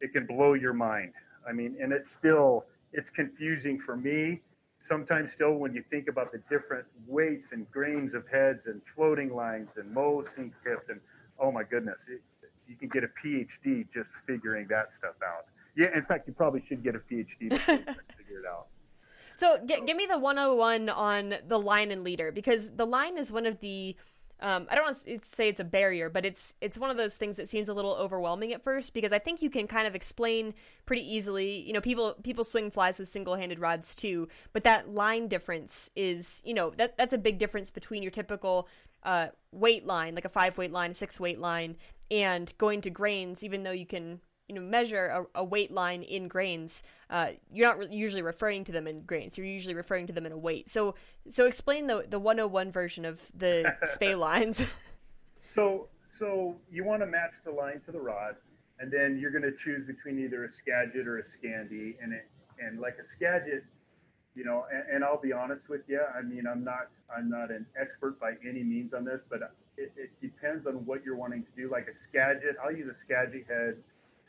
it 0.00 0.12
can 0.12 0.26
blow 0.26 0.54
your 0.54 0.72
mind. 0.72 1.12
I 1.48 1.52
mean, 1.52 1.76
and 1.80 1.92
it's 1.92 2.10
still 2.10 2.66
it's 2.92 3.10
confusing 3.10 3.78
for 3.78 3.96
me 3.96 4.40
sometimes 4.80 5.32
still 5.32 5.54
when 5.54 5.74
you 5.74 5.82
think 5.90 6.08
about 6.08 6.32
the 6.32 6.40
different 6.48 6.86
weights 7.06 7.52
and 7.52 7.70
grains 7.70 8.14
of 8.14 8.28
heads 8.28 8.66
and 8.66 8.80
floating 8.94 9.34
lines 9.34 9.72
and 9.76 9.92
MOW 9.92 10.24
sink 10.34 10.54
tips 10.64 10.88
and 10.88 11.00
oh 11.38 11.52
my 11.52 11.62
goodness, 11.62 12.04
it, 12.08 12.20
you 12.68 12.76
can 12.76 12.88
get 12.88 13.04
a 13.04 13.08
PhD 13.24 13.86
just 13.92 14.10
figuring 14.26 14.66
that 14.68 14.92
stuff 14.92 15.14
out. 15.24 15.46
Yeah, 15.76 15.96
in 15.96 16.04
fact, 16.04 16.26
you 16.26 16.34
probably 16.34 16.62
should 16.68 16.82
get 16.82 16.94
a 16.94 16.98
PhD 16.98 17.50
to 17.50 17.58
figure 17.58 18.40
it 18.40 18.46
out. 18.48 18.66
So, 19.38 19.56
g- 19.64 19.80
give 19.86 19.96
me 19.96 20.06
the 20.06 20.18
101 20.18 20.88
on 20.88 21.34
the 21.46 21.60
line 21.60 21.92
and 21.92 22.02
leader 22.02 22.32
because 22.32 22.70
the 22.70 22.84
line 22.84 23.16
is 23.16 23.30
one 23.30 23.46
of 23.46 23.60
the 23.60 23.94
um, 24.40 24.66
I 24.68 24.74
don't 24.74 24.84
want 24.84 24.96
to 24.96 25.18
say 25.22 25.48
it's 25.48 25.60
a 25.60 25.64
barrier, 25.64 26.10
but 26.10 26.26
it's 26.26 26.54
it's 26.60 26.76
one 26.76 26.90
of 26.90 26.96
those 26.96 27.16
things 27.16 27.36
that 27.36 27.48
seems 27.48 27.68
a 27.68 27.74
little 27.74 27.94
overwhelming 27.94 28.52
at 28.52 28.64
first 28.64 28.94
because 28.94 29.12
I 29.12 29.20
think 29.20 29.40
you 29.40 29.48
can 29.48 29.68
kind 29.68 29.86
of 29.86 29.94
explain 29.94 30.54
pretty 30.86 31.02
easily. 31.02 31.60
You 31.60 31.72
know, 31.72 31.80
people 31.80 32.16
people 32.24 32.42
swing 32.42 32.72
flies 32.72 32.98
with 32.98 33.06
single 33.06 33.36
handed 33.36 33.60
rods 33.60 33.94
too, 33.94 34.26
but 34.52 34.64
that 34.64 34.92
line 34.92 35.28
difference 35.28 35.88
is 35.94 36.42
you 36.44 36.54
know 36.54 36.70
that 36.70 36.96
that's 36.96 37.12
a 37.12 37.18
big 37.18 37.38
difference 37.38 37.70
between 37.70 38.02
your 38.02 38.10
typical 38.10 38.68
uh, 39.04 39.28
weight 39.52 39.86
line, 39.86 40.16
like 40.16 40.24
a 40.24 40.28
five 40.28 40.58
weight 40.58 40.72
line, 40.72 40.90
a 40.90 40.94
six 40.94 41.20
weight 41.20 41.38
line, 41.38 41.76
and 42.10 42.52
going 42.58 42.80
to 42.80 42.90
grains. 42.90 43.44
Even 43.44 43.62
though 43.62 43.70
you 43.70 43.86
can 43.86 44.20
you 44.48 44.54
know 44.54 44.60
measure 44.60 45.06
a, 45.06 45.40
a 45.40 45.44
weight 45.44 45.70
line 45.70 46.02
in 46.02 46.28
grains 46.28 46.82
uh, 47.10 47.28
you're 47.52 47.66
not 47.66 47.78
re- 47.78 47.88
usually 47.90 48.22
referring 48.22 48.64
to 48.64 48.72
them 48.72 48.86
in 48.86 48.98
grains 48.98 49.36
you're 49.36 49.46
usually 49.46 49.74
referring 49.74 50.06
to 50.06 50.12
them 50.12 50.26
in 50.26 50.32
a 50.32 50.38
weight. 50.38 50.68
So 50.68 50.94
so 51.28 51.46
explain 51.46 51.86
the 51.86 52.06
the 52.08 52.18
101 52.18 52.72
version 52.72 53.04
of 53.04 53.20
the 53.36 53.74
spey 53.84 54.14
lines. 54.14 54.64
So 55.44 55.88
so 56.04 56.56
you 56.70 56.84
want 56.84 57.00
to 57.00 57.06
match 57.06 57.36
the 57.42 57.50
line 57.50 57.80
to 57.86 57.90
the 57.90 57.98
rod 57.98 58.36
and 58.80 58.92
then 58.92 59.18
you're 59.18 59.30
going 59.30 59.50
to 59.50 59.56
choose 59.56 59.86
between 59.86 60.18
either 60.18 60.44
a 60.44 60.48
skagit 60.48 61.08
or 61.08 61.18
a 61.18 61.22
Scandi 61.22 61.94
and 62.02 62.12
it 62.12 62.28
and 62.60 62.80
like 62.80 62.96
a 63.00 63.04
skagit 63.04 63.64
you 64.34 64.44
know 64.44 64.66
and, 64.72 64.84
and 64.92 65.04
i'll 65.04 65.20
be 65.20 65.32
honest 65.32 65.68
with 65.68 65.82
you 65.88 66.00
i 66.16 66.22
mean 66.22 66.46
i'm 66.46 66.64
not 66.64 66.88
i'm 67.16 67.30
not 67.30 67.50
an 67.50 67.64
expert 67.80 68.18
by 68.20 68.32
any 68.48 68.62
means 68.62 68.92
on 68.92 69.04
this 69.04 69.22
but 69.28 69.40
it, 69.76 69.92
it 69.96 70.10
depends 70.20 70.66
on 70.66 70.74
what 70.86 71.04
you're 71.04 71.16
wanting 71.16 71.44
to 71.44 71.50
do. 71.56 71.70
Like 71.70 71.86
a 71.88 71.92
skagit 71.92 72.56
i'll 72.62 72.74
use 72.74 72.88
a 72.88 72.98
skagit 72.98 73.46
head 73.48 73.76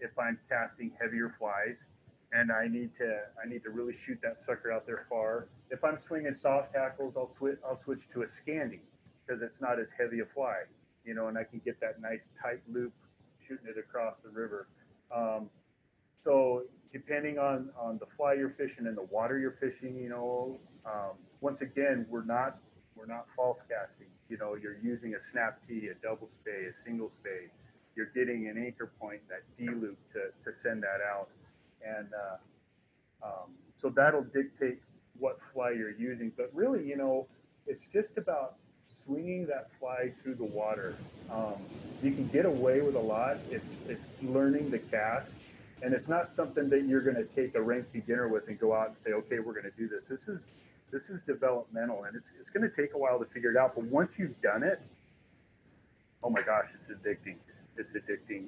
if 0.01 0.17
I'm 0.17 0.39
casting 0.49 0.91
heavier 0.99 1.33
flies 1.37 1.85
and 2.31 2.51
I 2.51 2.67
need 2.67 2.95
to 2.97 3.21
I 3.43 3.47
need 3.47 3.63
to 3.63 3.69
really 3.69 3.95
shoot 3.95 4.19
that 4.21 4.39
sucker 4.39 4.71
out 4.71 4.85
there 4.85 5.05
far. 5.09 5.47
If 5.69 5.83
I'm 5.83 5.99
swinging 5.99 6.33
soft 6.33 6.75
hackles, 6.75 7.15
I'll 7.17 7.31
switch 7.31 7.57
I'll 7.67 7.77
switch 7.77 8.07
to 8.13 8.21
a 8.21 8.25
Scandi 8.27 8.79
because 9.25 9.41
it's 9.41 9.61
not 9.61 9.79
as 9.79 9.89
heavy 9.97 10.19
a 10.19 10.25
fly, 10.25 10.61
you 11.05 11.13
know, 11.13 11.27
and 11.27 11.37
I 11.37 11.43
can 11.43 11.61
get 11.63 11.79
that 11.81 12.01
nice 12.01 12.29
tight 12.41 12.61
loop 12.71 12.93
shooting 13.47 13.67
it 13.67 13.77
across 13.79 14.15
the 14.23 14.29
river. 14.29 14.67
Um, 15.15 15.49
so 16.23 16.63
depending 16.93 17.39
on 17.39 17.69
on 17.79 17.97
the 17.97 18.05
fly 18.17 18.33
you're 18.33 18.51
fishing 18.51 18.87
and 18.87 18.97
the 18.97 19.03
water 19.03 19.39
you're 19.39 19.51
fishing, 19.51 19.97
you 19.97 20.09
know, 20.09 20.59
um, 20.85 21.17
once 21.41 21.61
again 21.61 22.05
we're 22.09 22.25
not 22.25 22.59
we're 22.95 23.07
not 23.07 23.25
false 23.35 23.61
casting. 23.67 24.07
You 24.29 24.37
know, 24.37 24.55
you're 24.55 24.77
using 24.83 25.15
a 25.15 25.21
snap 25.31 25.59
T, 25.67 25.87
a 25.87 25.95
double 26.05 26.29
spey, 26.41 26.67
a 26.69 26.83
single 26.83 27.09
spey 27.19 27.47
you're 27.95 28.11
getting 28.15 28.47
an 28.47 28.57
anchor 28.57 28.91
point, 28.99 29.21
that 29.29 29.41
D 29.57 29.69
loop 29.69 29.97
to, 30.13 30.31
to 30.43 30.55
send 30.55 30.83
that 30.83 30.99
out. 31.07 31.29
And 31.85 32.07
uh, 32.13 33.25
um, 33.25 33.51
so 33.75 33.89
that'll 33.89 34.23
dictate 34.23 34.79
what 35.17 35.39
fly 35.53 35.71
you're 35.71 35.91
using. 35.91 36.31
But 36.35 36.49
really, 36.53 36.87
you 36.87 36.97
know, 36.97 37.27
it's 37.67 37.87
just 37.87 38.17
about 38.17 38.55
swinging 38.87 39.45
that 39.47 39.69
fly 39.79 40.11
through 40.21 40.35
the 40.35 40.45
water. 40.45 40.95
Um, 41.31 41.55
you 42.01 42.11
can 42.11 42.27
get 42.27 42.45
away 42.45 42.81
with 42.81 42.95
a 42.95 42.99
lot. 42.99 43.37
It's 43.49 43.75
it's 43.87 44.07
learning 44.21 44.71
the 44.71 44.79
cast, 44.79 45.31
and 45.81 45.93
it's 45.93 46.07
not 46.07 46.27
something 46.27 46.69
that 46.69 46.85
you're 46.85 47.01
going 47.01 47.15
to 47.15 47.25
take 47.25 47.55
a 47.55 47.61
rank 47.61 47.85
beginner 47.91 48.27
with 48.27 48.47
and 48.47 48.59
go 48.59 48.73
out 48.73 48.89
and 48.89 48.97
say, 48.97 49.11
okay, 49.11 49.39
we're 49.39 49.53
going 49.53 49.71
to 49.71 49.77
do 49.77 49.87
this. 49.87 50.07
This 50.07 50.27
is 50.27 50.47
this 50.91 51.09
is 51.09 51.21
developmental, 51.21 52.05
and 52.05 52.15
it's 52.15 52.33
it's 52.39 52.49
going 52.49 52.67
to 52.69 52.75
take 52.75 52.93
a 52.93 52.97
while 52.97 53.19
to 53.19 53.25
figure 53.25 53.51
it 53.51 53.57
out. 53.57 53.75
But 53.75 53.85
once 53.85 54.17
you've 54.17 54.41
done 54.41 54.63
it, 54.63 54.81
oh 56.23 56.29
my 56.29 56.41
gosh, 56.41 56.69
it's 56.73 56.89
addicting 56.89 57.35
it's 57.79 57.93
addicting. 57.93 58.47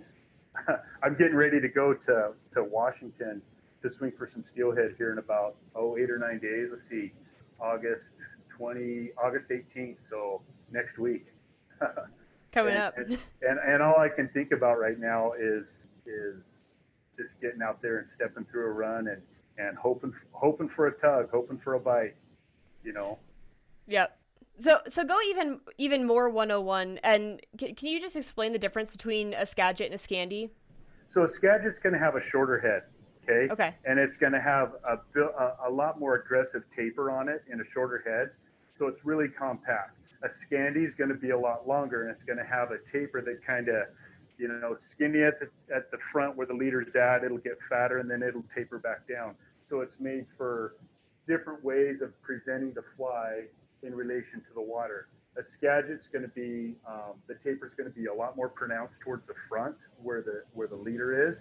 I'm 1.04 1.16
getting 1.16 1.36
ready 1.36 1.60
to 1.62 1.70
go 1.70 1.94
to, 1.94 2.34
to 2.54 2.64
Washington 2.64 3.42
to 3.82 3.90
swing 3.90 4.12
for 4.18 4.28
some 4.28 4.44
steelhead 4.44 4.96
here 4.98 5.12
in 5.12 5.18
about 5.18 5.56
oh 5.76 5.98
eight 5.98 6.12
or 6.12 6.18
nine 6.18 6.40
days. 6.40 6.70
Let's 6.72 6.88
see, 6.88 7.12
August 7.60 8.12
20, 8.58 9.12
August 9.18 9.48
18th. 9.50 9.98
So 10.10 10.42
next 10.72 10.98
week. 10.98 11.28
Coming 12.52 12.74
and, 12.74 12.82
up. 12.82 12.98
and, 12.98 13.18
and, 13.42 13.60
and 13.66 13.82
all 13.82 13.98
I 13.98 14.10
can 14.10 14.28
think 14.30 14.52
about 14.52 14.78
right 14.80 15.00
now 15.00 15.32
is 15.40 15.78
is 16.06 16.44
just 17.18 17.40
getting 17.40 17.62
out 17.62 17.82
there 17.82 18.00
and 18.00 18.10
stepping 18.10 18.46
through 18.46 18.66
a 18.66 18.72
run 18.72 19.08
and 19.08 19.22
and 19.58 19.78
hoping 19.78 20.14
hoping 20.32 20.68
for 20.68 20.88
a 20.88 20.92
tug, 20.92 21.30
hoping 21.32 21.58
for 21.58 21.76
a 21.76 21.80
bite. 21.80 22.16
You 22.84 22.94
know. 22.94 23.20
Yep. 23.88 24.18
So 24.58 24.80
so 24.88 25.04
go 25.04 25.18
even 25.30 25.60
even 25.78 26.06
more 26.06 26.30
101 26.30 27.00
and 27.04 27.42
can, 27.58 27.74
can 27.76 27.88
you 27.88 28.00
just 28.00 28.16
explain 28.16 28.52
the 28.52 28.60
difference 28.60 28.92
between 28.92 29.34
a 29.34 29.46
Skagit 29.46 29.88
and 29.88 29.96
a 29.96 29.98
Scandi? 29.98 30.50
So 31.10 31.24
a 31.24 31.28
Skagit's 31.28 31.80
going 31.80 31.94
to 31.94 32.00
have 32.00 32.16
a 32.16 32.22
shorter 32.24 32.60
head, 32.60 32.84
okay? 33.24 33.52
Okay. 33.52 33.76
And 33.86 34.00
it's 34.00 34.18
going 34.18 34.32
to 34.32 34.40
have 34.40 34.74
a, 34.88 34.98
a, 35.20 35.68
a 35.68 35.70
lot 35.70 36.00
more 36.00 36.16
aggressive 36.16 36.64
taper 36.76 37.12
on 37.12 37.28
it 37.28 37.44
in 37.52 37.60
a 37.60 37.66
shorter 37.74 38.02
head. 38.06 38.30
So 38.78 38.88
it's 38.88 39.06
really 39.06 39.28
compact. 39.28 39.98
A 40.24 40.28
Scandi 40.28 40.88
is 40.88 40.94
going 40.94 41.10
to 41.10 41.16
be 41.16 41.32
a 41.32 41.38
lot 41.38 41.68
longer 41.68 42.04
and 42.04 42.12
it's 42.12 42.24
going 42.24 42.38
to 42.38 42.46
have 42.46 42.72
a 42.72 42.78
taper 42.90 43.22
that 43.22 43.46
kind 43.46 43.68
of, 43.68 43.88
you 44.38 44.48
know, 44.48 44.76
skinny 44.80 45.24
at 45.24 45.40
the, 45.40 45.50
at 45.76 45.92
the 45.92 45.98
front 46.12 46.38
where 46.38 46.48
the 46.48 46.54
leader's 46.54 46.96
at. 46.96 47.24
It'll 47.24 47.38
get 47.38 47.62
fatter 47.68 47.98
and 47.98 48.10
then 48.10 48.24
it'll 48.24 48.46
taper 48.54 48.80
back 48.80 49.08
down. 49.08 49.36
So 49.68 49.82
it's 49.82 50.00
made 50.00 50.28
for 50.38 50.76
different 51.28 51.64
ways 51.64 52.02
of 52.02 52.20
presenting 52.22 52.74
the 52.74 52.84
fly 52.96 53.44
in 53.84 53.96
relation 53.96 54.42
to 54.42 54.54
the 54.54 54.62
water. 54.62 55.08
A 55.38 55.44
Skagit's 55.44 56.08
going 56.08 56.24
to 56.24 56.30
be 56.30 56.76
um, 56.88 57.14
the 57.28 57.36
taper 57.36 57.68
is 57.68 57.74
going 57.74 57.90
to 57.90 57.96
be 57.96 58.08
a 58.08 58.14
lot 58.14 58.36
more 58.36 58.50
pronounced 58.50 59.00
towards 59.00 59.28
the 59.28 59.34
front 59.48 59.76
where 60.02 60.22
the 60.22 60.44
where 60.54 60.68
the 60.68 60.76
leader 60.76 61.30
is, 61.30 61.38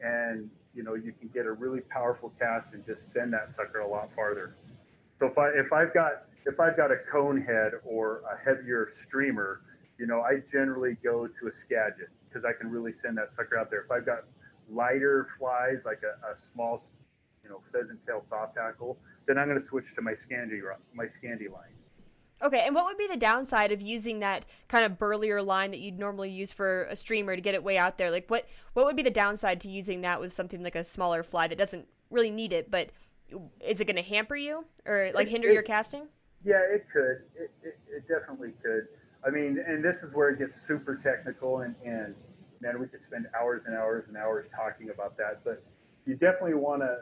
and 0.00 0.48
you 0.74 0.82
know 0.82 0.94
you 0.94 1.12
can 1.12 1.28
get 1.28 1.44
a 1.44 1.52
really 1.52 1.80
powerful 1.80 2.32
cast 2.38 2.72
and 2.72 2.84
just 2.86 3.12
send 3.12 3.32
that 3.34 3.54
sucker 3.54 3.80
a 3.80 3.88
lot 3.88 4.08
farther. 4.14 4.56
So 5.18 5.26
if 5.26 5.36
I 5.36 5.48
if 5.50 5.72
I've 5.72 5.92
got 5.92 6.24
if 6.46 6.58
I've 6.58 6.76
got 6.76 6.90
a 6.90 6.96
cone 7.12 7.40
head 7.40 7.72
or 7.84 8.22
a 8.32 8.42
heavier 8.42 8.88
streamer, 8.94 9.60
you 9.98 10.06
know 10.06 10.22
I 10.22 10.40
generally 10.50 10.96
go 11.04 11.26
to 11.26 11.46
a 11.48 11.52
Skagit 11.52 12.08
because 12.34 12.46
I 12.46 12.52
can 12.52 12.70
really 12.70 12.92
send 12.92 13.18
that 13.18 13.30
sucker 13.30 13.58
out 13.58 13.70
there. 13.70 13.82
If 13.82 13.90
I've 13.90 14.06
got 14.06 14.24
lighter 14.70 15.28
flies 15.38 15.82
like 15.84 16.00
a, 16.02 16.32
a 16.32 16.36
small, 16.36 16.82
you 17.42 17.50
know, 17.50 17.60
pheasant 17.72 18.00
tail 18.06 18.24
soft 18.28 18.58
hackle, 18.58 18.98
then 19.26 19.38
I'm 19.38 19.46
going 19.46 19.58
to 19.58 19.64
switch 19.64 19.94
to 19.94 20.02
my 20.02 20.12
Scandi 20.12 20.60
my 20.94 21.04
Scandi 21.04 21.50
line. 21.50 21.74
Okay, 22.44 22.62
and 22.66 22.74
what 22.74 22.84
would 22.84 22.98
be 22.98 23.06
the 23.06 23.16
downside 23.16 23.72
of 23.72 23.80
using 23.80 24.20
that 24.20 24.44
kind 24.68 24.84
of 24.84 24.98
burlier 24.98 25.40
line 25.40 25.70
that 25.70 25.80
you'd 25.80 25.98
normally 25.98 26.30
use 26.30 26.52
for 26.52 26.84
a 26.84 26.94
streamer 26.96 27.34
to 27.34 27.40
get 27.40 27.54
it 27.54 27.64
way 27.64 27.78
out 27.78 27.96
there? 27.96 28.10
Like, 28.10 28.28
what 28.28 28.46
what 28.74 28.84
would 28.84 28.96
be 28.96 29.02
the 29.02 29.10
downside 29.10 29.62
to 29.62 29.70
using 29.70 30.02
that 30.02 30.20
with 30.20 30.30
something 30.30 30.62
like 30.62 30.74
a 30.74 30.84
smaller 30.84 31.22
fly 31.22 31.48
that 31.48 31.56
doesn't 31.56 31.88
really 32.10 32.30
need 32.30 32.52
it, 32.52 32.70
but 32.70 32.90
is 33.60 33.80
it 33.80 33.86
going 33.86 33.96
to 33.96 34.02
hamper 34.02 34.36
you 34.36 34.66
or 34.84 35.10
like 35.14 35.28
hinder 35.28 35.48
it, 35.48 35.54
your 35.54 35.62
casting? 35.62 36.06
Yeah, 36.44 36.60
it 36.70 36.86
could. 36.92 37.22
It, 37.34 37.50
it, 37.62 37.78
it, 37.88 38.08
definitely 38.08 38.52
could. 38.62 38.88
I 39.26 39.30
mean, 39.30 39.58
and 39.66 39.82
this 39.82 40.02
is 40.02 40.12
where 40.12 40.28
it 40.28 40.38
gets 40.38 40.60
super 40.60 40.96
technical, 40.96 41.60
and, 41.60 41.74
and 41.82 42.14
man, 42.60 42.78
we 42.78 42.86
could 42.86 43.00
spend 43.00 43.26
hours 43.40 43.64
and 43.64 43.74
hours 43.74 44.04
and 44.08 44.18
hours 44.18 44.46
talking 44.54 44.90
about 44.90 45.16
that. 45.16 45.40
But 45.44 45.64
you 46.04 46.14
definitely 46.14 46.54
want 46.54 46.82
to 46.82 46.98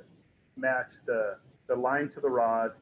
match 0.57 0.93
the 1.05 1.39
the 1.67 1.75
line 1.75 2.09
to 2.11 2.21
the 2.21 2.31
rod 2.31 2.73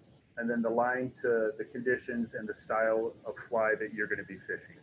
and 0.40 0.48
then 0.48 0.62
the 0.62 0.70
line 0.70 1.12
to 1.20 1.50
the 1.58 1.64
conditions 1.64 2.32
and 2.32 2.48
the 2.48 2.54
style 2.54 3.12
of 3.26 3.34
fly 3.48 3.74
that 3.78 3.92
you're 3.92 4.06
going 4.06 4.18
to 4.18 4.24
be 4.24 4.38
fishing. 4.46 4.80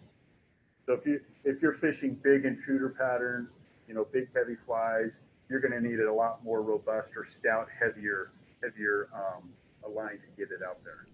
So 0.85 0.93
if 0.93 1.05
you 1.05 1.19
if 1.43 1.61
you're 1.61 1.73
fishing 1.73 2.17
big 2.23 2.45
intruder 2.45 2.89
patterns, 2.89 3.57
you 3.87 3.95
know, 3.95 4.05
big 4.13 4.27
heavy 4.35 4.55
flies, 4.65 5.09
you're 5.49 5.59
going 5.59 5.73
to 5.73 5.81
need 5.81 5.99
a 5.99 6.13
lot 6.13 6.43
more 6.43 6.61
robust 6.61 7.11
or 7.17 7.25
stout, 7.25 7.67
heavier, 7.77 8.31
heavier 8.63 9.09
um, 9.13 9.49
a 9.83 9.89
line 9.89 10.19
to 10.19 10.27
get 10.37 10.51
it 10.51 10.61
out 10.63 10.77
there. 10.83 11.07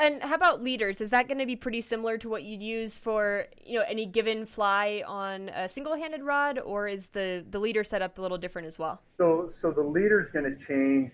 And 0.00 0.22
how 0.22 0.34
about 0.34 0.62
leaders? 0.62 1.00
Is 1.00 1.10
that 1.10 1.26
going 1.26 1.38
to 1.38 1.46
be 1.46 1.56
pretty 1.56 1.80
similar 1.80 2.18
to 2.18 2.28
what 2.28 2.42
you'd 2.42 2.62
use 2.62 2.98
for 2.98 3.46
you 3.64 3.78
know 3.78 3.84
any 3.88 4.06
given 4.06 4.44
fly 4.44 5.04
on 5.06 5.50
a 5.50 5.68
single-handed 5.68 6.22
rod, 6.22 6.58
or 6.58 6.88
is 6.88 7.08
the 7.08 7.44
the 7.48 7.60
leader 7.60 7.84
setup 7.84 8.18
a 8.18 8.22
little 8.22 8.38
different 8.38 8.66
as 8.66 8.76
well? 8.76 9.02
So 9.18 9.50
so 9.52 9.70
the 9.70 9.82
leader 9.82 10.20
is 10.20 10.30
going 10.30 10.44
to 10.44 10.56
change 10.56 11.12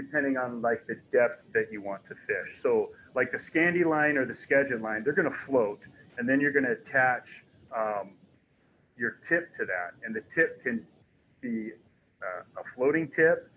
depending 0.00 0.36
on 0.36 0.62
like 0.62 0.86
the 0.86 0.96
depth 1.12 1.44
that 1.52 1.68
you 1.70 1.80
want 1.80 2.02
to 2.08 2.14
fish. 2.14 2.60
So 2.62 2.90
like 3.14 3.30
the 3.32 3.38
Scandi 3.38 3.84
line 3.84 4.16
or 4.16 4.24
the 4.24 4.34
Skagit 4.34 4.80
line, 4.80 5.02
they're 5.04 5.12
going 5.12 5.30
to 5.30 5.36
float, 5.36 5.80
and 6.18 6.28
then 6.28 6.40
you're 6.40 6.52
going 6.52 6.64
to 6.64 6.72
attach 6.72 7.44
um, 7.76 8.10
your 8.96 9.18
tip 9.26 9.56
to 9.56 9.64
that, 9.64 9.92
and 10.04 10.14
the 10.14 10.22
tip 10.34 10.62
can 10.62 10.86
be 11.40 11.70
uh, 12.22 12.60
a 12.60 12.74
floating 12.74 13.08
tip 13.08 13.50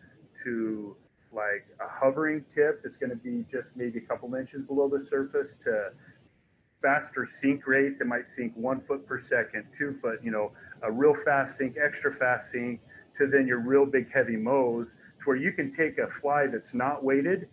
to 0.43 0.95
like 1.31 1.65
a 1.79 1.87
hovering 1.89 2.45
tip 2.53 2.81
that's 2.83 2.97
going 2.97 3.09
to 3.09 3.15
be 3.15 3.43
just 3.51 3.75
maybe 3.75 3.99
a 3.99 4.01
couple 4.01 4.33
inches 4.35 4.63
below 4.63 4.87
the 4.87 5.03
surface 5.03 5.55
to 5.63 5.91
faster 6.81 7.25
sink 7.25 7.65
rates. 7.65 8.01
It 8.01 8.07
might 8.07 8.29
sink 8.29 8.53
one 8.55 8.81
foot 8.81 9.07
per 9.07 9.19
second, 9.19 9.65
two 9.75 9.93
foot, 9.93 10.19
you 10.23 10.31
know, 10.31 10.51
a 10.83 10.91
real 10.91 11.15
fast 11.15 11.57
sink, 11.57 11.75
extra 11.83 12.13
fast 12.13 12.51
sink, 12.51 12.81
to 13.17 13.27
then 13.27 13.47
your 13.47 13.59
real 13.59 13.85
big 13.85 14.11
heavy 14.11 14.35
MOWs, 14.35 14.93
to 15.23 15.29
where 15.29 15.37
you 15.37 15.51
can 15.51 15.73
take 15.73 15.97
a 15.97 16.07
fly 16.07 16.47
that's 16.47 16.73
not 16.73 17.03
weighted, 17.03 17.47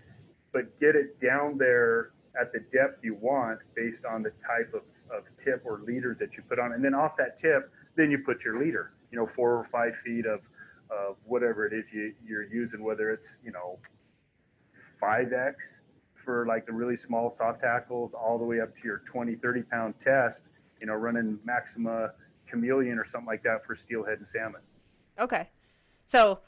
but 0.53 0.79
get 0.81 0.97
it 0.97 1.21
down 1.21 1.57
there 1.59 2.11
at 2.41 2.53
the 2.53 2.61
depth 2.73 3.03
you 3.03 3.15
want 3.15 3.59
based 3.75 4.05
on 4.05 4.23
the 4.23 4.33
type 4.47 4.73
of, 4.75 4.83
of 5.17 5.25
tip 5.43 5.63
or 5.65 5.81
leader 5.87 6.17
that 6.19 6.37
you 6.37 6.43
put 6.49 6.59
on. 6.59 6.73
And 6.73 6.85
then 6.85 6.95
off 6.95 7.17
that 7.19 7.39
tip, 7.39 7.71
then 7.97 8.11
you 8.11 8.19
put 8.19 8.45
your 8.45 8.59
leader, 8.59 8.93
you 9.11 9.19
know, 9.19 9.27
four 9.27 9.57
or 9.57 9.65
five 9.65 9.97
feet 9.97 10.27
of 10.27 10.41
of 10.91 11.17
whatever 11.25 11.67
it 11.67 11.73
is 11.73 11.85
you, 11.93 12.13
you're 12.27 12.53
using, 12.53 12.83
whether 12.83 13.11
it's, 13.11 13.29
you 13.45 13.53
know, 13.53 13.79
5X 15.01 15.55
for 16.25 16.47
like 16.47 16.67
the 16.67 16.73
really 16.73 16.97
small 16.97 17.31
soft 17.31 17.63
hackles, 17.63 18.13
all 18.13 18.39
the 18.39 18.45
way 18.45 18.61
up 18.61 18.75
to 18.75 18.81
your 18.85 18.99
20, 19.07 19.37
30 19.37 19.63
pound 19.63 19.95
test, 20.01 20.49
you 20.81 20.87
know, 20.87 20.95
running 20.95 21.39
Maxima 21.45 22.11
Chameleon 22.49 22.99
or 22.99 23.07
something 23.07 23.27
like 23.27 23.43
that 23.45 23.65
for 23.65 23.75
steelhead 23.75 24.19
and 24.19 24.29
salmon. 24.29 24.61
Okay. 25.19 25.49
So, 26.05 26.41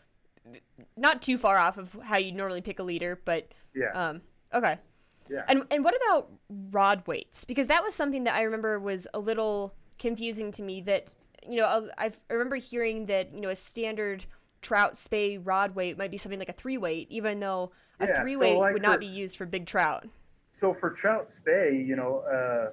not 0.97 1.22
too 1.22 1.38
far 1.38 1.59
off 1.59 1.78
of 1.78 1.97
how 2.03 2.18
you 2.18 2.32
normally 2.32 2.61
pick 2.61 2.78
a 2.78 2.82
leader, 2.82 3.20
but 3.24 3.49
yeah. 3.74 3.90
Um, 3.95 4.22
okay. 4.53 4.78
Yeah. 5.30 5.45
And 5.49 5.64
and 5.70 5.84
what 5.84 5.95
about 5.97 6.30
rod 6.70 7.07
weights? 7.07 7.45
Because 7.45 7.68
that 7.68 7.82
was 7.82 7.95
something 7.95 8.24
that 8.24 8.34
I 8.34 8.43
remember 8.43 8.78
was 8.78 9.07
a 9.14 9.18
little 9.18 9.74
confusing 9.99 10.53
to 10.53 10.62
me. 10.62 10.80
That 10.82 11.12
you 11.49 11.57
know, 11.57 11.88
I 11.97 12.07
I 12.07 12.32
remember 12.32 12.57
hearing 12.57 13.07
that 13.07 13.32
you 13.34 13.40
know 13.40 13.49
a 13.49 13.55
standard 13.55 14.26
trout 14.61 14.97
spey 14.97 15.38
rod 15.38 15.74
weight 15.74 15.99
might 15.99 16.11
be 16.11 16.18
something 16.18 16.38
like 16.38 16.49
a 16.49 16.55
three 16.55 16.78
weight, 16.78 17.09
even 17.11 17.40
though 17.40 17.72
a 18.01 18.07
yeah, 18.07 18.20
three 18.20 18.36
weight 18.36 18.55
so 18.55 18.61
like 18.61 18.72
would 18.72 18.82
not 18.82 19.01
be 19.01 19.07
used 19.07 19.36
for 19.36 19.47
big 19.47 19.66
trout. 19.66 20.07
So 20.53 20.74
for 20.74 20.90
trout 20.90 21.32
spey, 21.32 21.82
you 21.84 21.97
know, 21.97 22.18
uh, 22.30 22.72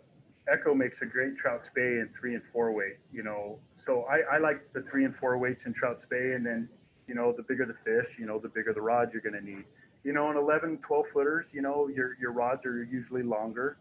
Echo 0.51 0.73
makes 0.73 1.01
a 1.01 1.05
great 1.05 1.37
trout 1.37 1.63
spey 1.63 1.99
in 1.99 2.09
three 2.19 2.33
and 2.33 2.43
four 2.51 2.71
weight. 2.71 2.97
You 3.11 3.23
know, 3.23 3.59
so 3.77 4.03
I, 4.03 4.35
I 4.35 4.37
like 4.39 4.73
the 4.73 4.81
three 4.81 5.05
and 5.05 5.15
four 5.15 5.37
weights 5.37 5.65
in 5.65 5.73
trout 5.73 6.01
spay, 6.01 6.35
and 6.35 6.45
then 6.45 6.67
you 7.09 7.15
know 7.15 7.33
the 7.35 7.43
bigger 7.43 7.65
the 7.65 7.73
fish, 7.83 8.17
you 8.19 8.27
know, 8.27 8.37
the 8.37 8.47
bigger 8.47 8.71
the 8.71 8.81
rod 8.81 9.09
you're 9.11 9.21
going 9.21 9.33
to 9.33 9.43
need. 9.43 9.65
You 10.03 10.13
know, 10.13 10.29
in 10.31 10.37
11, 10.37 10.77
12 10.77 11.07
footers, 11.11 11.47
you 11.51 11.61
know, 11.61 11.89
your 11.89 12.15
your 12.21 12.31
rods 12.31 12.65
are 12.65 12.83
usually 12.83 13.23
longer. 13.23 13.77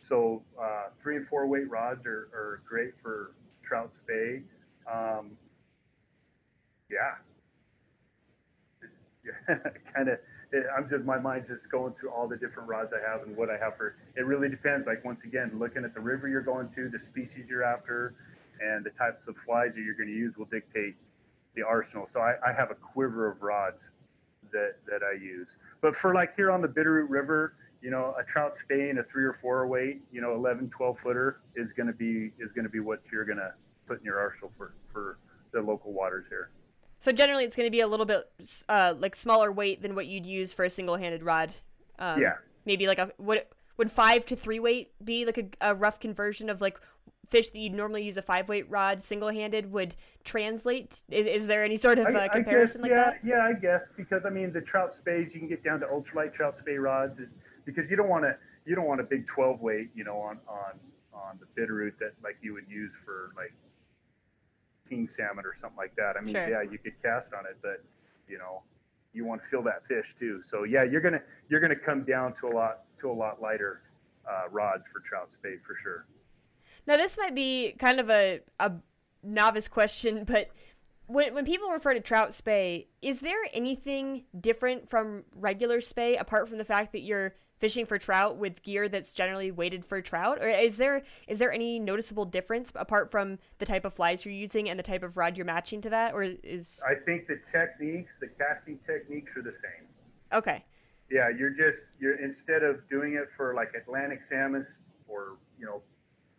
So 0.00 0.42
uh, 0.60 0.88
three 1.00 1.16
and 1.16 1.26
four 1.28 1.46
weight 1.46 1.70
rods 1.70 2.04
are, 2.04 2.28
are 2.34 2.62
great 2.68 2.90
for 3.00 3.34
trout 3.62 3.94
spey. 3.94 4.42
Um, 4.92 5.30
yeah, 6.90 7.14
yeah, 9.24 9.54
kind 9.94 10.08
of. 10.08 10.18
I'm 10.76 10.86
just 10.90 11.04
my 11.04 11.18
mind's 11.18 11.48
just 11.48 11.70
going 11.70 11.94
through 11.98 12.10
all 12.10 12.28
the 12.28 12.36
different 12.36 12.68
rods 12.68 12.92
I 12.92 13.10
have 13.10 13.22
and 13.22 13.34
what 13.34 13.48
I 13.48 13.56
have 13.56 13.78
for. 13.78 13.96
It 14.16 14.26
really 14.26 14.50
depends. 14.50 14.86
Like 14.86 15.02
once 15.02 15.24
again, 15.24 15.52
looking 15.58 15.82
at 15.84 15.94
the 15.94 16.00
river 16.00 16.28
you're 16.28 16.42
going 16.42 16.68
to, 16.74 16.90
the 16.90 16.98
species 16.98 17.46
you're 17.48 17.64
after, 17.64 18.14
and 18.60 18.84
the 18.84 18.90
types 18.90 19.28
of 19.28 19.36
flies 19.38 19.70
that 19.74 19.80
you're 19.80 19.94
going 19.94 20.10
to 20.10 20.14
use 20.14 20.36
will 20.36 20.50
dictate 20.52 20.96
the 21.54 21.62
arsenal. 21.62 22.06
So 22.06 22.20
I, 22.20 22.34
I 22.46 22.52
have 22.52 22.70
a 22.70 22.74
quiver 22.74 23.30
of 23.30 23.42
rods 23.42 23.90
that 24.52 24.76
that 24.86 25.02
I 25.02 25.12
use. 25.12 25.56
But 25.80 25.96
for 25.96 26.14
like 26.14 26.34
here 26.36 26.50
on 26.50 26.62
the 26.62 26.68
Bitterroot 26.68 27.08
River, 27.08 27.54
you 27.80 27.90
know, 27.90 28.14
a 28.18 28.24
trout 28.24 28.54
spey, 28.54 28.90
a 28.90 29.02
three 29.02 29.24
or 29.24 29.32
four 29.32 29.66
weight, 29.66 30.02
you 30.12 30.20
know, 30.20 30.34
11, 30.34 30.70
12 30.70 30.98
footer 30.98 31.40
is 31.56 31.72
going 31.72 31.88
to 31.88 31.92
be 31.92 32.32
is 32.38 32.52
going 32.52 32.64
to 32.64 32.70
be 32.70 32.80
what 32.80 33.00
you're 33.10 33.24
going 33.24 33.38
to 33.38 33.52
put 33.86 33.98
in 33.98 34.04
your 34.04 34.18
arsenal 34.18 34.52
for 34.56 34.74
for 34.92 35.18
the 35.52 35.60
local 35.60 35.92
waters 35.92 36.26
here. 36.28 36.50
So 36.98 37.10
generally, 37.10 37.44
it's 37.44 37.56
going 37.56 37.66
to 37.66 37.70
be 37.70 37.80
a 37.80 37.88
little 37.88 38.06
bit 38.06 38.30
uh, 38.68 38.94
like 38.98 39.16
smaller 39.16 39.50
weight 39.50 39.82
than 39.82 39.94
what 39.94 40.06
you'd 40.06 40.24
use 40.24 40.54
for 40.54 40.64
a 40.64 40.70
single-handed 40.70 41.24
rod. 41.24 41.52
Um, 41.98 42.20
yeah. 42.20 42.34
Maybe 42.64 42.86
like 42.86 42.98
a 42.98 43.10
would 43.18 43.42
would 43.76 43.90
five 43.90 44.24
to 44.26 44.36
three 44.36 44.60
weight 44.60 44.92
be 45.04 45.26
like 45.26 45.38
a, 45.38 45.70
a 45.72 45.74
rough 45.74 45.98
conversion 45.98 46.48
of 46.48 46.60
like 46.60 46.78
fish 47.32 47.48
that 47.48 47.58
you'd 47.58 47.72
normally 47.72 48.04
use 48.04 48.18
a 48.18 48.22
five 48.22 48.48
weight 48.48 48.70
rod 48.70 49.02
single-handed 49.02 49.72
would 49.72 49.96
translate? 50.22 51.02
Is, 51.08 51.26
is 51.26 51.46
there 51.46 51.64
any 51.64 51.76
sort 51.76 51.98
of 51.98 52.14
uh, 52.14 52.28
comparison 52.28 52.82
guess, 52.82 52.90
yeah, 52.90 53.02
like 53.04 53.22
that? 53.22 53.28
Yeah, 53.28 53.44
I 53.44 53.54
guess 53.54 53.90
because 53.96 54.26
I 54.26 54.30
mean 54.30 54.52
the 54.52 54.60
trout 54.60 54.94
speys 54.94 55.34
you 55.34 55.40
can 55.40 55.48
get 55.48 55.64
down 55.64 55.80
to 55.80 55.86
ultralight 55.86 56.32
trout 56.32 56.56
spey 56.56 56.76
rods 56.76 57.20
because 57.64 57.90
you 57.90 57.96
don't 57.96 58.10
want 58.10 58.24
to 58.24 58.36
you 58.66 58.76
don't 58.76 58.86
want 58.86 59.00
a 59.00 59.04
big 59.04 59.26
12 59.26 59.60
weight 59.60 59.88
you 59.94 60.04
know 60.04 60.18
on 60.18 60.38
on 60.46 60.78
on 61.14 61.40
the 61.40 61.60
Bitterroot 61.60 61.98
that 61.98 62.12
like 62.22 62.36
you 62.42 62.52
would 62.52 62.68
use 62.68 62.92
for 63.04 63.32
like 63.34 63.52
king 64.88 65.08
salmon 65.08 65.44
or 65.46 65.54
something 65.54 65.78
like 65.78 65.96
that. 65.96 66.16
I 66.18 66.20
mean, 66.20 66.34
sure. 66.34 66.48
yeah, 66.48 66.62
you 66.62 66.78
could 66.78 67.00
cast 67.02 67.32
on 67.32 67.46
it, 67.46 67.56
but 67.62 67.82
you 68.28 68.38
know, 68.38 68.62
you 69.14 69.24
want 69.24 69.42
to 69.42 69.48
feel 69.48 69.62
that 69.62 69.86
fish 69.86 70.14
too. 70.18 70.42
So 70.42 70.64
yeah, 70.64 70.84
you're 70.84 71.00
gonna 71.00 71.22
you're 71.48 71.60
gonna 71.60 71.76
come 71.76 72.04
down 72.04 72.34
to 72.34 72.48
a 72.48 72.52
lot 72.52 72.84
to 72.98 73.10
a 73.10 73.12
lot 73.12 73.40
lighter 73.40 73.82
uh, 74.28 74.48
rods 74.50 74.84
for 74.92 75.00
trout 75.00 75.32
spey 75.32 75.56
for 75.66 75.76
sure. 75.82 76.06
Now 76.86 76.96
this 76.96 77.16
might 77.18 77.34
be 77.34 77.74
kind 77.78 78.00
of 78.00 78.10
a 78.10 78.40
a 78.58 78.72
novice 79.22 79.68
question, 79.68 80.24
but 80.26 80.48
when 81.06 81.34
when 81.34 81.44
people 81.44 81.70
refer 81.70 81.94
to 81.94 82.00
trout 82.00 82.34
spey, 82.34 82.88
is 83.00 83.20
there 83.20 83.38
anything 83.52 84.24
different 84.38 84.88
from 84.88 85.24
regular 85.34 85.80
spey 85.80 86.16
apart 86.16 86.48
from 86.48 86.58
the 86.58 86.64
fact 86.64 86.92
that 86.92 87.00
you're 87.00 87.34
fishing 87.58 87.86
for 87.86 87.96
trout 87.96 88.38
with 88.38 88.60
gear 88.64 88.88
that's 88.88 89.14
generally 89.14 89.52
weighted 89.52 89.84
for 89.84 90.00
trout? 90.00 90.38
Or 90.40 90.48
is 90.48 90.78
there 90.78 91.02
is 91.28 91.38
there 91.38 91.52
any 91.52 91.78
noticeable 91.78 92.24
difference 92.24 92.72
apart 92.74 93.10
from 93.10 93.38
the 93.58 93.66
type 93.66 93.84
of 93.84 93.94
flies 93.94 94.24
you're 94.24 94.34
using 94.34 94.68
and 94.68 94.78
the 94.78 94.82
type 94.82 95.04
of 95.04 95.16
rod 95.16 95.36
you're 95.36 95.46
matching 95.46 95.80
to 95.82 95.90
that 95.90 96.12
or 96.14 96.24
is 96.24 96.82
I 96.84 96.94
think 97.04 97.28
the 97.28 97.38
techniques 97.50 98.14
the 98.20 98.26
casting 98.26 98.78
techniques 98.84 99.30
are 99.36 99.42
the 99.42 99.52
same. 99.52 99.86
Okay. 100.32 100.64
Yeah 101.10 101.28
you're 101.28 101.50
just 101.50 101.82
you're 102.00 102.16
instead 102.16 102.64
of 102.64 102.88
doing 102.88 103.14
it 103.14 103.28
for 103.36 103.54
like 103.54 103.72
Atlantic 103.80 104.22
salmon 104.28 104.66
or 105.06 105.36
you 105.56 105.66
know 105.66 105.82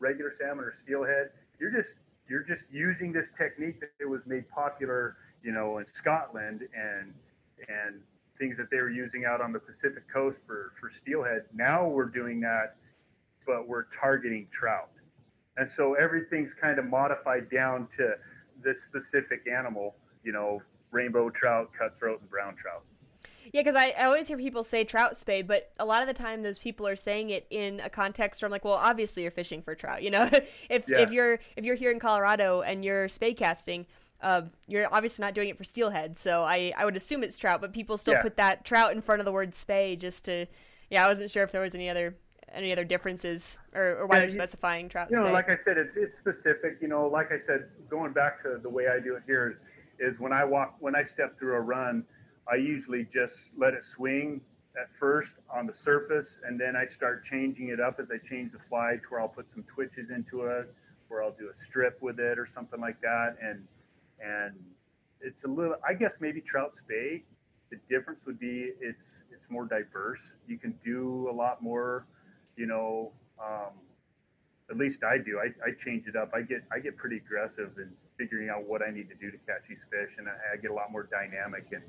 regular 0.04 0.32
salmon 0.38 0.66
or 0.66 0.74
steelhead 0.78 1.30
you're 1.60 1.72
just 1.72 1.96
you're 2.28 2.44
just 2.44 2.64
using 2.72 3.12
this 3.12 3.32
technique 3.38 3.80
that 3.80 4.08
was 4.08 4.22
made 4.26 4.48
popular 4.50 5.16
you 5.44 5.52
know 5.52 5.78
in 5.78 5.86
Scotland 5.86 6.62
and 6.76 7.14
and 7.70 8.02
things 8.40 8.58
that 8.58 8.70
they 8.72 8.78
were 8.78 8.90
using 8.90 9.26
out 9.26 9.42
on 9.42 9.52
the 9.52 9.60
Pacific 9.60 10.04
coast 10.12 10.38
for, 10.46 10.74
for 10.80 10.92
steelhead. 10.92 11.44
Now 11.54 11.88
we're 11.88 12.06
doing 12.06 12.42
that, 12.42 12.76
but 13.46 13.68
we're 13.68 13.86
targeting 13.86 14.48
trout. 14.52 14.90
And 15.58 15.70
so 15.70 15.94
everything's 15.94 16.54
kind 16.54 16.80
of 16.80 16.86
modified 16.86 17.50
down 17.50 17.88
to 17.98 18.16
this 18.64 18.82
specific 18.82 19.48
animal, 19.48 19.96
you 20.24 20.32
know, 20.32 20.62
rainbow 20.92 21.30
trout, 21.30 21.70
cutthroat, 21.78 22.22
and 22.22 22.30
brown 22.30 22.56
trout. 22.56 22.84
Yeah, 23.54 23.62
because 23.62 23.76
I, 23.76 23.94
I 23.98 24.06
always 24.06 24.28
hear 24.28 24.38
people 24.38 24.64
say 24.64 24.84
trout 24.84 25.16
spey, 25.16 25.44
but 25.44 25.72
a 25.80 25.86
lot 25.86 26.02
of 26.02 26.08
the 26.08 26.14
time 26.14 26.42
those 26.42 26.58
people 26.58 26.88
are 26.88 26.96
saying 26.96 27.30
it 27.30 27.46
in 27.52 27.80
a 27.82 27.90
context 27.90 28.42
where 28.42 28.48
I'm 28.48 28.52
like, 28.52 28.66
well, 28.66 28.74
obviously 28.74 29.22
you're 29.22 29.32
fishing 29.32 29.62
for 29.62 29.76
trout. 29.76 30.02
You 30.02 30.10
know, 30.10 30.28
if 30.70 30.90
yeah. 30.90 30.98
if 30.98 31.12
you're 31.12 31.40
if 31.56 31.64
you're 31.64 31.76
here 31.76 31.92
in 31.92 32.00
Colorado 32.00 32.62
and 32.62 32.84
you're 32.84 33.08
spey 33.08 33.36
casting, 33.36 33.86
uh, 34.22 34.42
you're 34.68 34.92
obviously 34.92 35.24
not 35.24 35.36
doing 35.36 35.50
it 35.50 35.58
for 35.58 35.64
steelhead, 35.64 36.18
so 36.18 36.44
I, 36.44 36.74
I 36.76 36.84
would 36.84 36.96
assume 36.96 37.24
it's 37.24 37.38
trout, 37.38 37.62
but 37.62 37.74
people 37.74 37.96
still 37.96 38.16
yeah. 38.16 38.24
put 38.24 38.38
that 38.38 38.66
trout 38.66 38.92
in 38.92 39.02
front 39.02 39.22
of 39.22 39.26
the 39.26 39.32
word 39.32 39.54
spey 39.54 39.96
just 39.98 40.26
to, 40.26 40.48
yeah, 40.90 41.06
I 41.06 41.08
wasn't 41.08 41.30
sure 41.30 41.44
if 41.44 41.52
there 41.52 41.62
was 41.62 41.76
any 41.76 41.90
other 41.90 42.16
any 42.52 42.72
other 42.72 42.86
differences 42.86 43.60
or, 43.74 43.98
or 43.98 44.08
why 44.08 44.16
yeah, 44.16 44.22
they're 44.22 44.30
specifying 44.30 44.90
trout. 44.90 45.10
You 45.12 45.20
know, 45.20 45.32
like 45.32 45.50
I 45.50 45.58
said, 45.58 45.78
it's 45.78 45.96
it's 45.96 46.18
specific. 46.18 46.78
You 46.82 46.88
know, 46.88 47.06
like 47.06 47.32
I 47.32 47.38
said, 47.38 47.68
going 47.88 48.14
back 48.14 48.42
to 48.44 48.58
the 48.62 48.70
way 48.70 48.88
I 48.88 49.00
do 49.00 49.16
it 49.16 49.24
here 49.28 49.60
is, 50.00 50.14
is 50.14 50.20
when 50.20 50.34
I 50.34 50.44
walk 50.44 50.76
when 50.80 50.96
I 50.96 51.04
step 51.04 51.38
through 51.38 51.54
a 51.54 51.62
run, 51.62 52.04
I 52.52 52.56
usually 52.56 53.08
just 53.14 53.38
let 53.58 53.74
it 53.74 53.84
swing 53.84 54.42
at 54.80 54.94
first 54.96 55.36
on 55.54 55.68
the 55.68 55.74
surface, 55.74 56.40
and 56.46 56.60
then 56.60 56.76
I 56.76 56.86
start 56.86 57.24
changing 57.24 57.70
it 57.70 57.80
up 57.80 58.00
as 58.00 58.08
I 58.12 58.18
change 58.28 58.52
the 58.52 58.60
fly 58.70 58.96
to 58.96 59.02
where 59.10 59.22
I'll 59.22 59.28
put 59.28 59.52
some 59.52 59.64
twitches 59.64 60.10
into 60.10 60.46
it, 60.48 60.74
where 61.08 61.24
I'll 61.24 61.36
do 61.38 61.50
a 61.54 61.58
strip 61.58 62.02
with 62.02 62.20
it 62.20 62.40
or 62.40 62.48
something 62.48 62.82
like 62.82 63.00
that, 63.02 63.36
and 63.42 63.66
and 64.20 64.56
it's 65.22 65.44
a 65.44 65.48
little. 65.48 65.76
I 65.88 65.94
guess 65.94 66.18
maybe 66.20 66.42
trout 66.42 66.76
spey. 66.76 67.24
The 67.72 67.78
difference 67.90 68.26
would 68.26 68.40
be 68.40 68.72
it's 68.82 69.08
it's 69.32 69.50
more 69.50 69.66
diverse. 69.66 70.36
You 70.48 70.58
can 70.58 70.78
do 70.84 71.28
a 71.30 71.34
lot 71.34 71.62
more. 71.62 72.06
You 72.56 72.66
know, 72.68 73.12
um, 73.44 73.74
at 74.70 74.78
least 74.78 75.04
I 75.04 75.18
do. 75.18 75.40
I, 75.40 75.48
I 75.66 75.72
change 75.84 76.08
it 76.08 76.16
up. 76.16 76.32
I 76.34 76.42
get 76.42 76.64
I 76.72 76.80
get 76.80 76.98
pretty 76.98 77.18
aggressive 77.18 77.78
in 77.78 77.92
figuring 78.18 78.50
out 78.50 78.68
what 78.68 78.82
I 78.82 78.92
need 78.92 79.10
to 79.10 79.16
do 79.16 79.32
to 79.32 79.38
catch 79.46 79.68
these 79.70 79.84
fish, 79.92 80.16
and 80.18 80.28
I, 80.28 80.34
I 80.54 80.58
get 80.58 80.72
a 80.72 80.74
lot 80.74 80.92
more 80.92 81.08
dynamic 81.12 81.68
and 81.72 81.84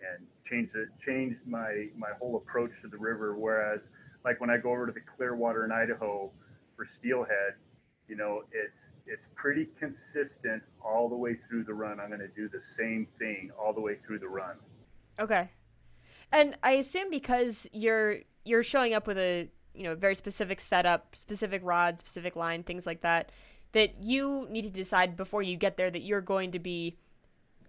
and 0.00 0.26
change 0.44 0.72
the 0.72 0.86
change 1.04 1.36
my 1.46 1.88
my 1.96 2.10
whole 2.18 2.36
approach 2.36 2.80
to 2.82 2.88
the 2.88 2.96
river. 2.96 3.36
Whereas 3.36 3.88
like 4.24 4.40
when 4.40 4.50
I 4.50 4.58
go 4.58 4.70
over 4.70 4.86
to 4.86 4.92
the 4.92 5.00
Clearwater 5.00 5.64
in 5.64 5.72
Idaho 5.72 6.30
for 6.76 6.84
steelhead, 6.84 7.54
you 8.08 8.16
know, 8.16 8.42
it's 8.52 8.94
it's 9.06 9.28
pretty 9.34 9.68
consistent 9.78 10.62
all 10.84 11.08
the 11.08 11.16
way 11.16 11.36
through 11.48 11.64
the 11.64 11.74
run. 11.74 12.00
I'm 12.00 12.08
going 12.08 12.20
to 12.20 12.28
do 12.28 12.48
the 12.48 12.60
same 12.60 13.06
thing 13.18 13.50
all 13.58 13.72
the 13.72 13.80
way 13.80 13.96
through 14.06 14.18
the 14.18 14.28
run. 14.28 14.56
Okay. 15.20 15.50
And 16.32 16.56
I 16.62 16.72
assume 16.72 17.10
because 17.10 17.68
you're 17.72 18.18
you're 18.44 18.62
showing 18.62 18.94
up 18.94 19.06
with 19.06 19.18
a 19.18 19.48
you 19.74 19.84
know 19.84 19.94
very 19.94 20.14
specific 20.14 20.60
setup, 20.60 21.14
specific 21.16 21.60
rod, 21.64 21.98
specific 21.98 22.34
line, 22.34 22.62
things 22.62 22.86
like 22.86 23.02
that, 23.02 23.30
that 23.72 24.02
you 24.02 24.46
need 24.50 24.62
to 24.62 24.70
decide 24.70 25.16
before 25.16 25.42
you 25.42 25.56
get 25.56 25.76
there 25.76 25.90
that 25.90 26.02
you're 26.02 26.20
going 26.20 26.52
to 26.52 26.58
be 26.58 26.96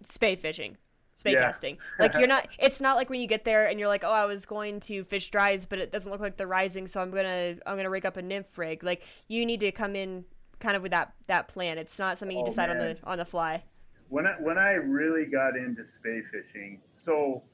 spey 0.02 0.36
fishing, 0.36 0.76
spey 1.20 1.32
yeah. 1.32 1.42
casting. 1.42 1.78
Like 1.98 2.14
you're 2.14 2.26
not. 2.26 2.48
It's 2.58 2.80
not 2.80 2.96
like 2.96 3.10
when 3.10 3.20
you 3.20 3.26
get 3.26 3.44
there 3.44 3.66
and 3.66 3.78
you're 3.78 3.88
like, 3.88 4.04
oh, 4.04 4.12
I 4.12 4.24
was 4.24 4.46
going 4.46 4.80
to 4.80 5.04
fish 5.04 5.30
dries, 5.30 5.66
but 5.66 5.78
it 5.78 5.92
doesn't 5.92 6.10
look 6.10 6.20
like 6.20 6.36
they're 6.36 6.46
rising, 6.46 6.86
so 6.86 7.00
I'm 7.00 7.10
gonna 7.10 7.56
I'm 7.66 7.76
gonna 7.76 7.90
rig 7.90 8.06
up 8.06 8.16
a 8.16 8.22
nymph 8.22 8.58
rig. 8.58 8.82
Like 8.82 9.06
you 9.28 9.46
need 9.46 9.60
to 9.60 9.70
come 9.70 9.94
in 9.94 10.24
kind 10.58 10.76
of 10.76 10.82
with 10.82 10.92
that 10.92 11.12
that 11.28 11.48
plan. 11.48 11.78
It's 11.78 11.98
not 11.98 12.18
something 12.18 12.36
you 12.36 12.42
oh, 12.42 12.48
decide 12.48 12.70
man. 12.70 12.80
on 12.80 12.86
the 12.86 12.98
on 13.04 13.18
the 13.18 13.24
fly. 13.24 13.62
When 14.08 14.26
I, 14.26 14.32
when 14.40 14.58
I 14.58 14.72
really 14.72 15.26
got 15.26 15.56
into 15.56 15.86
spey 15.86 16.20
fishing, 16.32 16.80
so 16.96 17.44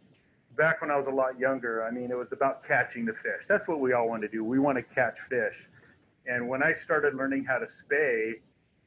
back 0.57 0.81
when 0.81 0.91
I 0.91 0.97
was 0.97 1.07
a 1.07 1.11
lot 1.11 1.39
younger, 1.39 1.85
I 1.85 1.91
mean, 1.91 2.11
it 2.11 2.17
was 2.17 2.33
about 2.33 2.65
catching 2.65 3.05
the 3.05 3.13
fish. 3.13 3.47
That's 3.47 3.69
what 3.69 3.81
we 3.81 3.93
all 3.93 4.09
want 4.09 4.23
to 4.23 4.29
do. 4.29 4.43
We 4.43 4.59
want 4.59 4.79
to 4.79 4.83
catch 4.83 5.19
fish. 5.29 5.69
And 6.27 6.49
when 6.49 6.63
I 6.63 6.73
started 6.73 7.15
learning 7.15 7.45
how 7.45 7.59
to 7.59 7.69
spey, 7.69 8.37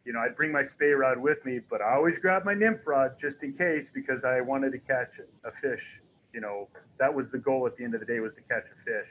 you 0.10 0.14
know, 0.14 0.22
I'd 0.22 0.36
bring 0.36 0.52
my 0.52 0.64
spey 0.64 0.88
rod 0.88 1.20
with 1.20 1.46
me, 1.46 1.60
but 1.70 1.84
I 1.84 1.94
always 1.94 2.18
grab 2.18 2.44
my 2.44 2.56
nymph 2.56 2.80
rod 2.88 3.12
just 3.22 3.44
in 3.44 3.54
case 3.54 3.92
because 3.94 4.26
I 4.26 4.42
wanted 4.42 4.72
to 4.72 4.80
catch 4.80 5.20
a 5.44 5.52
fish. 5.52 6.02
You 6.34 6.42
know, 6.42 6.68
that 6.98 7.14
was 7.14 7.30
the 7.30 7.38
goal 7.38 7.68
at 7.68 7.78
the 7.78 7.84
end 7.84 7.94
of 7.94 8.00
the 8.00 8.08
day 8.08 8.20
was 8.20 8.34
to 8.34 8.42
catch 8.42 8.66
a 8.66 8.84
fish. 8.84 9.08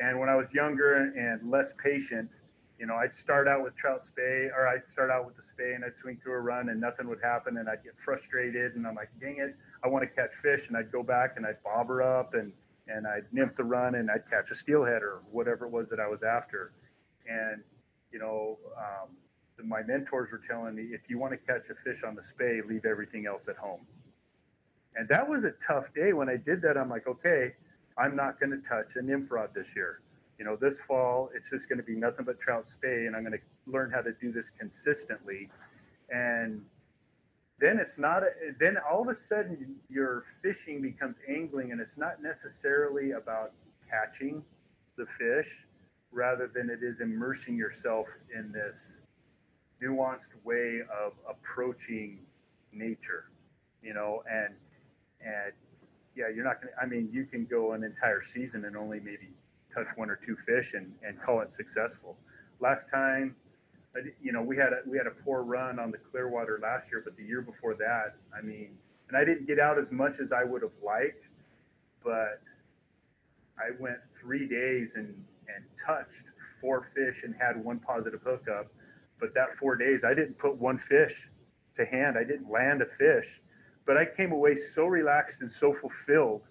And 0.00 0.20
when 0.20 0.28
I 0.28 0.36
was 0.36 0.46
younger 0.54 0.94
and 0.94 1.50
less 1.50 1.74
patient, 1.82 2.30
you 2.78 2.86
know, 2.86 2.94
I'd 2.94 3.12
start 3.12 3.48
out 3.48 3.64
with 3.64 3.74
trout 3.74 4.04
spey 4.04 4.48
or 4.56 4.68
I'd 4.68 4.86
start 4.86 5.10
out 5.10 5.26
with 5.26 5.34
the 5.34 5.42
spey 5.42 5.72
and 5.74 5.84
I'd 5.84 5.96
swing 5.96 6.20
through 6.22 6.34
a 6.34 6.40
run 6.40 6.68
and 6.68 6.80
nothing 6.80 7.08
would 7.08 7.20
happen 7.20 7.56
and 7.56 7.68
I'd 7.68 7.82
get 7.82 7.94
frustrated 8.04 8.76
and 8.76 8.86
I'm 8.86 8.94
like, 8.94 9.10
dang 9.20 9.38
it, 9.38 9.56
I 9.82 9.88
want 9.88 10.04
to 10.04 10.08
catch 10.08 10.36
fish 10.40 10.68
and 10.68 10.76
I'd 10.76 10.92
go 10.92 11.02
back 11.02 11.32
and 11.36 11.44
I'd 11.46 11.60
bobber 11.64 12.00
up 12.00 12.34
and, 12.34 12.52
and 12.86 13.08
I'd 13.08 13.24
nymph 13.32 13.56
the 13.56 13.64
run 13.64 13.96
and 13.96 14.08
I'd 14.08 14.30
catch 14.30 14.52
a 14.52 14.54
steelhead 14.54 15.02
or 15.02 15.22
whatever 15.32 15.66
it 15.66 15.72
was 15.72 15.90
that 15.90 15.98
I 15.98 16.06
was 16.06 16.22
after. 16.22 16.70
And, 17.28 17.60
you 18.12 18.20
know, 18.20 18.56
um, 18.76 19.08
my 19.64 19.82
mentors 19.82 20.30
were 20.30 20.40
telling 20.48 20.74
me, 20.74 20.82
if 20.92 21.02
you 21.08 21.18
want 21.18 21.32
to 21.32 21.38
catch 21.38 21.68
a 21.70 21.74
fish 21.84 22.02
on 22.04 22.14
the 22.14 22.22
spey, 22.22 22.60
leave 22.66 22.84
everything 22.84 23.26
else 23.26 23.48
at 23.48 23.56
home. 23.56 23.80
And 24.96 25.08
that 25.08 25.28
was 25.28 25.44
a 25.44 25.52
tough 25.64 25.84
day 25.94 26.12
when 26.12 26.28
I 26.28 26.36
did 26.36 26.62
that. 26.62 26.76
I'm 26.76 26.88
like, 26.88 27.06
okay, 27.06 27.54
I'm 27.96 28.16
not 28.16 28.40
going 28.40 28.50
to 28.50 28.68
touch 28.68 28.96
a 28.96 29.02
nymph 29.02 29.30
rod 29.30 29.50
this 29.54 29.68
year 29.76 30.00
you 30.38 30.44
know, 30.44 30.56
this 30.56 30.76
fall 30.86 31.30
it's 31.34 31.50
just 31.50 31.68
going 31.68 31.78
to 31.78 31.84
be 31.84 31.96
nothing 31.96 32.24
but 32.24 32.40
trout 32.40 32.68
spey, 32.68 33.06
and 33.06 33.16
I'm 33.16 33.24
going 33.24 33.38
to 33.38 33.70
learn 33.70 33.90
how 33.90 34.00
to 34.00 34.12
do 34.20 34.32
this 34.32 34.50
consistently. 34.50 35.50
And 36.10 36.62
then 37.60 37.78
it's 37.78 37.98
not, 37.98 38.22
a, 38.22 38.26
then 38.60 38.76
all 38.90 39.02
of 39.02 39.08
a 39.08 39.16
sudden 39.16 39.76
your 39.90 40.24
fishing 40.42 40.80
becomes 40.80 41.16
angling, 41.28 41.72
and 41.72 41.80
it's 41.80 41.96
not 41.96 42.22
necessarily 42.22 43.12
about 43.12 43.52
catching 43.90 44.44
the 44.96 45.06
fish 45.06 45.66
rather 46.12 46.48
than 46.52 46.70
it 46.70 46.82
is 46.82 47.00
immersing 47.00 47.56
yourself 47.56 48.06
in 48.34 48.52
this 48.52 48.76
nuanced 49.82 50.34
way 50.44 50.80
of 51.04 51.12
approaching 51.28 52.18
nature, 52.72 53.24
you 53.82 53.94
know, 53.94 54.22
and, 54.30 54.54
and 55.20 55.52
yeah, 56.16 56.26
you're 56.34 56.44
not 56.44 56.60
to, 56.62 56.68
I 56.80 56.86
mean, 56.86 57.08
you 57.12 57.24
can 57.24 57.44
go 57.44 57.72
an 57.72 57.84
entire 57.84 58.22
season 58.24 58.64
and 58.64 58.76
only 58.76 59.00
maybe 59.00 59.28
touch 59.74 59.88
one 59.96 60.10
or 60.10 60.16
two 60.16 60.36
fish 60.36 60.74
and, 60.74 60.92
and 61.06 61.20
call 61.20 61.40
it 61.40 61.52
successful. 61.52 62.16
Last 62.60 62.88
time, 62.92 63.36
you 64.22 64.32
know, 64.32 64.42
we 64.42 64.56
had 64.56 64.72
a, 64.72 64.80
we 64.88 64.98
had 64.98 65.06
a 65.06 65.22
poor 65.24 65.42
run 65.42 65.78
on 65.78 65.90
the 65.90 65.98
Clearwater 65.98 66.58
last 66.62 66.86
year, 66.90 67.00
but 67.04 67.16
the 67.16 67.24
year 67.24 67.40
before 67.40 67.74
that, 67.74 68.16
I 68.36 68.42
mean, 68.42 68.70
and 69.08 69.16
I 69.16 69.24
didn't 69.24 69.46
get 69.46 69.58
out 69.58 69.78
as 69.78 69.90
much 69.90 70.20
as 70.20 70.32
I 70.32 70.44
would 70.44 70.62
have 70.62 70.72
liked, 70.84 71.24
but 72.04 72.40
I 73.58 73.70
went 73.80 73.98
three 74.20 74.46
days 74.46 74.92
and 74.94 75.14
and 75.54 75.64
touched 75.84 76.24
four 76.60 76.88
fish 76.94 77.22
and 77.24 77.34
had 77.34 77.62
one 77.62 77.78
positive 77.78 78.20
hookup. 78.22 78.66
But 79.20 79.34
that 79.34 79.56
four 79.58 79.76
days, 79.76 80.04
I 80.04 80.14
didn't 80.14 80.38
put 80.38 80.56
one 80.56 80.78
fish 80.78 81.28
to 81.76 81.84
hand. 81.84 82.16
I 82.18 82.24
didn't 82.24 82.50
land 82.50 82.82
a 82.82 82.86
fish, 82.86 83.40
but 83.86 83.96
I 83.96 84.04
came 84.04 84.32
away 84.32 84.56
so 84.56 84.86
relaxed 84.86 85.40
and 85.40 85.50
so 85.50 85.72
fulfilled, 85.72 86.42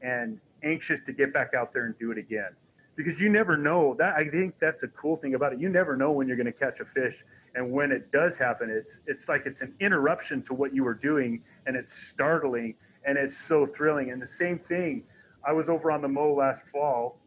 and 0.00 0.40
anxious 0.62 1.00
to 1.02 1.12
get 1.12 1.32
back 1.32 1.54
out 1.54 1.72
there 1.72 1.86
and 1.86 1.98
do 1.98 2.10
it 2.10 2.18
again. 2.18 2.50
Because 2.96 3.20
you 3.20 3.28
never 3.30 3.56
know. 3.56 3.94
That 3.98 4.14
i 4.14 4.24
think 4.28 4.54
that's 4.60 4.82
a 4.82 4.88
cool 4.88 5.16
thing 5.16 5.34
about 5.34 5.52
it. 5.52 5.60
You 5.60 5.68
never 5.68 5.96
know 5.96 6.12
when 6.12 6.28
you're 6.28 6.36
going 6.36 6.46
to 6.46 6.52
catch 6.52 6.80
a 6.80 6.84
fish 6.84 7.24
and 7.54 7.72
when 7.72 7.90
it 7.90 8.12
does 8.12 8.38
happen 8.38 8.70
it's 8.70 9.00
it's 9.06 9.28
like 9.28 9.42
it's 9.44 9.62
an 9.62 9.74
interruption 9.80 10.42
to 10.42 10.54
what 10.54 10.74
you 10.74 10.84
were 10.84 10.94
doing 10.94 11.42
and 11.66 11.76
it's 11.76 11.92
startling 11.92 12.74
and 13.04 13.16
it's 13.18 13.36
so 13.36 13.66
thrilling. 13.66 14.10
And 14.10 14.20
the 14.20 14.26
same 14.26 14.58
thing 14.58 15.04
i 15.46 15.52
was 15.52 15.68
over 15.70 15.90
on 15.90 16.02
the 16.02 16.08
mo 16.08 16.34
last 16.34 16.66
fall 16.66 17.19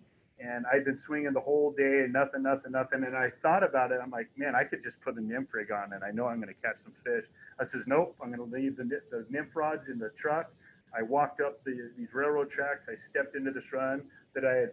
and 0.44 0.66
i'd 0.74 0.84
been 0.84 0.98
swinging 0.98 1.32
the 1.34 1.40
whole 1.40 1.72
day 1.72 2.02
and 2.04 2.14
nothing 2.14 2.44
nothing 2.44 2.72
nothing 2.72 3.04
and 3.04 3.16
i 3.16 3.30
thought 3.42 3.64
about 3.64 3.92
it 3.92 4.00
i'm 4.04 4.12
like 4.12 4.30
man 4.38 4.56
i 4.56 4.64
could 4.64 4.84
just 4.84 5.00
put 5.02 5.16
a 5.16 5.22
nymph 5.22 5.48
rig 5.54 5.72
on 5.72 5.94
and 5.94 6.04
i 6.04 6.12
know 6.12 6.28
i'm 6.28 6.42
going 6.42 6.54
to 6.54 6.62
catch 6.62 6.80
some 6.80 6.94
fish 7.04 7.26
i 7.60 7.64
says 7.64 7.84
nope 7.88 8.16
i'm 8.22 8.34
going 8.34 8.50
to 8.50 8.56
leave 8.56 8.76
the, 8.76 8.84
the 9.12 9.26
nymph 9.30 9.56
rods 9.56 9.88
in 9.90 9.98
the 9.98 10.12
truck 10.18 10.52
I 10.96 11.02
walked 11.02 11.42
up 11.42 11.64
the, 11.64 11.92
these 11.98 12.14
railroad 12.14 12.52
tracks. 12.52 12.88
I 12.90 12.96
stepped 12.96 13.36
into 13.36 13.52
this 13.52 13.74
run 13.74 14.04
that 14.36 14.46
I 14.46 14.56
had 14.56 14.72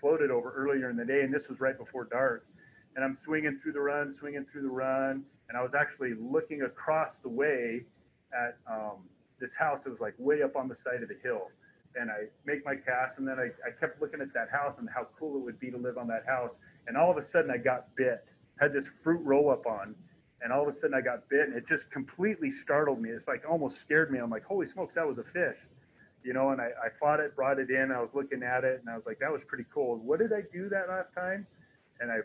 floated 0.00 0.30
over 0.30 0.52
earlier 0.52 0.88
in 0.88 0.96
the 0.96 1.04
day, 1.04 1.20
and 1.20 1.32
this 1.32 1.48
was 1.48 1.60
right 1.60 1.76
before 1.76 2.04
dark. 2.04 2.46
And 2.96 3.04
I'm 3.04 3.14
swinging 3.14 3.60
through 3.62 3.72
the 3.72 3.80
run, 3.80 4.14
swinging 4.14 4.46
through 4.50 4.62
the 4.62 4.68
run, 4.68 5.24
and 5.48 5.58
I 5.58 5.62
was 5.62 5.72
actually 5.78 6.14
looking 6.18 6.62
across 6.62 7.18
the 7.18 7.28
way 7.28 7.84
at 8.32 8.56
um, 8.70 9.04
this 9.38 9.54
house. 9.54 9.86
It 9.86 9.90
was 9.90 10.00
like 10.00 10.14
way 10.18 10.42
up 10.42 10.56
on 10.56 10.68
the 10.68 10.74
side 10.74 11.02
of 11.02 11.08
the 11.08 11.16
hill. 11.22 11.48
And 11.96 12.10
I 12.10 12.26
make 12.46 12.64
my 12.64 12.76
cast, 12.76 13.18
and 13.18 13.26
then 13.26 13.38
I, 13.38 13.48
I 13.66 13.72
kept 13.78 14.00
looking 14.00 14.20
at 14.20 14.32
that 14.34 14.48
house 14.50 14.78
and 14.78 14.88
how 14.88 15.08
cool 15.18 15.36
it 15.36 15.40
would 15.40 15.58
be 15.58 15.70
to 15.70 15.76
live 15.76 15.98
on 15.98 16.06
that 16.08 16.24
house. 16.26 16.58
And 16.86 16.96
all 16.96 17.10
of 17.10 17.16
a 17.16 17.22
sudden, 17.22 17.50
I 17.50 17.56
got 17.56 17.94
bit. 17.96 18.24
Had 18.60 18.72
this 18.72 18.90
fruit 19.02 19.20
roll 19.24 19.50
up 19.50 19.66
on, 19.66 19.96
and 20.42 20.52
all 20.52 20.62
of 20.62 20.68
a 20.68 20.72
sudden 20.72 20.94
I 20.94 21.00
got 21.00 21.28
bit 21.28 21.48
and 21.48 21.56
it 21.56 21.66
just 21.66 21.90
completely 21.90 22.50
startled 22.50 23.00
me. 23.00 23.10
It's 23.10 23.28
like 23.28 23.42
almost 23.48 23.78
scared 23.78 24.10
me. 24.10 24.18
I'm 24.18 24.30
like, 24.30 24.44
holy 24.44 24.66
smokes, 24.66 24.94
that 24.94 25.06
was 25.06 25.18
a 25.18 25.24
fish, 25.24 25.56
you 26.24 26.32
know. 26.32 26.50
And 26.50 26.60
I, 26.60 26.70
I 26.84 26.88
fought 26.98 27.20
it, 27.20 27.36
brought 27.36 27.58
it 27.58 27.70
in. 27.70 27.92
I 27.92 28.00
was 28.00 28.10
looking 28.14 28.42
at 28.42 28.64
it 28.64 28.80
and 28.80 28.88
I 28.88 28.96
was 28.96 29.04
like, 29.06 29.18
that 29.20 29.30
was 29.30 29.42
pretty 29.44 29.66
cool. 29.72 29.96
What 29.96 30.18
did 30.18 30.32
I 30.32 30.42
do 30.52 30.68
that 30.70 30.88
last 30.88 31.12
time? 31.14 31.46
And 32.00 32.10
I 32.10 32.18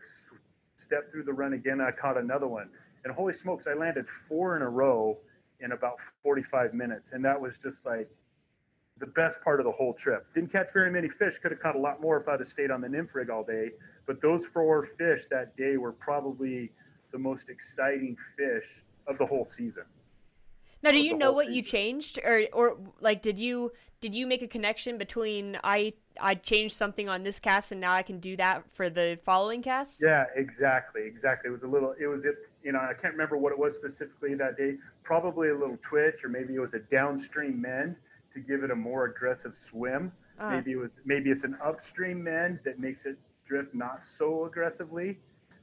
stepped 0.77 1.11
through 1.11 1.23
the 1.23 1.33
run 1.33 1.53
again. 1.53 1.81
I 1.81 1.91
caught 1.91 2.17
another 2.17 2.47
one, 2.47 2.69
and 3.03 3.13
holy 3.13 3.33
smokes, 3.33 3.67
I 3.67 3.73
landed 3.73 4.07
four 4.07 4.55
in 4.55 4.61
a 4.61 4.69
row 4.69 5.17
in 5.59 5.71
about 5.71 5.97
45 6.23 6.73
minutes, 6.73 7.11
and 7.11 7.23
that 7.25 7.39
was 7.39 7.55
just 7.61 7.85
like 7.85 8.09
the 8.99 9.07
best 9.07 9.43
part 9.43 9.59
of 9.59 9.65
the 9.65 9.71
whole 9.71 9.93
trip. 9.93 10.25
Didn't 10.33 10.51
catch 10.51 10.71
very 10.71 10.91
many 10.91 11.09
fish. 11.09 11.37
Could 11.39 11.51
have 11.51 11.59
caught 11.59 11.75
a 11.75 11.79
lot 11.79 12.01
more 12.01 12.19
if 12.19 12.27
I'd 12.27 12.39
have 12.39 12.47
stayed 12.47 12.71
on 12.71 12.81
the 12.81 12.89
nymph 12.89 13.13
rig 13.13 13.29
all 13.29 13.43
day. 13.43 13.71
But 14.05 14.21
those 14.21 14.45
four 14.45 14.83
fish 14.83 15.23
that 15.31 15.57
day 15.57 15.77
were 15.77 15.91
probably 15.91 16.71
the 17.11 17.17
most 17.17 17.49
exciting 17.49 18.15
fish 18.37 18.83
of 19.07 19.17
the 19.17 19.25
whole 19.25 19.45
season. 19.45 19.83
Now, 20.81 20.91
do 20.91 21.01
you 21.01 21.17
know 21.17 21.31
what 21.31 21.47
season. 21.47 21.55
you 21.55 21.61
changed, 21.63 22.19
or 22.23 22.43
or 22.53 22.77
like 22.99 23.21
did 23.21 23.39
you 23.39 23.71
did 24.01 24.13
you 24.13 24.27
make 24.27 24.43
a 24.43 24.47
connection 24.47 24.97
between 24.97 25.57
I 25.63 25.93
I 26.21 26.35
changed 26.35 26.75
something 26.77 27.09
on 27.09 27.23
this 27.23 27.39
cast 27.39 27.71
and 27.71 27.81
now 27.81 27.93
I 27.93 28.03
can 28.03 28.19
do 28.19 28.37
that 28.37 28.71
for 28.71 28.89
the 28.89 29.17
following 29.23 29.63
cast? 29.63 30.03
Yeah, 30.03 30.25
exactly, 30.35 31.01
exactly. 31.05 31.49
It 31.49 31.53
was 31.53 31.63
a 31.63 31.67
little. 31.67 31.95
It 31.99 32.05
was 32.05 32.23
it. 32.23 32.35
You 32.63 32.71
know, 32.71 32.79
I 32.79 32.93
can't 32.93 33.13
remember 33.13 33.35
what 33.37 33.51
it 33.51 33.57
was 33.57 33.75
specifically 33.75 34.35
that 34.35 34.57
day. 34.57 34.75
Probably 35.03 35.49
a 35.49 35.57
little 35.57 35.77
twitch, 35.81 36.23
or 36.23 36.29
maybe 36.29 36.53
it 36.53 36.59
was 36.59 36.73
a 36.75 36.79
downstream 36.79 37.59
mend 37.59 37.95
to 38.35 38.39
give 38.39 38.63
it 38.63 38.69
a 38.69 38.75
more 38.75 39.05
aggressive 39.05 39.55
swim. 39.55 40.11
Uh. 40.39 40.51
Maybe 40.51 40.73
it 40.73 40.77
was 40.77 40.99
maybe 41.05 41.31
it's 41.31 41.43
an 41.43 41.57
upstream 41.63 42.23
mend 42.23 42.59
that 42.65 42.79
makes 42.79 43.05
it 43.05 43.17
drift 43.47 43.73
not 43.73 44.05
so 44.05 44.45
aggressively 44.45 45.17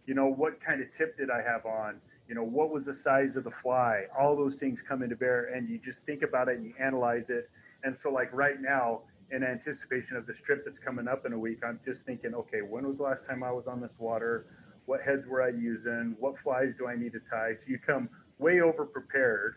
you 0.07 0.15
know, 0.15 0.27
what 0.27 0.61
kind 0.61 0.83
of 0.83 0.91
tip 0.93 1.17
did 1.17 1.31
I 1.31 1.43
have 1.43 1.65
on? 1.67 2.01
You 2.29 2.35
know, 2.35 2.43
what 2.43 2.71
was 2.71 2.85
the 2.85 2.95
size 2.95 3.37
of 3.37 3.45
the 3.45 3.51
fly? 3.51 4.05
All 4.19 4.37
those 4.37 4.59
things 4.59 4.83
come 4.83 5.03
into 5.03 5.17
bear, 5.17 5.55
and 5.55 5.69
you 5.69 5.79
just 5.79 6.05
think 6.05 6.23
about 6.23 6.49
it 6.49 6.57
and 6.57 6.67
you 6.67 6.75
analyze 6.79 7.31
it. 7.31 7.51
And 7.85 7.97
so, 7.97 8.11
like 8.11 8.33
right 8.33 8.61
now, 8.61 9.03
in 9.31 9.43
anticipation 9.43 10.17
of 10.17 10.27
the 10.27 10.33
trip 10.33 10.65
that's 10.65 10.79
coming 10.79 11.09
up 11.09 11.25
in 11.27 11.33
a 11.33 11.39
week, 11.39 11.61
I'm 11.65 11.81
just 11.85 12.05
thinking, 12.05 12.35
okay, 12.35 12.63
when 12.63 12.87
was 12.87 12.99
the 12.99 13.05
last 13.05 13.25
time 13.27 13.43
I 13.43 13.53
was 13.53 13.67
on 13.67 13.81
this 13.81 13.99
water? 13.99 14.47
What 14.87 15.01
heads 15.01 15.27
were 15.27 15.43
I 15.43 15.49
using? 15.49 16.17
What 16.19 16.39
flies 16.39 16.75
do 16.77 16.87
I 16.87 16.97
need 16.97 17.13
to 17.13 17.21
tie? 17.21 17.55
So 17.59 17.67
you 17.69 17.79
come 17.79 18.09
way 18.39 18.61
over 18.61 18.85
prepared. 18.85 19.57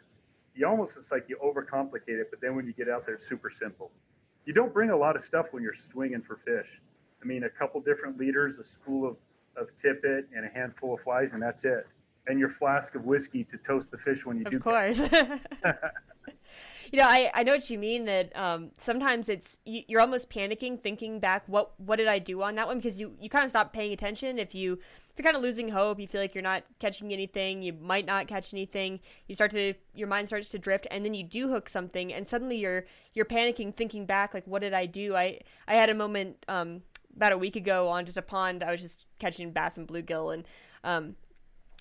You 0.55 0.67
almost 0.67 0.97
it's 0.97 1.11
like 1.11 1.25
you 1.27 1.37
overcomplicate 1.43 2.19
it, 2.19 2.27
but 2.31 2.41
then 2.41 2.55
when 2.55 2.65
you 2.65 2.73
get 2.73 2.89
out 2.89 3.05
there, 3.05 3.15
it's 3.15 3.27
super 3.27 3.49
simple. 3.49 3.91
You 4.45 4.53
don't 4.53 4.73
bring 4.73 4.89
a 4.89 4.97
lot 4.97 5.15
of 5.15 5.21
stuff 5.21 5.47
when 5.51 5.63
you're 5.63 5.73
swinging 5.73 6.21
for 6.21 6.37
fish. 6.37 6.81
I 7.21 7.25
mean, 7.25 7.43
a 7.43 7.49
couple 7.49 7.81
different 7.81 8.17
leaders, 8.17 8.59
a 8.59 8.63
spool 8.63 9.07
of 9.07 9.17
of 9.57 9.75
tippet 9.77 10.27
and 10.35 10.45
a 10.45 10.49
handful 10.49 10.93
of 10.93 11.01
flies, 11.01 11.33
and 11.33 11.41
that's 11.41 11.65
it. 11.65 11.87
And 12.27 12.39
your 12.39 12.49
flask 12.49 12.95
of 12.95 13.05
whiskey 13.05 13.43
to 13.45 13.57
toast 13.57 13.91
the 13.91 13.97
fish 13.97 14.25
when 14.25 14.37
you 14.37 14.43
of 14.45 14.51
do. 14.51 14.57
Of 14.57 14.63
course. 14.63 15.07
you 16.91 16.99
know, 16.99 17.05
I, 17.07 17.31
I 17.33 17.43
know 17.43 17.53
what 17.53 17.69
you 17.69 17.77
mean 17.77 18.05
that 18.05 18.35
um, 18.35 18.71
sometimes 18.77 19.29
it's 19.29 19.57
you're 19.65 20.01
almost 20.01 20.29
panicking, 20.29 20.81
thinking 20.81 21.19
back, 21.19 21.43
what 21.47 21.79
what 21.79 21.97
did 21.97 22.07
I 22.07 22.19
do 22.19 22.41
on 22.41 22.55
that 22.55 22.67
one? 22.67 22.77
Because 22.77 22.99
you, 22.99 23.15
you 23.19 23.29
kind 23.29 23.43
of 23.43 23.49
stop 23.49 23.73
paying 23.73 23.93
attention. 23.93 24.39
If 24.39 24.55
you 24.55 24.73
if 24.73 25.13
you're 25.17 25.23
kind 25.23 25.37
of 25.37 25.41
losing 25.41 25.69
hope, 25.69 25.99
you 25.99 26.07
feel 26.07 26.21
like 26.21 26.35
you're 26.35 26.41
not 26.41 26.63
catching 26.79 27.13
anything, 27.13 27.61
you 27.61 27.73
might 27.73 28.05
not 28.05 28.27
catch 28.27 28.53
anything. 28.53 28.99
You 29.27 29.35
start 29.35 29.51
to 29.51 29.73
your 29.93 30.07
mind 30.07 30.27
starts 30.27 30.49
to 30.49 30.59
drift, 30.59 30.87
and 30.91 31.05
then 31.05 31.13
you 31.13 31.23
do 31.23 31.49
hook 31.49 31.69
something, 31.69 32.13
and 32.13 32.27
suddenly 32.27 32.57
you're 32.57 32.85
you're 33.13 33.25
panicking, 33.25 33.73
thinking 33.75 34.05
back, 34.05 34.33
like 34.33 34.45
what 34.45 34.61
did 34.61 34.73
I 34.73 34.85
do? 34.85 35.15
I 35.15 35.39
I 35.67 35.75
had 35.75 35.89
a 35.89 35.95
moment 35.95 36.43
um, 36.47 36.81
about 37.15 37.31
a 37.31 37.37
week 37.37 37.55
ago 37.55 37.87
on 37.89 38.05
just 38.05 38.17
a 38.17 38.21
pond. 38.21 38.63
I 38.63 38.71
was 38.71 38.81
just 38.81 39.07
catching 39.19 39.51
bass 39.51 39.77
and 39.77 39.87
bluegill, 39.87 40.33
and 40.33 40.45
um, 40.83 41.15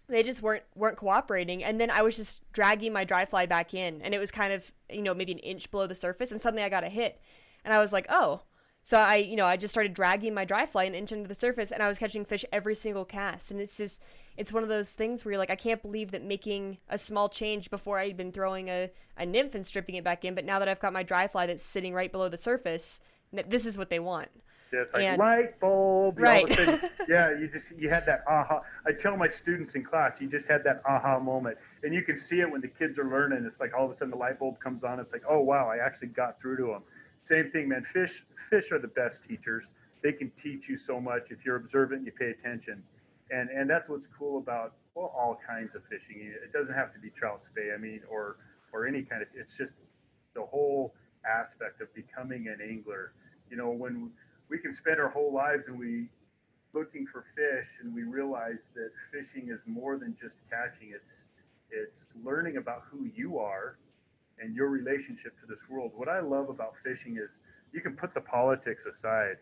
they 0.09 0.23
just 0.23 0.43
weren't 0.43 0.65
weren't 0.75 0.97
cooperating. 0.97 1.65
And 1.65 1.81
then 1.81 1.91
i 1.91 2.03
was 2.03 2.17
just 2.17 2.43
dragging 2.53 2.93
my 2.93 3.05
dry 3.05 3.25
fly 3.25 3.47
back 3.47 3.75
in 3.75 4.03
and 4.03 4.15
it 4.15 4.19
was 4.19 4.31
kind 4.31 4.53
of 4.53 4.73
you 4.91 5.03
know 5.03 5.15
maybe 5.15 5.33
an 5.33 5.39
inch 5.39 5.71
below 5.71 5.87
the 5.87 5.95
surface 5.95 6.33
and 6.33 6.41
suddenly 6.41 6.63
i 6.63 6.69
got 6.69 6.85
a 6.85 6.89
hit. 6.89 7.21
And 7.65 7.73
i 7.73 7.79
was 7.79 7.93
like 7.93 8.07
oh. 8.09 8.43
So 8.83 8.99
i 8.99 9.17
you 9.17 9.37
know 9.37 9.47
i 9.47 9.57
just 9.57 9.73
started 9.73 9.95
dragging 9.95 10.35
my 10.35 10.45
dry 10.45 10.67
fly 10.67 10.85
an 10.85 10.95
inch 10.95 11.13
into 11.13 11.29
the 11.29 11.35
surface 11.35 11.73
and 11.73 11.83
i 11.83 11.89
was 11.89 11.99
catching 11.99 12.25
fish 12.25 12.45
every 12.53 12.75
single 12.75 13.05
cast. 13.05 13.51
And 13.51 13.61
it's 13.61 13.77
just 13.77 14.03
it's 14.37 14.53
one 14.53 14.63
of 14.63 14.69
those 14.69 14.91
things 14.91 15.25
where 15.25 15.33
you're 15.33 15.39
like 15.39 15.51
i 15.51 15.57
can't 15.57 15.83
believe 15.83 16.11
that 16.11 16.23
making 16.23 16.79
a 16.89 16.99
small 16.99 17.29
change 17.29 17.71
before 17.71 17.99
i'd 17.99 18.17
been 18.17 18.33
throwing 18.33 18.69
a, 18.69 18.91
a 19.17 19.25
nymph 19.25 19.55
and 19.55 19.67
stripping 19.67 19.95
it 19.95 20.05
back 20.05 20.25
in 20.25 20.35
but 20.35 20.45
now 20.45 20.59
that 20.59 20.69
i've 20.69 20.81
got 20.81 20.93
my 20.93 21.03
dry 21.03 21.27
fly 21.27 21.47
that's 21.47 21.63
sitting 21.63 21.95
right 21.95 22.13
below 22.13 22.29
the 22.29 22.39
surface 22.39 23.01
this 23.33 23.67
is 23.67 23.79
what 23.79 23.91
they 23.91 23.99
want 23.99 24.29
it's 24.73 24.93
like 24.95 25.03
And- 25.05 25.19
light 25.19 25.61
bulb. 25.61 26.19
Right. 26.19 26.45
all 26.45 26.51
of 26.53 26.59
a 26.59 26.63
sudden- 26.65 26.91
yeah, 27.09 27.39
you 27.39 27.49
just 27.49 27.73
you 27.79 27.89
had 27.91 28.05
that 28.07 28.25
aha. 28.27 28.63
I 28.87 28.93
tell 28.93 29.17
my 29.17 29.29
students 29.29 29.75
in 29.75 29.85
class, 29.85 30.21
you 30.21 30.29
just 30.29 30.49
had 30.49 30.65
that 30.65 30.83
aha 30.87 31.19
moment, 31.19 31.59
and 31.83 31.95
you 31.95 32.03
can 32.03 32.17
see 32.17 32.41
it 32.41 32.51
when 32.51 32.61
the 32.61 32.69
kids 32.69 32.99
are 32.99 33.09
learning. 33.09 33.45
It's 33.47 33.61
like 33.61 33.73
all 33.75 33.85
of 33.85 33.91
a 33.91 33.95
sudden 33.95 34.11
the 34.11 34.17
light 34.17 34.39
bulb 34.39 34.59
comes 34.61 34.85
on. 34.85 34.99
It's 35.01 35.13
like, 35.13 35.23
oh 35.29 35.41
wow, 35.41 35.69
I 35.69 35.77
actually 35.79 36.09
got 36.09 36.41
through 36.41 36.57
to 36.59 36.67
them. 36.67 36.83
Same 37.25 37.51
thing, 37.51 37.69
man. 37.69 37.85
Fish 37.85 38.25
fish 38.51 38.71
are 38.73 38.79
the 38.79 38.89
best 38.89 39.25
teachers. 39.25 39.71
They 40.03 40.13
can 40.13 40.31
teach 40.33 40.69
you 40.69 40.77
so 40.77 41.01
much 41.01 41.31
if 41.31 41.45
you're 41.47 41.57
observant. 41.57 41.99
and 42.01 42.07
You 42.07 42.13
pay 42.13 42.31
attention, 42.31 42.83
and 43.31 43.49
and 43.51 43.69
that's 43.71 43.89
what's 43.89 44.07
cool 44.07 44.39
about 44.39 44.75
well 44.95 45.13
all 45.17 45.39
kinds 45.47 45.75
of 45.75 45.83
fishing. 45.85 46.21
It 46.21 46.53
doesn't 46.53 46.75
have 46.75 46.93
to 46.95 46.99
be 46.99 47.11
trout 47.11 47.45
spey. 47.45 47.73
I 47.75 47.79
mean, 47.79 48.01
or 48.11 48.37
or 48.73 48.87
any 48.87 49.03
kind 49.03 49.23
of. 49.23 49.29
It's 49.35 49.57
just 49.57 49.75
the 50.35 50.43
whole 50.43 50.95
aspect 51.25 51.81
of 51.81 51.93
becoming 51.95 52.49
an 52.49 52.59
angler. 52.61 53.13
You 53.51 53.57
know, 53.57 53.71
when 53.71 54.11
we 54.49 54.59
can 54.59 54.73
spend 54.73 55.01
our 55.01 55.09
whole 55.09 55.33
lives 55.33 55.65
and 55.69 55.79
we 55.79 56.09
looking 56.75 57.07
for 57.07 57.25
fish 57.35 57.69
and 57.81 57.95
we 57.95 58.03
realize 58.03 58.69
that 58.75 58.91
fishing 59.13 59.49
is 59.51 59.61
more 59.67 59.97
than 59.97 60.17
just 60.21 60.37
catching. 60.51 60.93
It's 60.95 61.25
it's 61.71 62.05
learning 62.25 62.57
about 62.57 62.83
who 62.91 63.09
you 63.17 63.39
are 63.39 63.79
and 64.39 64.55
your 64.55 64.69
relationship 64.69 65.39
to 65.41 65.47
this 65.47 65.69
world. 65.71 65.93
What 65.95 66.09
i 66.09 66.21
love 66.21 66.49
about 66.49 66.75
fishing 66.85 67.17
is 67.17 67.31
you 67.73 67.81
can 67.81 67.97
put 67.97 68.15
the 68.15 68.21
politics 68.21 68.87
aside. 68.87 69.37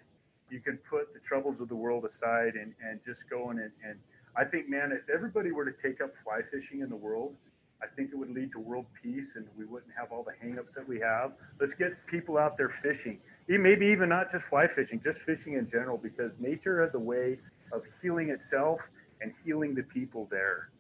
You 0.51 0.61
can 0.61 0.79
put 0.79 1.15
the 1.15 1.21
troubles 1.21 1.61
of 1.61 1.69
the 1.69 1.75
world 1.75 2.05
aside 2.05 2.55
and, 2.55 2.75
and 2.87 3.01
just 3.05 3.29
go 3.29 3.51
in 3.51 3.59
and, 3.59 3.73
and 3.85 3.99
i 4.37 4.45
think 4.45 4.69
man 4.69 4.93
if 4.93 5.09
everybody 5.13 5.51
were 5.51 5.65
to 5.65 5.75
take 5.83 6.01
up 6.01 6.13
fly 6.23 6.41
fishing 6.51 6.81
in 6.81 6.89
the 6.89 6.97
world 6.97 7.35
i 7.83 7.87
think 7.97 8.11
it 8.13 8.17
would 8.17 8.31
lead 8.31 8.51
to 8.53 8.59
world 8.59 8.87
peace 9.03 9.37
and 9.37 9.47
we 9.57 9.65
wouldn't 9.65 9.93
have 9.99 10.13
all 10.13 10.23
the 10.23 10.47
hangups 10.47 10.75
that 10.75 10.87
we 10.87 11.01
have. 11.01 11.33
Let's 11.61 11.75
get 11.75 12.07
people 12.07 12.37
out 12.39 12.57
there 12.57 12.69
fishing 12.69 13.19
maybe 13.59 13.87
even 13.87 14.09
not 14.09 14.31
just 14.31 14.45
fly 14.45 14.67
fishing, 14.67 15.01
just 15.03 15.21
fishing 15.21 15.55
in 15.55 15.69
general, 15.71 15.99
because 15.99 16.39
nature 16.39 16.83
has 16.83 16.95
a 16.95 16.99
way 16.99 17.39
of 17.73 17.83
healing 18.01 18.31
itself 18.31 18.81
and 19.21 19.33
healing 19.45 19.75
the 19.75 19.83
people 19.83 20.29
there. 20.31 20.71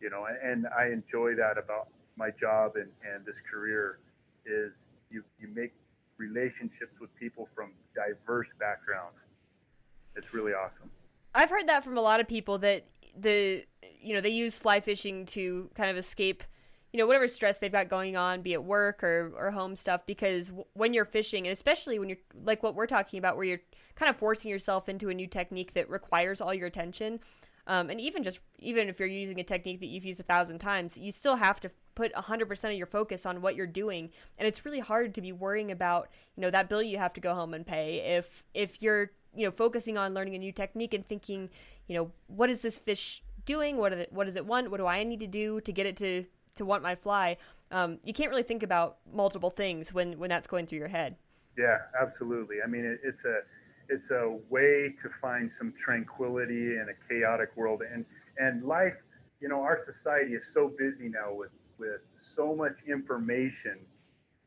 You 0.00 0.10
know, 0.10 0.26
and 0.42 0.66
I 0.76 0.86
enjoy 0.86 1.34
that 1.36 1.58
about 1.58 1.88
my 2.16 2.30
job 2.30 2.72
and, 2.76 2.88
and 3.08 3.24
this 3.24 3.40
career 3.40 3.98
is 4.44 4.72
you, 5.10 5.22
you 5.40 5.48
make 5.54 5.72
relationships 6.18 6.94
with 7.00 7.14
people 7.16 7.48
from 7.54 7.72
diverse 7.94 8.48
backgrounds. 8.58 9.16
It's 10.16 10.34
really 10.34 10.52
awesome. 10.52 10.90
I've 11.34 11.50
heard 11.50 11.68
that 11.68 11.82
from 11.82 11.96
a 11.96 12.00
lot 12.00 12.20
of 12.20 12.28
people 12.28 12.58
that 12.58 12.84
the 13.16 13.64
you 14.00 14.14
know 14.14 14.20
they 14.20 14.30
use 14.30 14.58
fly 14.58 14.80
fishing 14.80 15.26
to 15.26 15.70
kind 15.74 15.90
of 15.90 15.96
escape 15.96 16.42
you 16.92 16.98
know 16.98 17.06
whatever 17.06 17.26
stress 17.26 17.58
they've 17.58 17.72
got 17.72 17.88
going 17.88 18.16
on 18.16 18.42
be 18.42 18.52
it 18.52 18.62
work 18.62 19.02
or 19.02 19.32
or 19.36 19.50
home 19.50 19.74
stuff 19.74 20.04
because 20.06 20.48
w- 20.48 20.64
when 20.74 20.92
you're 20.92 21.04
fishing 21.04 21.46
and 21.46 21.52
especially 21.52 21.98
when 21.98 22.08
you're 22.08 22.18
like 22.44 22.62
what 22.62 22.74
we're 22.74 22.86
talking 22.86 23.18
about 23.18 23.36
where 23.36 23.46
you're 23.46 23.60
kind 23.94 24.10
of 24.10 24.16
forcing 24.16 24.50
yourself 24.50 24.88
into 24.88 25.08
a 25.08 25.14
new 25.14 25.26
technique 25.26 25.72
that 25.72 25.88
requires 25.88 26.40
all 26.40 26.52
your 26.52 26.66
attention 26.66 27.18
um, 27.66 27.90
and 27.90 28.00
even 28.00 28.22
just 28.22 28.40
even 28.58 28.88
if 28.88 28.98
you're 28.98 29.08
using 29.08 29.40
a 29.40 29.44
technique 29.44 29.80
that 29.80 29.86
you've 29.86 30.04
used 30.04 30.20
a 30.20 30.24
thousand 30.24 30.58
times 30.58 30.98
you 30.98 31.12
still 31.12 31.36
have 31.36 31.60
to 31.60 31.70
put 31.94 32.12
100% 32.14 32.64
of 32.64 32.72
your 32.72 32.86
focus 32.86 33.26
on 33.26 33.42
what 33.42 33.54
you're 33.54 33.66
doing. 33.66 34.10
And 34.38 34.48
it's 34.48 34.64
really 34.64 34.80
hard 34.80 35.14
to 35.14 35.20
be 35.20 35.32
worrying 35.32 35.70
about 35.70 36.08
you 36.36 36.40
know 36.42 36.50
that 36.50 36.68
bill 36.68 36.82
you 36.82 36.98
have 36.98 37.12
to 37.14 37.20
go 37.20 37.34
home 37.34 37.54
and 37.54 37.66
pay 37.66 38.16
if 38.16 38.44
if 38.54 38.82
you're 38.82 39.10
you 39.34 39.44
know 39.44 39.50
focusing 39.50 39.96
on 39.98 40.14
learning 40.14 40.34
a 40.34 40.38
new 40.38 40.52
technique 40.52 40.94
and 40.94 41.06
thinking 41.06 41.50
you 41.86 41.96
know 41.96 42.10
what 42.26 42.50
is 42.50 42.62
this 42.62 42.78
fish 42.78 43.22
doing? 43.44 43.76
What, 43.76 43.92
it, 43.92 44.12
what 44.12 44.24
does 44.24 44.36
it 44.36 44.46
want? 44.46 44.70
What 44.70 44.78
do 44.78 44.86
i 44.86 45.02
need 45.02 45.20
to 45.20 45.26
do 45.26 45.60
to 45.62 45.72
get 45.72 45.86
it 45.86 45.96
to 45.98 46.24
to 46.56 46.64
want 46.64 46.82
my 46.82 46.94
fly 46.94 47.36
um, 47.70 47.98
you 48.04 48.12
can't 48.12 48.30
really 48.30 48.42
think 48.42 48.62
about 48.62 48.98
multiple 49.12 49.50
things 49.50 49.92
when 49.92 50.18
when 50.18 50.28
that's 50.30 50.46
going 50.46 50.66
through 50.66 50.78
your 50.78 50.88
head 50.88 51.16
Yeah, 51.56 51.78
absolutely. 52.00 52.56
I 52.64 52.66
mean, 52.66 52.84
it, 52.84 53.00
it's 53.02 53.24
a 53.24 53.40
it's 53.88 54.10
a 54.10 54.38
way 54.48 54.94
to 55.02 55.10
find 55.20 55.52
some 55.52 55.72
tranquility 55.78 56.76
in 56.76 56.86
a 56.88 57.08
chaotic 57.08 57.56
world, 57.56 57.82
and 57.82 58.04
and 58.38 58.64
life. 58.64 58.96
You 59.40 59.48
know, 59.48 59.60
our 59.60 59.78
society 59.84 60.34
is 60.34 60.44
so 60.52 60.72
busy 60.78 61.08
now 61.08 61.34
with 61.34 61.50
with 61.78 62.00
so 62.20 62.54
much 62.54 62.78
information. 62.88 63.78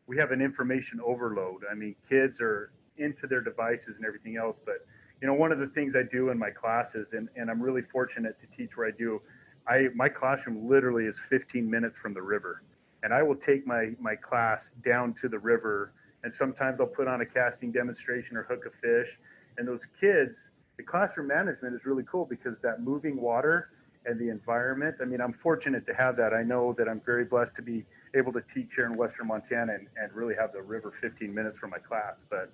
We 0.07 0.17
have 0.17 0.31
an 0.31 0.41
information 0.41 0.99
overload. 1.05 1.63
I 1.69 1.75
mean, 1.75 1.95
kids 2.07 2.39
are 2.39 2.71
into 2.97 3.27
their 3.27 3.41
devices 3.41 3.97
and 3.97 4.05
everything 4.05 4.37
else. 4.37 4.59
But 4.63 4.85
you 5.21 5.27
know, 5.27 5.33
one 5.33 5.51
of 5.51 5.59
the 5.59 5.67
things 5.67 5.95
I 5.95 6.03
do 6.03 6.29
in 6.29 6.39
my 6.39 6.49
classes, 6.49 7.13
and, 7.13 7.29
and 7.35 7.49
I'm 7.49 7.61
really 7.61 7.81
fortunate 7.81 8.39
to 8.39 8.47
teach 8.47 8.77
where 8.77 8.87
I 8.87 8.91
do. 8.91 9.21
I 9.67 9.87
my 9.95 10.09
classroom 10.09 10.67
literally 10.69 11.05
is 11.05 11.19
15 11.19 11.69
minutes 11.69 11.97
from 11.97 12.13
the 12.13 12.21
river, 12.21 12.63
and 13.03 13.13
I 13.13 13.23
will 13.23 13.35
take 13.35 13.65
my 13.65 13.91
my 13.99 14.15
class 14.15 14.73
down 14.83 15.13
to 15.15 15.29
the 15.29 15.39
river 15.39 15.93
and 16.25 16.33
sometimes 16.33 16.79
I'll 16.79 16.87
put 16.87 17.07
on 17.07 17.21
a 17.21 17.25
casting 17.25 17.71
demonstration 17.71 18.35
or 18.35 18.43
hook 18.43 18.65
a 18.65 18.71
fish. 18.71 19.19
And 19.59 19.67
those 19.67 19.83
kids, 20.01 20.35
the 20.75 20.81
classroom 20.81 21.27
management 21.27 21.75
is 21.75 21.85
really 21.85 22.03
cool 22.11 22.25
because 22.25 22.55
that 22.63 22.81
moving 22.81 23.21
water 23.21 23.69
and 24.07 24.19
the 24.19 24.29
environment. 24.29 24.95
I 24.99 25.05
mean, 25.05 25.21
I'm 25.21 25.33
fortunate 25.33 25.85
to 25.85 25.93
have 25.93 26.17
that. 26.17 26.33
I 26.33 26.41
know 26.41 26.73
that 26.79 26.89
I'm 26.89 26.99
very 27.05 27.25
blessed 27.25 27.55
to 27.57 27.61
be 27.61 27.85
able 28.15 28.33
to 28.33 28.41
teach 28.41 28.73
here 28.75 28.87
in 28.87 28.97
Western 28.97 29.27
Montana 29.27 29.75
and, 29.75 29.87
and 30.01 30.11
really 30.13 30.33
have 30.33 30.51
the 30.51 30.63
river 30.63 30.93
15 30.99 31.31
minutes 31.31 31.59
from 31.59 31.69
my 31.69 31.77
class. 31.77 32.15
But 32.27 32.51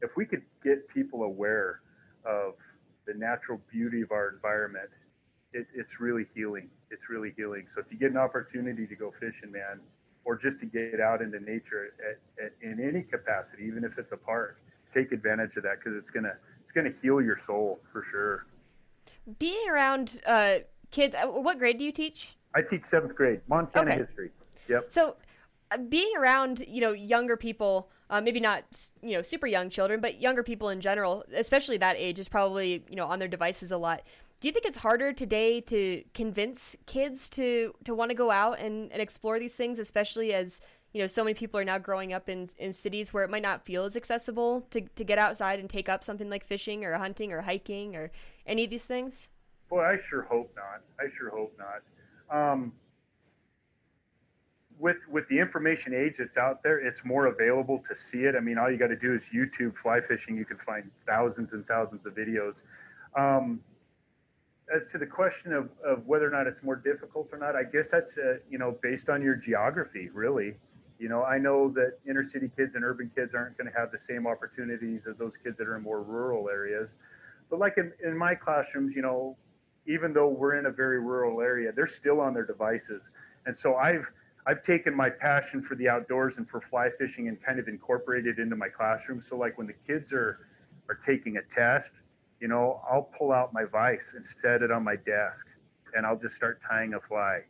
if 0.00 0.16
we 0.16 0.24
could 0.24 0.42
get 0.62 0.88
people 0.88 1.24
aware 1.24 1.80
of 2.24 2.54
the 3.04 3.14
natural 3.14 3.60
beauty 3.72 4.00
of 4.00 4.12
our 4.12 4.28
environment, 4.28 4.90
it, 5.52 5.66
it's 5.74 6.00
really 6.00 6.26
healing. 6.34 6.68
It's 6.90 7.08
really 7.08 7.32
healing. 7.36 7.66
So 7.74 7.80
if 7.80 7.86
you 7.90 7.98
get 7.98 8.10
an 8.10 8.16
opportunity 8.16 8.86
to 8.86 8.94
go 8.94 9.12
fishing, 9.18 9.52
man, 9.52 9.80
or 10.24 10.36
just 10.36 10.60
to 10.60 10.66
get 10.66 11.00
out 11.00 11.22
into 11.22 11.40
nature 11.40 11.94
at, 12.08 12.44
at, 12.44 12.52
in 12.62 12.80
any 12.80 13.02
capacity, 13.02 13.64
even 13.64 13.84
if 13.84 13.98
it's 13.98 14.12
a 14.12 14.16
park, 14.16 14.60
take 14.92 15.12
advantage 15.12 15.56
of 15.56 15.62
that 15.62 15.78
because 15.78 15.96
it's 15.96 16.10
gonna 16.10 16.34
it's 16.62 16.72
gonna 16.72 16.90
heal 17.02 17.20
your 17.20 17.38
soul 17.38 17.80
for 17.92 18.04
sure. 18.10 18.46
being 19.38 19.68
around 19.70 20.20
uh, 20.26 20.56
kids 20.90 21.14
uh, 21.14 21.26
what 21.26 21.58
grade 21.58 21.78
do 21.78 21.84
you 21.84 21.92
teach 21.92 22.36
I 22.54 22.62
teach 22.62 22.82
seventh 22.82 23.14
grade 23.14 23.40
Montana 23.48 23.92
Okay. 23.92 24.00
history. 24.04 24.30
Yep. 24.68 24.84
So, 24.88 25.16
uh, 25.70 25.78
being 25.78 26.10
around, 26.16 26.64
you 26.66 26.80
know, 26.80 26.90
younger 26.90 27.36
people, 27.36 27.88
uh, 28.10 28.20
maybe 28.20 28.40
not, 28.40 28.64
you 29.02 29.12
know, 29.12 29.22
super 29.22 29.46
young 29.46 29.70
children, 29.70 30.00
but 30.00 30.20
younger 30.20 30.42
people 30.42 30.68
in 30.70 30.80
general, 30.80 31.24
especially 31.32 31.76
that 31.78 31.94
age, 31.96 32.18
is 32.18 32.28
probably, 32.28 32.84
you 32.90 32.96
know, 32.96 33.06
on 33.06 33.20
their 33.20 33.28
devices 33.28 33.70
a 33.70 33.76
lot. 33.78 34.02
Do 34.40 34.48
you 34.48 34.52
think 34.52 34.64
it's 34.64 34.78
harder 34.78 35.12
today 35.12 35.60
to 35.62 36.02
convince 36.14 36.74
kids 36.86 37.28
to 37.30 37.74
to 37.84 37.94
want 37.94 38.10
to 38.10 38.14
go 38.14 38.30
out 38.30 38.58
and, 38.58 38.90
and 38.90 39.02
explore 39.02 39.38
these 39.38 39.54
things, 39.54 39.78
especially 39.78 40.32
as 40.32 40.62
you 40.94 41.00
know 41.00 41.06
so 41.06 41.22
many 41.22 41.34
people 41.34 41.60
are 41.60 41.64
now 41.64 41.76
growing 41.76 42.14
up 42.14 42.30
in 42.30 42.48
in 42.56 42.72
cities 42.72 43.12
where 43.12 43.22
it 43.22 43.30
might 43.30 43.42
not 43.42 43.66
feel 43.66 43.84
as 43.84 43.96
accessible 43.96 44.62
to 44.70 44.80
to 44.80 45.04
get 45.04 45.18
outside 45.18 45.60
and 45.60 45.68
take 45.68 45.90
up 45.90 46.02
something 46.02 46.30
like 46.30 46.42
fishing 46.42 46.86
or 46.86 46.96
hunting 46.96 47.34
or 47.34 47.42
hiking 47.42 47.96
or 47.96 48.10
any 48.46 48.64
of 48.64 48.70
these 48.70 48.86
things? 48.86 49.28
Boy, 49.68 49.84
I 49.84 49.98
sure 50.08 50.22
hope 50.22 50.50
not. 50.56 50.80
I 50.98 51.10
sure 51.18 51.28
hope 51.28 51.54
not. 51.58 51.82
Um, 52.34 52.72
with 54.78 54.96
with 55.10 55.28
the 55.28 55.38
information 55.38 55.92
age 55.92 56.14
that's 56.18 56.38
out 56.38 56.62
there, 56.62 56.78
it's 56.78 57.04
more 57.04 57.26
available 57.26 57.78
to 57.86 57.94
see 57.94 58.20
it. 58.20 58.34
I 58.34 58.40
mean, 58.40 58.56
all 58.56 58.70
you 58.70 58.78
got 58.78 58.86
to 58.86 58.96
do 58.96 59.12
is 59.12 59.28
YouTube 59.34 59.76
fly 59.76 60.00
fishing. 60.00 60.34
You 60.34 60.46
can 60.46 60.56
find 60.56 60.90
thousands 61.06 61.52
and 61.52 61.66
thousands 61.66 62.06
of 62.06 62.14
videos. 62.14 62.62
Um, 63.14 63.60
as 64.74 64.86
to 64.88 64.98
the 64.98 65.06
question 65.06 65.52
of, 65.52 65.70
of 65.84 66.06
whether 66.06 66.26
or 66.26 66.30
not 66.30 66.46
it's 66.46 66.62
more 66.62 66.76
difficult 66.76 67.28
or 67.32 67.38
not, 67.38 67.56
I 67.56 67.64
guess 67.64 67.90
that's 67.90 68.18
uh, 68.18 68.38
you 68.48 68.58
know 68.58 68.76
based 68.82 69.08
on 69.08 69.22
your 69.22 69.36
geography, 69.36 70.08
really. 70.12 70.54
You 70.98 71.08
know, 71.08 71.24
I 71.24 71.38
know 71.38 71.70
that 71.70 71.98
inner 72.06 72.22
city 72.22 72.50
kids 72.54 72.74
and 72.74 72.84
urban 72.84 73.10
kids 73.14 73.34
aren't 73.34 73.56
going 73.56 73.70
to 73.70 73.78
have 73.78 73.90
the 73.90 73.98
same 73.98 74.26
opportunities 74.26 75.06
as 75.06 75.16
those 75.16 75.36
kids 75.36 75.56
that 75.56 75.66
are 75.66 75.76
in 75.76 75.82
more 75.82 76.02
rural 76.02 76.50
areas. 76.50 76.94
But 77.48 77.58
like 77.58 77.78
in, 77.78 77.92
in 78.04 78.16
my 78.16 78.34
classrooms, 78.34 78.94
you 78.94 79.00
know, 79.00 79.36
even 79.86 80.12
though 80.12 80.28
we're 80.28 80.58
in 80.58 80.66
a 80.66 80.70
very 80.70 81.00
rural 81.00 81.40
area, 81.40 81.72
they're 81.72 81.86
still 81.86 82.20
on 82.20 82.34
their 82.34 82.44
devices. 82.44 83.08
And 83.46 83.56
so 83.56 83.76
I've 83.76 84.10
I've 84.46 84.62
taken 84.62 84.94
my 84.94 85.10
passion 85.10 85.62
for 85.62 85.74
the 85.74 85.88
outdoors 85.88 86.38
and 86.38 86.48
for 86.48 86.60
fly 86.60 86.90
fishing 86.98 87.28
and 87.28 87.42
kind 87.42 87.58
of 87.58 87.68
incorporated 87.68 88.38
into 88.38 88.56
my 88.56 88.68
classroom. 88.68 89.20
So 89.20 89.36
like 89.36 89.58
when 89.58 89.66
the 89.66 89.76
kids 89.86 90.12
are 90.12 90.46
are 90.88 90.96
taking 90.96 91.36
a 91.36 91.42
test, 91.42 91.92
you 92.40 92.48
know, 92.48 92.80
I'll 92.90 93.10
pull 93.16 93.32
out 93.32 93.52
my 93.52 93.64
vise 93.64 94.14
and 94.16 94.24
set 94.24 94.62
it 94.62 94.70
on 94.70 94.82
my 94.82 94.96
desk 94.96 95.46
and 95.94 96.06
I'll 96.06 96.18
just 96.18 96.34
start 96.34 96.60
tying 96.62 96.94
a 96.94 97.00
fly. 97.00 97.40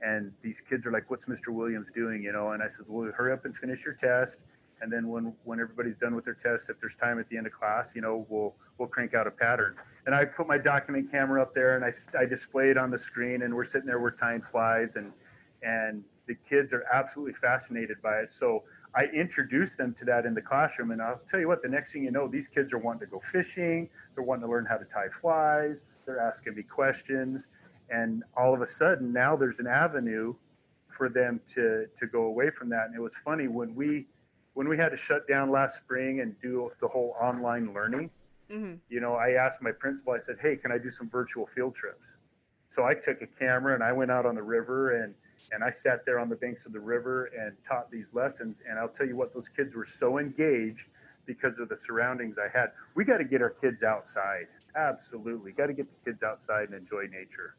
And 0.00 0.32
these 0.42 0.60
kids 0.60 0.86
are 0.86 0.92
like, 0.92 1.10
"What's 1.10 1.24
Mr. 1.24 1.48
Williams 1.48 1.90
doing?" 1.90 2.22
You 2.22 2.32
know, 2.32 2.52
and 2.52 2.62
I 2.62 2.68
says, 2.68 2.86
"Well, 2.88 3.10
hurry 3.12 3.32
up 3.32 3.44
and 3.44 3.56
finish 3.56 3.84
your 3.84 3.94
test." 3.94 4.44
And 4.80 4.92
then 4.92 5.08
when 5.08 5.34
when 5.42 5.58
everybody's 5.58 5.96
done 5.96 6.14
with 6.14 6.24
their 6.24 6.34
test, 6.34 6.70
if 6.70 6.78
there's 6.78 6.94
time 6.94 7.18
at 7.18 7.28
the 7.28 7.36
end 7.36 7.46
of 7.48 7.52
class, 7.52 7.96
you 7.96 8.00
know, 8.00 8.24
we'll 8.28 8.54
we'll 8.78 8.88
crank 8.88 9.14
out 9.14 9.26
a 9.26 9.30
pattern. 9.30 9.74
And 10.06 10.14
I 10.14 10.24
put 10.24 10.46
my 10.46 10.56
document 10.56 11.10
camera 11.10 11.42
up 11.42 11.52
there 11.52 11.74
and 11.76 11.84
I, 11.84 11.92
I 12.18 12.26
display 12.26 12.70
it 12.70 12.78
on 12.78 12.90
the 12.90 12.98
screen, 12.98 13.42
and 13.42 13.52
we're 13.52 13.64
sitting 13.64 13.86
there, 13.86 14.00
we're 14.00 14.12
tying 14.12 14.42
flies, 14.42 14.94
and 14.94 15.12
and 15.62 16.04
the 16.28 16.36
kids 16.48 16.72
are 16.72 16.84
absolutely 16.92 17.34
fascinated 17.34 18.00
by 18.02 18.20
it. 18.20 18.30
So 18.30 18.62
I 18.94 19.04
introduce 19.04 19.74
them 19.74 19.94
to 19.94 20.04
that 20.06 20.26
in 20.26 20.34
the 20.34 20.42
classroom, 20.42 20.90
and 20.90 21.02
I'll 21.02 21.20
tell 21.28 21.40
you 21.40 21.48
what, 21.48 21.62
the 21.62 21.68
next 21.68 21.92
thing 21.92 22.04
you 22.04 22.10
know, 22.10 22.26
these 22.26 22.48
kids 22.48 22.72
are 22.72 22.78
wanting 22.78 23.00
to 23.00 23.06
go 23.06 23.20
fishing, 23.20 23.88
they're 24.14 24.24
wanting 24.24 24.46
to 24.46 24.50
learn 24.50 24.66
how 24.66 24.76
to 24.76 24.84
tie 24.84 25.08
flies, 25.20 25.76
they're 26.06 26.20
asking 26.20 26.54
me 26.54 26.62
questions, 26.62 27.48
and 27.90 28.22
all 28.36 28.54
of 28.54 28.62
a 28.62 28.66
sudden 28.66 29.12
now 29.12 29.36
there's 29.36 29.60
an 29.60 29.66
avenue 29.66 30.34
for 30.88 31.08
them 31.08 31.40
to 31.54 31.86
to 31.96 32.06
go 32.06 32.22
away 32.22 32.50
from 32.50 32.68
that. 32.70 32.86
And 32.86 32.94
it 32.94 33.00
was 33.00 33.12
funny 33.24 33.46
when 33.46 33.74
we 33.74 34.06
when 34.54 34.68
we 34.68 34.76
had 34.76 34.88
to 34.90 34.96
shut 34.96 35.28
down 35.28 35.50
last 35.50 35.76
spring 35.76 36.20
and 36.20 36.34
do 36.40 36.70
the 36.80 36.88
whole 36.88 37.14
online 37.20 37.72
learning. 37.72 38.10
Mm-hmm. 38.50 38.74
You 38.88 39.00
know, 39.00 39.14
I 39.14 39.32
asked 39.32 39.62
my 39.62 39.72
principal. 39.72 40.12
I 40.14 40.18
said, 40.18 40.36
"Hey, 40.40 40.56
can 40.56 40.72
I 40.72 40.78
do 40.78 40.90
some 40.90 41.08
virtual 41.08 41.46
field 41.46 41.74
trips?" 41.74 42.16
So 42.70 42.84
I 42.84 42.94
took 42.94 43.22
a 43.22 43.26
camera 43.26 43.74
and 43.74 43.82
I 43.82 43.92
went 43.92 44.10
out 44.10 44.26
on 44.26 44.34
the 44.34 44.42
river 44.42 45.02
and 45.02 45.14
and 45.52 45.62
I 45.64 45.70
sat 45.70 46.04
there 46.04 46.18
on 46.18 46.28
the 46.28 46.36
banks 46.36 46.66
of 46.66 46.72
the 46.72 46.80
river 46.80 47.26
and 47.26 47.52
taught 47.64 47.90
these 47.90 48.08
lessons. 48.12 48.62
And 48.68 48.78
I'll 48.78 48.88
tell 48.88 49.06
you 49.06 49.16
what, 49.16 49.32
those 49.34 49.48
kids 49.48 49.74
were 49.74 49.86
so 49.86 50.18
engaged 50.18 50.88
because 51.26 51.58
of 51.58 51.68
the 51.68 51.76
surroundings 51.76 52.36
I 52.38 52.48
had. 52.56 52.72
We 52.94 53.04
got 53.04 53.18
to 53.18 53.24
get 53.24 53.42
our 53.42 53.50
kids 53.50 53.82
outside. 53.82 54.46
Absolutely, 54.74 55.52
got 55.52 55.66
to 55.66 55.72
get 55.72 55.86
the 55.88 56.10
kids 56.10 56.22
outside 56.22 56.68
and 56.70 56.74
enjoy 56.74 57.02
nature. 57.02 57.56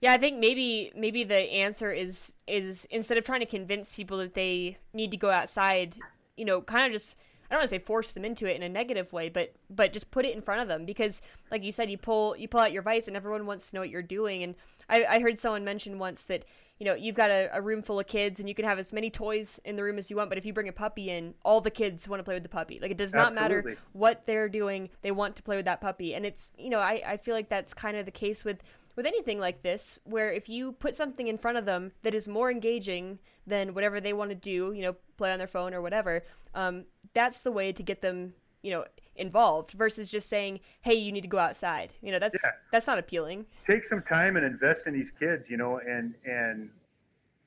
Yeah, 0.00 0.12
I 0.12 0.18
think 0.18 0.38
maybe 0.38 0.92
maybe 0.96 1.24
the 1.24 1.36
answer 1.36 1.92
is 1.92 2.34
is 2.46 2.86
instead 2.90 3.18
of 3.18 3.24
trying 3.24 3.40
to 3.40 3.46
convince 3.46 3.92
people 3.92 4.18
that 4.18 4.34
they 4.34 4.78
need 4.92 5.10
to 5.12 5.16
go 5.16 5.30
outside, 5.30 5.96
you 6.36 6.44
know, 6.44 6.60
kind 6.60 6.86
of 6.86 6.92
just 6.92 7.16
I 7.52 7.54
don't 7.54 7.60
want 7.60 7.70
to 7.70 7.76
say 7.76 7.84
force 7.84 8.12
them 8.12 8.24
into 8.24 8.50
it 8.50 8.56
in 8.56 8.62
a 8.62 8.68
negative 8.70 9.12
way, 9.12 9.28
but 9.28 9.52
but 9.68 9.92
just 9.92 10.10
put 10.10 10.24
it 10.24 10.34
in 10.34 10.40
front 10.40 10.62
of 10.62 10.68
them 10.68 10.86
because, 10.86 11.20
like 11.50 11.62
you 11.62 11.70
said, 11.70 11.90
you 11.90 11.98
pull 11.98 12.34
you 12.34 12.48
pull 12.48 12.60
out 12.60 12.72
your 12.72 12.80
vise, 12.80 13.08
and 13.08 13.16
everyone 13.16 13.44
wants 13.44 13.68
to 13.68 13.76
know 13.76 13.82
what 13.82 13.90
you're 13.90 14.00
doing. 14.00 14.42
And 14.42 14.54
I, 14.88 15.04
I 15.04 15.20
heard 15.20 15.38
someone 15.38 15.62
mention 15.62 15.98
once 15.98 16.22
that 16.24 16.46
you 16.82 16.88
know 16.88 16.94
you've 16.94 17.14
got 17.14 17.30
a, 17.30 17.48
a, 17.52 17.62
room 17.62 17.80
full 17.80 18.00
of 18.00 18.08
kids 18.08 18.40
and 18.40 18.48
you 18.48 18.56
can 18.56 18.64
have 18.64 18.76
as 18.76 18.92
many 18.92 19.08
toys 19.08 19.60
in 19.64 19.76
the 19.76 19.84
room 19.84 19.98
as 19.98 20.10
you 20.10 20.16
want, 20.16 20.28
but 20.28 20.36
if 20.36 20.44
you 20.44 20.52
bring 20.52 20.66
a 20.66 20.72
puppy 20.72 21.10
in, 21.10 21.32
all 21.44 21.60
the 21.60 21.70
kids 21.70 22.08
want 22.08 22.18
to 22.18 22.24
play 22.24 22.34
with 22.34 22.42
the 22.42 22.48
puppy. 22.48 22.80
Like 22.82 22.90
it 22.90 22.96
does 22.96 23.14
not 23.14 23.36
Absolutely. 23.36 23.70
matter 23.70 23.80
what 23.92 24.26
they're 24.26 24.48
doing; 24.48 24.90
they 25.02 25.12
want 25.12 25.36
to 25.36 25.44
play 25.44 25.54
with 25.54 25.66
that 25.66 25.80
puppy. 25.80 26.12
And 26.12 26.26
it's 26.26 26.50
you 26.58 26.70
know 26.70 26.80
I 26.80 27.00
I 27.06 27.16
feel 27.18 27.36
like 27.36 27.48
that's 27.48 27.72
kind 27.72 27.96
of 27.96 28.04
the 28.04 28.10
case 28.10 28.44
with 28.44 28.64
with 28.96 29.06
anything 29.06 29.38
like 29.38 29.62
this, 29.62 30.00
where 30.02 30.32
if 30.32 30.48
you 30.48 30.72
put 30.72 30.96
something 30.96 31.28
in 31.28 31.38
front 31.38 31.56
of 31.56 31.66
them 31.66 31.92
that 32.02 32.16
is 32.16 32.26
more 32.26 32.50
engaging 32.50 33.20
than 33.46 33.74
whatever 33.74 34.00
they 34.00 34.12
want 34.12 34.30
to 34.30 34.34
do, 34.34 34.72
you 34.74 34.82
know, 34.82 34.96
play 35.16 35.30
on 35.30 35.38
their 35.38 35.46
phone 35.46 35.74
or 35.74 35.80
whatever, 35.80 36.24
um, 36.52 36.84
that's 37.14 37.42
the 37.42 37.52
way 37.52 37.70
to 37.70 37.82
get 37.84 38.02
them, 38.02 38.34
you 38.62 38.70
know, 38.70 38.84
involved 39.16 39.72
versus 39.72 40.08
just 40.08 40.28
saying, 40.28 40.60
"Hey, 40.80 40.94
you 40.94 41.12
need 41.12 41.22
to 41.22 41.28
go 41.28 41.38
outside." 41.38 41.94
You 42.00 42.12
know, 42.12 42.18
that's 42.18 42.38
yeah. 42.42 42.50
that's 42.70 42.86
not 42.86 42.98
appealing. 42.98 43.46
Take 43.64 43.84
some 43.84 44.02
time 44.02 44.36
and 44.36 44.44
invest 44.44 44.86
in 44.86 44.94
these 44.94 45.10
kids, 45.10 45.50
you 45.50 45.56
know, 45.56 45.78
and 45.78 46.14
and 46.24 46.70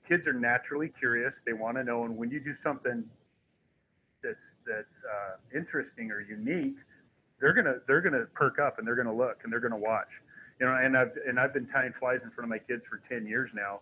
kids 0.08 0.28
are 0.28 0.34
naturally 0.34 0.90
curious. 0.90 1.42
They 1.46 1.54
want 1.54 1.78
to 1.78 1.84
know, 1.84 2.04
and 2.06 2.18
when 2.18 2.30
you 2.30 2.40
do 2.40 2.54
something 2.54 3.04
that's 4.24 4.44
that's 4.68 4.98
uh, 5.04 5.58
interesting 5.58 6.12
or 6.12 6.22
unique, 6.22 6.78
they're 7.40 7.54
gonna 7.54 7.76
they're 7.88 8.02
gonna 8.02 8.26
perk 8.34 8.60
up 8.60 8.78
and 8.78 8.88
they're 8.88 8.96
gonna 8.96 9.16
look 9.16 9.42
and 9.44 9.52
they're 9.52 9.60
gonna 9.60 9.78
watch 9.78 10.22
you 10.60 10.66
know, 10.66 10.76
and 10.76 10.98
I've 10.98 11.12
and 11.28 11.40
I've 11.40 11.54
been 11.54 11.66
tying 11.66 11.94
flies 11.94 12.22
in 12.24 12.32
front 12.32 12.46
of 12.46 12.50
my 12.50 12.60
kids 12.60 12.84
for 12.90 12.98
ten 12.98 13.26
years 13.28 13.52
now, 13.54 13.82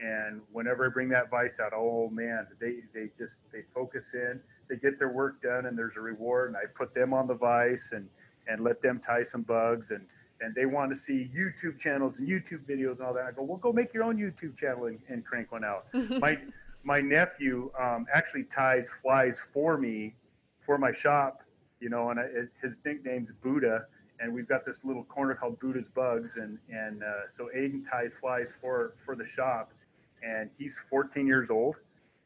and 0.00 0.40
whenever 0.52 0.86
I 0.86 0.88
bring 0.88 1.08
that 1.10 1.30
vise 1.30 1.60
out, 1.60 1.72
oh 1.74 2.08
man, 2.10 2.46
they 2.60 2.76
they 2.92 3.10
just 3.16 3.36
they 3.52 3.62
focus 3.74 4.14
in, 4.14 4.40
they 4.68 4.76
get 4.76 4.98
their 4.98 5.10
work 5.10 5.42
done, 5.42 5.66
and 5.66 5.76
there's 5.76 5.96
a 5.96 6.00
reward, 6.00 6.48
and 6.48 6.56
I 6.56 6.66
put 6.74 6.94
them 6.94 7.12
on 7.12 7.26
the 7.26 7.34
vise 7.34 7.90
and 7.92 8.08
and 8.46 8.60
let 8.60 8.80
them 8.80 9.00
tie 9.04 9.22
some 9.22 9.42
bugs 9.42 9.90
and 9.90 10.06
and 10.40 10.54
they 10.54 10.66
want 10.66 10.90
to 10.90 10.96
see 10.96 11.30
YouTube 11.36 11.78
channels 11.78 12.18
and 12.18 12.28
YouTube 12.28 12.64
videos 12.64 12.98
and 12.98 13.02
all 13.02 13.12
that. 13.14 13.24
I 13.24 13.32
go, 13.32 13.42
well, 13.42 13.58
go 13.58 13.72
make 13.72 13.92
your 13.92 14.04
own 14.04 14.16
YouTube 14.16 14.56
channel 14.56 14.86
and, 14.86 15.00
and 15.08 15.24
crank 15.24 15.50
one 15.50 15.64
out. 15.64 15.86
my 16.20 16.38
my 16.84 17.00
nephew 17.00 17.70
um, 17.78 18.06
actually 18.12 18.44
ties 18.44 18.88
flies 19.02 19.40
for 19.52 19.76
me 19.76 20.14
for 20.60 20.78
my 20.78 20.92
shop, 20.92 21.42
you 21.80 21.88
know, 21.88 22.10
and 22.10 22.20
I, 22.20 22.24
it, 22.24 22.48
his 22.62 22.78
nickname's 22.84 23.30
Buddha 23.42 23.86
and 24.20 24.32
we've 24.32 24.48
got 24.48 24.64
this 24.64 24.84
little 24.84 25.04
corner 25.04 25.34
called 25.34 25.58
Buddha's 25.60 25.88
Bugs, 25.88 26.36
and 26.36 26.58
and 26.70 27.02
uh, 27.02 27.30
so 27.30 27.48
Aiden 27.56 27.88
ties 27.88 28.10
flies 28.20 28.48
for 28.60 28.94
for 29.04 29.14
the 29.14 29.26
shop, 29.26 29.72
and 30.22 30.50
he's 30.58 30.78
14 30.90 31.26
years 31.26 31.50
old, 31.50 31.76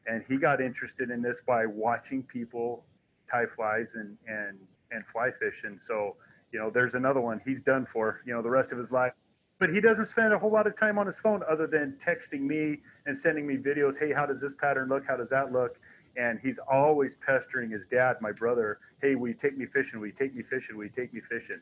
and 0.07 0.23
he 0.27 0.37
got 0.37 0.61
interested 0.61 1.09
in 1.09 1.21
this 1.21 1.41
by 1.45 1.65
watching 1.65 2.23
people 2.23 2.85
tie 3.29 3.45
flies 3.45 3.95
and 3.95 4.17
and 4.27 4.57
and 4.91 5.05
fly 5.05 5.31
fish, 5.31 5.61
and 5.63 5.79
so 5.81 6.15
you 6.51 6.59
know 6.59 6.69
there's 6.69 6.95
another 6.95 7.21
one 7.21 7.41
he's 7.45 7.61
done 7.61 7.85
for 7.85 8.21
you 8.25 8.33
know 8.33 8.41
the 8.41 8.49
rest 8.49 8.71
of 8.71 8.77
his 8.77 8.91
life. 8.91 9.13
But 9.59 9.69
he 9.69 9.79
doesn't 9.79 10.05
spend 10.05 10.33
a 10.33 10.39
whole 10.39 10.51
lot 10.51 10.67
of 10.67 10.75
time 10.75 10.97
on 10.97 11.05
his 11.05 11.17
phone 11.17 11.41
other 11.49 11.67
than 11.67 11.97
texting 12.03 12.41
me 12.41 12.79
and 13.05 13.17
sending 13.17 13.47
me 13.47 13.55
videos. 13.55 13.97
Hey, 13.97 14.11
how 14.11 14.25
does 14.25 14.41
this 14.41 14.55
pattern 14.55 14.89
look? 14.89 15.03
How 15.07 15.17
does 15.17 15.29
that 15.29 15.51
look? 15.51 15.79
and 16.15 16.39
he's 16.43 16.59
always 16.71 17.15
pestering 17.25 17.71
his 17.71 17.87
dad, 17.87 18.17
my 18.21 18.31
brother. 18.31 18.77
Hey, 19.01 19.15
will 19.15 19.29
you 19.29 19.33
take 19.33 19.57
me 19.57 19.65
fishing? 19.65 19.99
Will 19.99 20.05
you 20.05 20.13
take 20.13 20.35
me 20.35 20.43
fishing? 20.43 20.77
Will 20.77 20.83
you 20.83 20.91
take 20.95 21.11
me 21.11 21.19
fishing? 21.21 21.57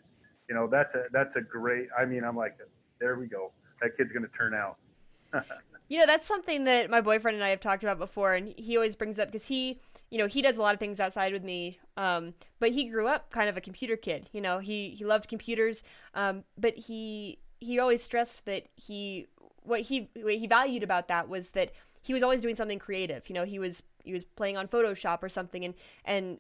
you 0.52 0.56
know, 0.56 0.68
that's 0.68 0.96
a 0.96 1.06
that's 1.14 1.38
a 1.38 1.42
great. 1.42 1.88
I 1.98 2.04
mean, 2.04 2.26
I'm 2.26 2.36
like, 2.36 2.58
there 3.00 3.18
we 3.18 3.26
go. 3.26 3.54
That 3.82 3.96
kid's 3.96 4.12
going 4.12 4.26
to 4.26 4.32
turn 4.38 4.54
out. 4.54 4.76
you 5.92 6.00
know, 6.00 6.06
that's 6.06 6.26
something 6.26 6.64
that 6.64 6.90
my 6.90 7.02
boyfriend 7.02 7.36
and 7.36 7.44
I 7.44 7.50
have 7.50 7.60
talked 7.60 7.84
about 7.84 8.00
before, 8.00 8.34
and 8.34 8.54
he 8.56 8.78
always 8.78 8.96
brings 8.96 9.20
up 9.20 9.28
because 9.28 9.46
he, 9.46 9.82
you 10.10 10.18
know, 10.18 10.26
he 10.26 10.42
does 10.42 10.58
a 10.58 10.62
lot 10.62 10.74
of 10.74 10.80
things 10.80 11.02
outside 11.02 11.34
with 11.34 11.44
me. 11.44 11.80
Um, 11.98 12.34
but 12.60 12.70
he 12.72 12.86
grew 12.86 13.08
up 13.10 13.30
kind 13.30 13.50
of 13.50 13.58
a 13.58 13.62
computer 13.62 13.98
kid. 13.98 14.30
You 14.32 14.40
know, 14.40 14.60
he 14.60 14.92
he 14.92 15.04
loved 15.04 15.28
computers. 15.28 15.84
Um, 16.16 16.46
but 16.58 16.78
he 16.78 17.40
he 17.60 17.78
always 17.78 18.02
stressed 18.02 18.46
that 18.46 18.68
he 18.78 19.28
what 19.64 19.82
he 19.82 20.10
what 20.22 20.36
he 20.36 20.48
valued 20.48 20.84
about 20.84 21.10
that 21.10 21.28
was 21.28 21.50
that 21.52 21.74
he 22.02 22.14
was 22.14 22.24
always 22.24 22.40
doing 22.40 22.56
something 22.56 22.80
creative. 22.80 23.28
You 23.28 23.36
know, 23.36 23.44
he 23.44 23.60
was 23.60 23.84
he 24.06 24.14
was 24.14 24.24
playing 24.24 24.56
on 24.56 24.70
Photoshop 24.70 25.22
or 25.22 25.28
something, 25.28 25.66
and 25.66 25.74
and 26.06 26.38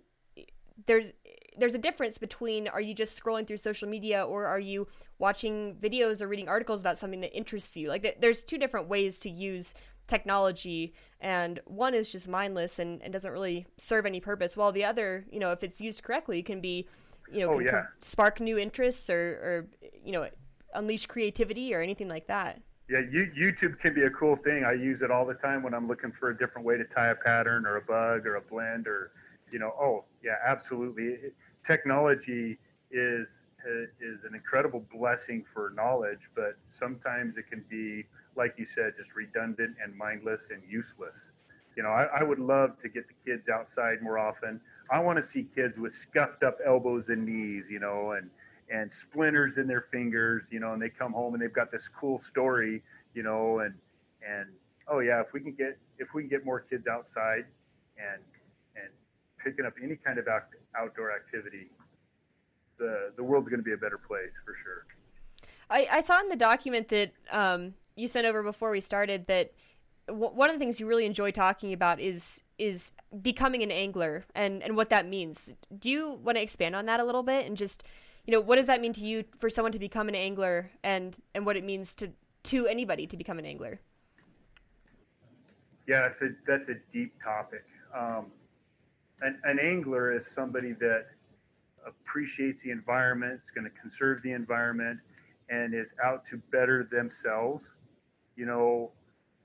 there's 0.85 1.11
there's 1.57 1.75
a 1.75 1.79
difference 1.79 2.17
between 2.17 2.67
are 2.67 2.81
you 2.81 2.93
just 2.93 3.21
scrolling 3.21 3.45
through 3.45 3.57
social 3.57 3.87
media 3.87 4.23
or 4.23 4.45
are 4.45 4.59
you 4.59 4.87
watching 5.19 5.75
videos 5.75 6.21
or 6.21 6.27
reading 6.27 6.47
articles 6.47 6.81
about 6.81 6.97
something 6.97 7.21
that 7.21 7.35
interests 7.35 7.75
you 7.75 7.89
like 7.89 8.17
there's 8.19 8.43
two 8.43 8.57
different 8.57 8.87
ways 8.87 9.19
to 9.19 9.29
use 9.29 9.73
technology 10.07 10.93
and 11.19 11.59
one 11.65 11.93
is 11.93 12.11
just 12.11 12.27
mindless 12.27 12.79
and, 12.79 13.01
and 13.01 13.13
doesn't 13.13 13.31
really 13.31 13.65
serve 13.77 14.05
any 14.05 14.19
purpose 14.19 14.55
while 14.55 14.71
the 14.71 14.83
other 14.83 15.25
you 15.31 15.39
know 15.39 15.51
if 15.51 15.63
it's 15.63 15.79
used 15.81 16.03
correctly 16.03 16.41
can 16.41 16.61
be 16.61 16.87
you 17.31 17.39
know 17.39 17.53
oh, 17.53 17.59
yeah. 17.59 17.83
spark 17.99 18.39
new 18.39 18.57
interests 18.57 19.09
or, 19.09 19.15
or 19.15 19.67
you 20.03 20.11
know 20.11 20.27
unleash 20.73 21.05
creativity 21.05 21.73
or 21.73 21.81
anything 21.81 22.07
like 22.07 22.27
that 22.27 22.61
yeah, 22.89 22.99
YouTube 22.99 23.79
can 23.79 23.93
be 23.93 24.01
a 24.01 24.09
cool 24.09 24.35
thing. 24.35 24.65
I 24.65 24.73
use 24.73 25.01
it 25.01 25.11
all 25.11 25.25
the 25.25 25.35
time 25.35 25.63
when 25.63 25.73
I'm 25.73 25.87
looking 25.87 26.11
for 26.11 26.31
a 26.31 26.37
different 26.37 26.67
way 26.67 26.75
to 26.75 26.83
tie 26.83 27.11
a 27.11 27.15
pattern 27.15 27.65
or 27.65 27.77
a 27.77 27.81
bug 27.81 28.27
or 28.27 28.35
a 28.35 28.41
blend 28.41 28.85
or 28.85 29.11
you 29.53 29.59
know, 29.59 29.71
oh 29.79 30.03
yeah, 30.23 30.35
absolutely. 30.45 31.17
Technology 31.63 32.57
is 32.91 33.41
uh, 33.65 33.83
is 33.99 34.23
an 34.23 34.33
incredible 34.33 34.83
blessing 34.91 35.43
for 35.53 35.71
knowledge, 35.75 36.29
but 36.35 36.57
sometimes 36.69 37.37
it 37.37 37.47
can 37.47 37.63
be, 37.69 38.05
like 38.35 38.55
you 38.57 38.65
said, 38.65 38.93
just 38.97 39.13
redundant 39.15 39.75
and 39.83 39.95
mindless 39.95 40.49
and 40.51 40.63
useless. 40.67 41.31
You 41.75 41.83
know, 41.83 41.89
I, 41.89 42.05
I 42.19 42.23
would 42.23 42.39
love 42.39 42.79
to 42.81 42.89
get 42.89 43.05
the 43.07 43.13
kids 43.25 43.49
outside 43.49 44.01
more 44.01 44.17
often. 44.17 44.59
I 44.89 44.99
want 44.99 45.17
to 45.17 45.23
see 45.23 45.47
kids 45.55 45.77
with 45.77 45.93
scuffed 45.93 46.43
up 46.43 46.57
elbows 46.65 47.09
and 47.09 47.25
knees, 47.25 47.65
you 47.69 47.79
know, 47.79 48.11
and 48.11 48.29
and 48.71 48.91
splinters 48.91 49.57
in 49.57 49.67
their 49.67 49.85
fingers, 49.91 50.45
you 50.49 50.59
know, 50.59 50.73
and 50.73 50.81
they 50.81 50.89
come 50.89 51.11
home 51.11 51.33
and 51.33 51.43
they've 51.43 51.53
got 51.53 51.71
this 51.71 51.87
cool 51.87 52.17
story, 52.17 52.81
you 53.13 53.23
know, 53.23 53.59
and 53.59 53.75
and 54.27 54.47
oh 54.87 54.99
yeah, 54.99 55.21
if 55.21 55.33
we 55.33 55.39
can 55.39 55.53
get 55.53 55.77
if 55.99 56.13
we 56.13 56.23
can 56.23 56.29
get 56.29 56.45
more 56.45 56.59
kids 56.59 56.87
outside 56.87 57.45
and 57.97 58.21
picking 59.43 59.65
up 59.65 59.73
any 59.83 59.95
kind 59.95 60.17
of 60.17 60.27
out, 60.27 60.43
outdoor 60.75 61.11
activity, 61.11 61.67
the 62.77 63.11
the 63.15 63.23
world's 63.23 63.49
going 63.49 63.59
to 63.59 63.63
be 63.63 63.73
a 63.73 63.77
better 63.77 63.97
place 63.97 64.33
for 64.45 64.55
sure. 64.63 64.85
I, 65.69 65.87
I 65.91 65.99
saw 66.01 66.19
in 66.19 66.27
the 66.27 66.35
document 66.35 66.89
that 66.89 67.13
um, 67.31 67.73
you 67.95 68.07
sent 68.07 68.27
over 68.27 68.43
before 68.43 68.71
we 68.71 68.81
started 68.81 69.27
that 69.27 69.53
w- 70.07 70.31
one 70.31 70.49
of 70.49 70.55
the 70.55 70.59
things 70.59 70.79
you 70.79 70.87
really 70.87 71.05
enjoy 71.05 71.31
talking 71.31 71.73
about 71.73 71.99
is 71.99 72.43
is 72.57 72.91
becoming 73.21 73.63
an 73.63 73.71
angler 73.71 74.25
and 74.35 74.61
and 74.63 74.75
what 74.75 74.89
that 74.89 75.07
means. 75.07 75.51
Do 75.77 75.89
you 75.89 76.19
want 76.23 76.37
to 76.37 76.41
expand 76.41 76.75
on 76.75 76.85
that 76.87 76.99
a 76.99 77.05
little 77.05 77.23
bit 77.23 77.45
and 77.45 77.55
just 77.55 77.83
you 78.25 78.31
know 78.33 78.39
what 78.39 78.57
does 78.57 78.67
that 78.67 78.81
mean 78.81 78.93
to 78.93 79.05
you 79.05 79.23
for 79.37 79.49
someone 79.49 79.71
to 79.71 79.79
become 79.79 80.09
an 80.09 80.15
angler 80.15 80.71
and 80.83 81.17
and 81.33 81.45
what 81.45 81.55
it 81.57 81.63
means 81.63 81.95
to 81.95 82.11
to 82.43 82.67
anybody 82.67 83.07
to 83.07 83.17
become 83.17 83.39
an 83.39 83.45
angler? 83.45 83.79
Yeah, 85.87 86.01
that's 86.03 86.21
a 86.21 86.29
that's 86.45 86.69
a 86.69 86.75
deep 86.91 87.21
topic. 87.23 87.65
Um, 87.97 88.27
an, 89.21 89.39
an 89.43 89.59
angler 89.59 90.15
is 90.15 90.27
somebody 90.27 90.73
that 90.73 91.07
appreciates 91.85 92.61
the 92.61 92.71
environment, 92.71 93.41
is 93.43 93.51
going 93.51 93.65
to 93.65 93.79
conserve 93.81 94.21
the 94.21 94.31
environment, 94.31 94.99
and 95.49 95.73
is 95.73 95.93
out 96.03 96.25
to 96.25 96.37
better 96.51 96.87
themselves. 96.91 97.73
You 98.35 98.45
know, 98.45 98.91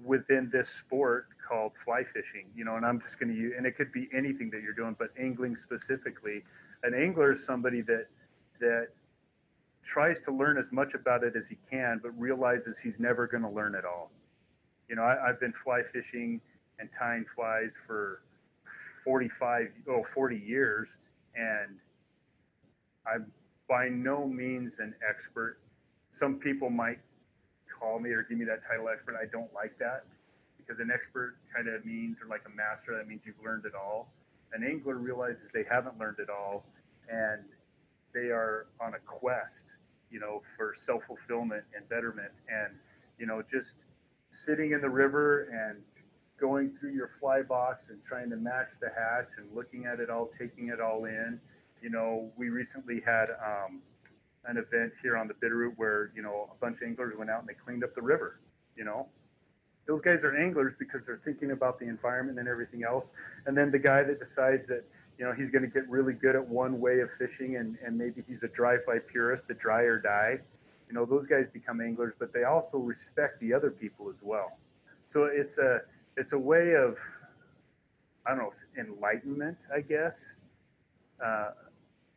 within 0.02 0.50
this 0.52 0.68
sport 0.68 1.28
called 1.46 1.72
fly 1.84 2.02
fishing. 2.04 2.46
You 2.54 2.64
know, 2.64 2.76
and 2.76 2.84
I'm 2.84 3.00
just 3.00 3.18
going 3.18 3.32
to 3.34 3.38
use, 3.38 3.54
and 3.56 3.66
it 3.66 3.76
could 3.76 3.92
be 3.92 4.08
anything 4.14 4.50
that 4.50 4.62
you're 4.62 4.74
doing, 4.74 4.96
but 4.98 5.08
angling 5.18 5.56
specifically. 5.56 6.42
An 6.82 6.94
angler 6.94 7.32
is 7.32 7.44
somebody 7.44 7.82
that 7.82 8.06
that 8.60 8.88
tries 9.84 10.20
to 10.22 10.32
learn 10.32 10.58
as 10.58 10.72
much 10.72 10.94
about 10.94 11.22
it 11.22 11.36
as 11.36 11.48
he 11.48 11.56
can, 11.70 12.00
but 12.02 12.10
realizes 12.18 12.78
he's 12.78 12.98
never 12.98 13.26
going 13.26 13.42
to 13.42 13.48
learn 13.48 13.74
it 13.74 13.84
all. 13.84 14.10
You 14.88 14.96
know, 14.96 15.02
I, 15.02 15.26
have 15.26 15.40
been 15.40 15.52
fly 15.52 15.82
fishing 15.92 16.40
and 16.78 16.88
tying 16.98 17.24
flies 17.34 17.70
for 17.86 18.22
45, 19.06 19.68
oh, 19.88 20.02
40 20.02 20.36
years, 20.36 20.88
and 21.36 21.78
I'm 23.06 23.32
by 23.68 23.88
no 23.88 24.26
means 24.26 24.80
an 24.80 24.94
expert. 25.08 25.58
Some 26.12 26.34
people 26.40 26.70
might 26.70 26.98
call 27.78 28.00
me 28.00 28.10
or 28.10 28.24
give 28.24 28.36
me 28.36 28.44
that 28.46 28.66
title 28.68 28.88
expert. 28.88 29.16
I 29.20 29.26
don't 29.30 29.52
like 29.54 29.78
that 29.78 30.04
because 30.58 30.80
an 30.80 30.90
expert 30.92 31.36
kind 31.54 31.68
of 31.68 31.84
means, 31.86 32.16
or 32.20 32.28
like 32.28 32.42
a 32.46 32.56
master, 32.56 32.96
that 32.96 33.06
means 33.06 33.22
you've 33.24 33.42
learned 33.44 33.64
it 33.64 33.74
all. 33.74 34.08
An 34.52 34.64
angler 34.64 34.96
realizes 34.96 35.44
they 35.54 35.64
haven't 35.70 35.98
learned 35.98 36.18
it 36.18 36.28
all, 36.28 36.64
and 37.08 37.44
they 38.12 38.30
are 38.30 38.66
on 38.80 38.94
a 38.94 38.98
quest, 38.98 39.66
you 40.10 40.18
know, 40.18 40.42
for 40.56 40.74
self 40.76 41.04
fulfillment 41.04 41.62
and 41.76 41.88
betterment. 41.88 42.32
And, 42.48 42.74
you 43.20 43.26
know, 43.26 43.42
just 43.50 43.74
sitting 44.30 44.72
in 44.72 44.80
the 44.80 44.90
river 44.90 45.48
and 45.52 45.82
going 46.38 46.72
through 46.78 46.92
your 46.92 47.10
fly 47.20 47.42
box 47.42 47.88
and 47.88 47.98
trying 48.04 48.30
to 48.30 48.36
match 48.36 48.72
the 48.80 48.88
hatch 48.88 49.28
and 49.38 49.46
looking 49.54 49.86
at 49.86 50.00
it 50.00 50.10
all, 50.10 50.26
taking 50.26 50.68
it 50.68 50.80
all 50.80 51.04
in. 51.04 51.40
You 51.82 51.90
know, 51.90 52.30
we 52.36 52.48
recently 52.48 53.00
had 53.04 53.26
um, 53.44 53.80
an 54.44 54.56
event 54.56 54.92
here 55.02 55.16
on 55.16 55.28
the 55.28 55.34
Bitterroot 55.34 55.72
where, 55.76 56.10
you 56.14 56.22
know, 56.22 56.48
a 56.50 56.54
bunch 56.60 56.76
of 56.80 56.86
anglers 56.86 57.14
went 57.16 57.30
out 57.30 57.40
and 57.40 57.48
they 57.48 57.54
cleaned 57.54 57.84
up 57.84 57.94
the 57.94 58.02
river, 58.02 58.40
you 58.76 58.84
know. 58.84 59.06
Those 59.86 60.00
guys 60.00 60.24
are 60.24 60.36
anglers 60.36 60.74
because 60.78 61.06
they're 61.06 61.20
thinking 61.24 61.52
about 61.52 61.78
the 61.78 61.86
environment 61.86 62.38
and 62.38 62.48
everything 62.48 62.82
else. 62.82 63.12
And 63.46 63.56
then 63.56 63.70
the 63.70 63.78
guy 63.78 64.02
that 64.02 64.18
decides 64.18 64.66
that, 64.68 64.84
you 65.16 65.24
know, 65.24 65.32
he's 65.32 65.50
going 65.50 65.62
to 65.62 65.68
get 65.68 65.88
really 65.88 66.12
good 66.12 66.34
at 66.34 66.46
one 66.46 66.80
way 66.80 67.00
of 67.00 67.10
fishing 67.12 67.56
and, 67.56 67.78
and 67.84 67.96
maybe 67.96 68.24
he's 68.28 68.42
a 68.42 68.48
dry 68.48 68.78
fly 68.84 68.98
purist, 68.98 69.46
the 69.46 69.54
dry 69.54 69.82
or 69.82 69.98
die. 69.98 70.40
You 70.88 70.94
know, 70.94 71.04
those 71.04 71.26
guys 71.26 71.46
become 71.52 71.80
anglers, 71.80 72.14
but 72.18 72.32
they 72.32 72.44
also 72.44 72.78
respect 72.78 73.40
the 73.40 73.52
other 73.52 73.70
people 73.70 74.08
as 74.08 74.16
well. 74.22 74.58
So 75.12 75.24
it's 75.24 75.58
a 75.58 75.82
it's 76.16 76.32
a 76.32 76.38
way 76.38 76.74
of 76.74 76.96
I 78.26 78.30
don't 78.30 78.38
know 78.38 78.52
enlightenment, 78.78 79.56
I 79.74 79.80
guess. 79.80 80.24
Uh, 81.24 81.50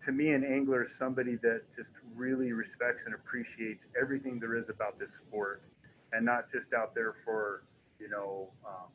to 0.01 0.11
me, 0.11 0.31
an 0.31 0.43
angler 0.43 0.83
is 0.83 0.95
somebody 0.95 1.35
that 1.37 1.61
just 1.75 1.91
really 2.15 2.51
respects 2.51 3.05
and 3.05 3.13
appreciates 3.13 3.85
everything 3.99 4.39
there 4.39 4.55
is 4.55 4.69
about 4.69 4.97
this 4.99 5.13
sport, 5.13 5.61
and 6.13 6.25
not 6.25 6.51
just 6.51 6.73
out 6.73 6.95
there 6.95 7.15
for 7.25 7.63
you 7.99 8.09
know 8.09 8.49
um, 8.65 8.87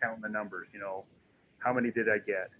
counting 0.00 0.22
the 0.22 0.28
numbers. 0.28 0.68
You 0.72 0.80
know, 0.80 1.04
how 1.58 1.72
many 1.72 1.90
did 1.90 2.08
I 2.08 2.18
get? 2.18 2.50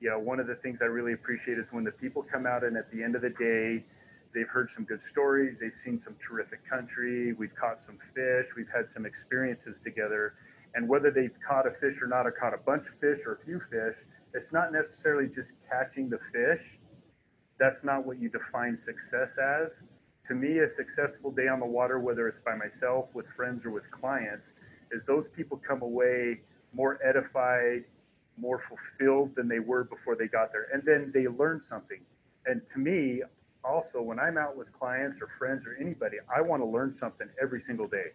You 0.00 0.10
know, 0.10 0.18
one 0.18 0.38
of 0.38 0.46
the 0.46 0.54
things 0.56 0.78
I 0.80 0.86
really 0.86 1.12
appreciate 1.12 1.58
is 1.58 1.66
when 1.70 1.84
the 1.84 1.92
people 1.92 2.22
come 2.22 2.46
out 2.46 2.62
and 2.62 2.76
at 2.76 2.90
the 2.92 3.02
end 3.02 3.16
of 3.16 3.22
the 3.22 3.30
day, 3.30 3.84
they've 4.32 4.48
heard 4.48 4.70
some 4.70 4.84
good 4.84 5.02
stories, 5.02 5.58
they've 5.60 5.72
seen 5.82 6.00
some 6.00 6.14
terrific 6.24 6.68
country, 6.68 7.32
we've 7.32 7.54
caught 7.56 7.80
some 7.80 7.98
fish, 8.14 8.46
we've 8.56 8.68
had 8.72 8.88
some 8.88 9.06
experiences 9.06 9.78
together, 9.82 10.34
and 10.74 10.88
whether 10.88 11.10
they've 11.10 11.36
caught 11.46 11.66
a 11.66 11.70
fish 11.70 11.96
or 12.00 12.06
not, 12.06 12.26
or 12.26 12.30
caught 12.30 12.54
a 12.54 12.58
bunch 12.58 12.86
of 12.86 12.94
fish 13.00 13.20
or 13.26 13.34
a 13.34 13.44
few 13.44 13.60
fish, 13.70 13.96
it's 14.34 14.52
not 14.52 14.72
necessarily 14.72 15.28
just 15.28 15.54
catching 15.70 16.08
the 16.08 16.18
fish. 16.32 16.78
That's 17.58 17.82
not 17.82 18.06
what 18.06 18.20
you 18.20 18.28
define 18.28 18.76
success 18.76 19.38
as. 19.38 19.80
To 20.26 20.34
me, 20.34 20.58
a 20.58 20.68
successful 20.68 21.30
day 21.30 21.48
on 21.48 21.60
the 21.60 21.66
water, 21.66 21.98
whether 21.98 22.28
it's 22.28 22.40
by 22.44 22.54
myself, 22.54 23.06
with 23.14 23.26
friends, 23.34 23.64
or 23.64 23.70
with 23.70 23.90
clients, 23.90 24.52
is 24.92 25.02
those 25.06 25.26
people 25.34 25.60
come 25.66 25.82
away 25.82 26.40
more 26.74 26.98
edified, 27.02 27.84
more 28.36 28.60
fulfilled 28.60 29.34
than 29.34 29.48
they 29.48 29.58
were 29.58 29.84
before 29.84 30.16
they 30.16 30.28
got 30.28 30.52
there. 30.52 30.68
And 30.72 30.82
then 30.84 31.10
they 31.14 31.26
learn 31.26 31.62
something. 31.62 32.00
And 32.46 32.60
to 32.72 32.78
me, 32.78 33.22
also, 33.64 34.00
when 34.00 34.18
I'm 34.18 34.38
out 34.38 34.56
with 34.56 34.72
clients 34.72 35.18
or 35.20 35.28
friends 35.38 35.66
or 35.66 35.76
anybody, 35.80 36.18
I 36.34 36.40
want 36.42 36.62
to 36.62 36.66
learn 36.66 36.92
something 36.92 37.28
every 37.40 37.60
single 37.60 37.88
day 37.88 38.12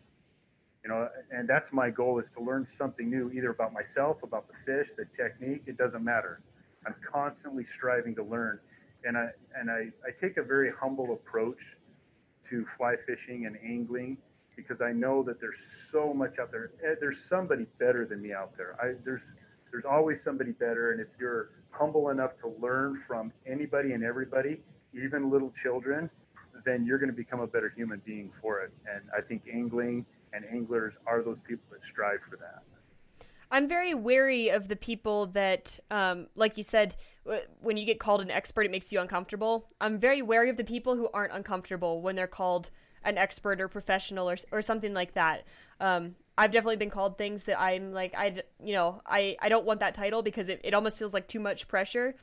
you 0.84 0.90
know 0.90 1.08
and 1.32 1.48
that's 1.48 1.72
my 1.72 1.90
goal 1.90 2.20
is 2.20 2.30
to 2.32 2.44
learn 2.44 2.66
something 2.66 3.10
new 3.10 3.32
either 3.32 3.52
about 3.52 3.74
myself 3.74 4.22
about 4.24 4.46
the 4.48 4.54
fish 4.66 4.92
the 4.98 5.06
technique 5.16 5.64
it 5.66 5.78
doesn't 5.78 6.04
matter. 6.04 6.42
I'm 6.86 6.96
constantly 7.10 7.64
striving 7.64 8.14
to 8.16 8.24
learn 8.24 8.60
and 9.06 9.18
i 9.18 9.28
and 9.58 9.72
i, 9.72 9.88
I 10.06 10.12
take 10.20 10.38
a 10.38 10.44
very 10.44 10.72
humble 10.72 11.14
approach 11.14 11.78
to 12.50 12.66
fly 12.66 12.96
fishing 13.08 13.46
and 13.46 13.58
angling 13.66 14.18
because 14.56 14.82
i 14.82 14.92
know 14.92 15.24
that 15.24 15.40
there's 15.40 15.62
so 15.92 16.14
much 16.14 16.40
out 16.40 16.52
there 16.52 16.72
eh, 16.86 16.96
there's 17.00 17.24
somebody 17.24 17.66
better 17.80 18.06
than 18.06 18.22
me 18.22 18.34
out 18.34 18.56
there. 18.58 18.76
I 18.82 18.94
there's 19.04 19.24
there's 19.72 19.86
always 19.86 20.22
somebody 20.22 20.52
better 20.52 20.92
and 20.92 21.02
if 21.02 21.08
you're 21.20 21.50
humble 21.72 22.10
enough 22.10 22.38
to 22.42 22.54
learn 22.62 23.02
from 23.08 23.32
anybody 23.48 23.94
and 23.94 24.04
everybody 24.04 24.62
even 24.94 25.32
little 25.32 25.52
children 25.62 26.10
then 26.66 26.86
you're 26.86 27.00
going 27.00 27.10
to 27.10 27.16
become 27.16 27.40
a 27.40 27.48
better 27.48 27.74
human 27.76 28.02
being 28.06 28.32
for 28.42 28.62
it. 28.62 28.72
And 28.94 29.04
i 29.18 29.22
think 29.22 29.44
angling 29.52 30.06
and 30.34 30.46
anglers 30.52 30.98
are 31.06 31.22
those 31.22 31.40
people 31.48 31.66
that 31.72 31.84
strive 31.84 32.20
for 32.30 32.38
that. 32.38 32.64
I'm 33.52 33.68
very 33.68 33.94
wary 33.94 34.50
of 34.50 34.68
the 34.68 34.76
people 34.76 35.28
that, 35.28 35.80
um, 35.92 36.26
like 36.36 36.58
you 36.58 36.64
said, 36.64 36.96
when 37.62 37.78
you 37.78 37.86
get 37.86 38.00
called 38.00 38.22
an 38.22 38.32
expert, 38.32 38.66
it 38.66 38.72
makes 38.72 38.92
you 38.92 39.00
uncomfortable. 39.00 39.68
I'm 39.80 40.00
very 40.00 40.24
wary 40.24 40.50
of 40.50 40.58
the 40.58 40.64
people 40.64 40.96
who 40.96 41.08
aren't 41.14 41.34
uncomfortable 41.34 42.02
when 42.02 42.16
they're 42.16 42.26
called 42.26 42.72
an 43.04 43.18
expert 43.18 43.62
or 43.62 43.68
professional 43.68 44.28
or, 44.28 44.38
or 44.52 44.64
something 44.64 44.94
like 44.94 45.14
that. 45.14 45.44
Um, 45.80 46.16
I've 46.36 46.50
definitely 46.50 46.78
been 46.78 46.90
called 46.90 47.18
things 47.18 47.44
that 47.44 47.62
I'm 47.62 47.94
like, 47.94 48.16
I, 48.18 48.42
you 48.64 48.74
know, 48.74 49.02
I, 49.06 49.38
I 49.40 49.50
don't 49.50 49.66
want 49.66 49.82
that 49.82 49.94
title 49.94 50.24
because 50.24 50.50
it, 50.50 50.62
it 50.64 50.74
almost 50.74 50.98
feels 50.98 51.14
like 51.14 51.28
too 51.28 51.40
much 51.40 51.68
pressure. 51.68 52.16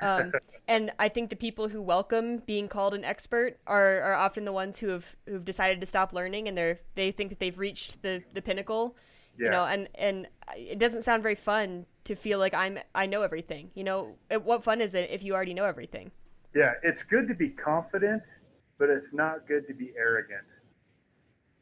Um, 0.00 0.32
and 0.68 0.92
I 0.98 1.08
think 1.08 1.30
the 1.30 1.36
people 1.36 1.68
who 1.68 1.82
welcome 1.82 2.38
being 2.38 2.68
called 2.68 2.94
an 2.94 3.04
expert 3.04 3.58
are, 3.66 4.00
are 4.02 4.14
often 4.14 4.44
the 4.44 4.52
ones 4.52 4.78
who 4.78 4.88
have 4.88 5.16
who've 5.26 5.44
decided 5.44 5.80
to 5.80 5.86
stop 5.86 6.12
learning 6.12 6.46
and 6.48 6.56
they're 6.56 6.78
they 6.94 7.10
think 7.10 7.30
that 7.30 7.38
they've 7.38 7.58
reached 7.58 8.02
the, 8.02 8.22
the 8.32 8.42
pinnacle. 8.42 8.96
Yeah. 9.38 9.44
You 9.44 9.50
know, 9.50 9.64
and 9.66 9.88
and 9.94 10.28
it 10.56 10.78
doesn't 10.78 11.02
sound 11.02 11.22
very 11.22 11.34
fun 11.34 11.86
to 12.04 12.14
feel 12.14 12.38
like 12.38 12.54
I'm 12.54 12.78
I 12.94 13.06
know 13.06 13.22
everything. 13.22 13.70
You 13.74 13.84
know, 13.84 14.16
what 14.42 14.64
fun 14.64 14.80
is 14.80 14.94
it 14.94 15.10
if 15.10 15.22
you 15.22 15.34
already 15.34 15.54
know 15.54 15.64
everything? 15.64 16.10
Yeah, 16.54 16.72
it's 16.82 17.02
good 17.02 17.28
to 17.28 17.34
be 17.34 17.50
confident, 17.50 18.22
but 18.78 18.88
it's 18.88 19.12
not 19.12 19.46
good 19.46 19.66
to 19.68 19.74
be 19.74 19.92
arrogant. 19.96 20.46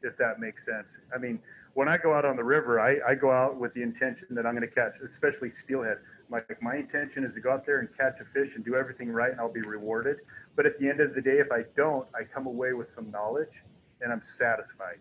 If 0.03 0.17
that 0.17 0.39
makes 0.39 0.65
sense. 0.65 0.97
I 1.13 1.17
mean, 1.17 1.39
when 1.73 1.87
I 1.87 1.97
go 1.97 2.13
out 2.13 2.25
on 2.25 2.35
the 2.35 2.43
river, 2.43 2.79
I, 2.79 2.97
I 3.07 3.15
go 3.15 3.31
out 3.31 3.57
with 3.57 3.73
the 3.73 3.83
intention 3.83 4.27
that 4.31 4.45
I'm 4.45 4.55
going 4.55 4.67
to 4.67 4.73
catch, 4.73 4.95
especially 5.05 5.51
steelhead. 5.51 5.97
Like 6.29 6.61
my 6.61 6.75
intention 6.75 7.23
is 7.23 7.33
to 7.33 7.39
go 7.39 7.51
out 7.51 7.65
there 7.65 7.79
and 7.79 7.89
catch 7.97 8.19
a 8.19 8.25
fish 8.25 8.53
and 8.55 8.65
do 8.65 8.75
everything 8.75 9.09
right, 9.09 9.31
and 9.31 9.39
I'll 9.39 9.51
be 9.51 9.61
rewarded. 9.61 10.17
But 10.55 10.65
at 10.65 10.77
the 10.79 10.89
end 10.89 10.99
of 10.99 11.15
the 11.15 11.21
day, 11.21 11.39
if 11.39 11.51
I 11.51 11.63
don't, 11.75 12.07
I 12.13 12.23
come 12.23 12.47
away 12.47 12.73
with 12.73 12.89
some 12.89 13.09
knowledge, 13.11 13.63
and 14.01 14.11
I'm 14.11 14.21
satisfied. 14.23 14.97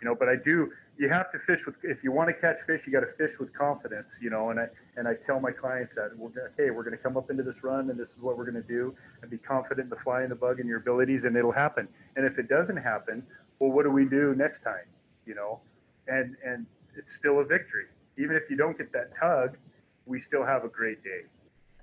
You 0.00 0.08
know, 0.08 0.14
but 0.14 0.28
I 0.28 0.36
do. 0.36 0.70
You 0.98 1.08
have 1.08 1.32
to 1.32 1.38
fish 1.38 1.64
with. 1.66 1.76
If 1.82 2.04
you 2.04 2.12
want 2.12 2.28
to 2.28 2.34
catch 2.34 2.60
fish, 2.66 2.82
you 2.86 2.92
got 2.92 3.00
to 3.00 3.12
fish 3.18 3.38
with 3.38 3.52
confidence. 3.52 4.18
You 4.20 4.30
know, 4.30 4.50
and 4.50 4.60
I 4.60 4.66
and 4.96 5.08
I 5.08 5.14
tell 5.14 5.40
my 5.40 5.50
clients 5.52 5.94
that 5.94 6.10
we're 6.16 6.30
gonna, 6.30 6.48
hey, 6.56 6.70
we're 6.70 6.84
going 6.84 6.96
to 6.96 7.02
come 7.02 7.16
up 7.16 7.30
into 7.30 7.42
this 7.42 7.64
run, 7.64 7.90
and 7.90 7.98
this 7.98 8.10
is 8.10 8.18
what 8.20 8.36
we're 8.36 8.48
going 8.48 8.62
to 8.62 8.68
do, 8.68 8.94
and 9.22 9.30
be 9.30 9.38
confident 9.38 9.86
in 9.86 9.90
the 9.90 9.96
fly 9.96 10.22
and 10.22 10.30
the 10.30 10.36
bug 10.36 10.60
and 10.60 10.68
your 10.68 10.78
abilities, 10.78 11.24
and 11.24 11.36
it'll 11.36 11.52
happen. 11.52 11.88
And 12.16 12.26
if 12.26 12.38
it 12.38 12.48
doesn't 12.48 12.76
happen, 12.76 13.22
well, 13.58 13.70
what 13.70 13.84
do 13.84 13.90
we 13.90 14.04
do 14.04 14.34
next 14.36 14.60
time? 14.60 14.86
You 15.26 15.34
know, 15.34 15.60
and 16.08 16.36
and 16.44 16.66
it's 16.96 17.14
still 17.14 17.40
a 17.40 17.44
victory, 17.44 17.86
even 18.18 18.36
if 18.36 18.50
you 18.50 18.56
don't 18.56 18.76
get 18.76 18.92
that 18.92 19.16
tug 19.18 19.56
we 20.06 20.20
still 20.20 20.44
have 20.44 20.64
a 20.64 20.68
great 20.68 21.02
day. 21.02 21.22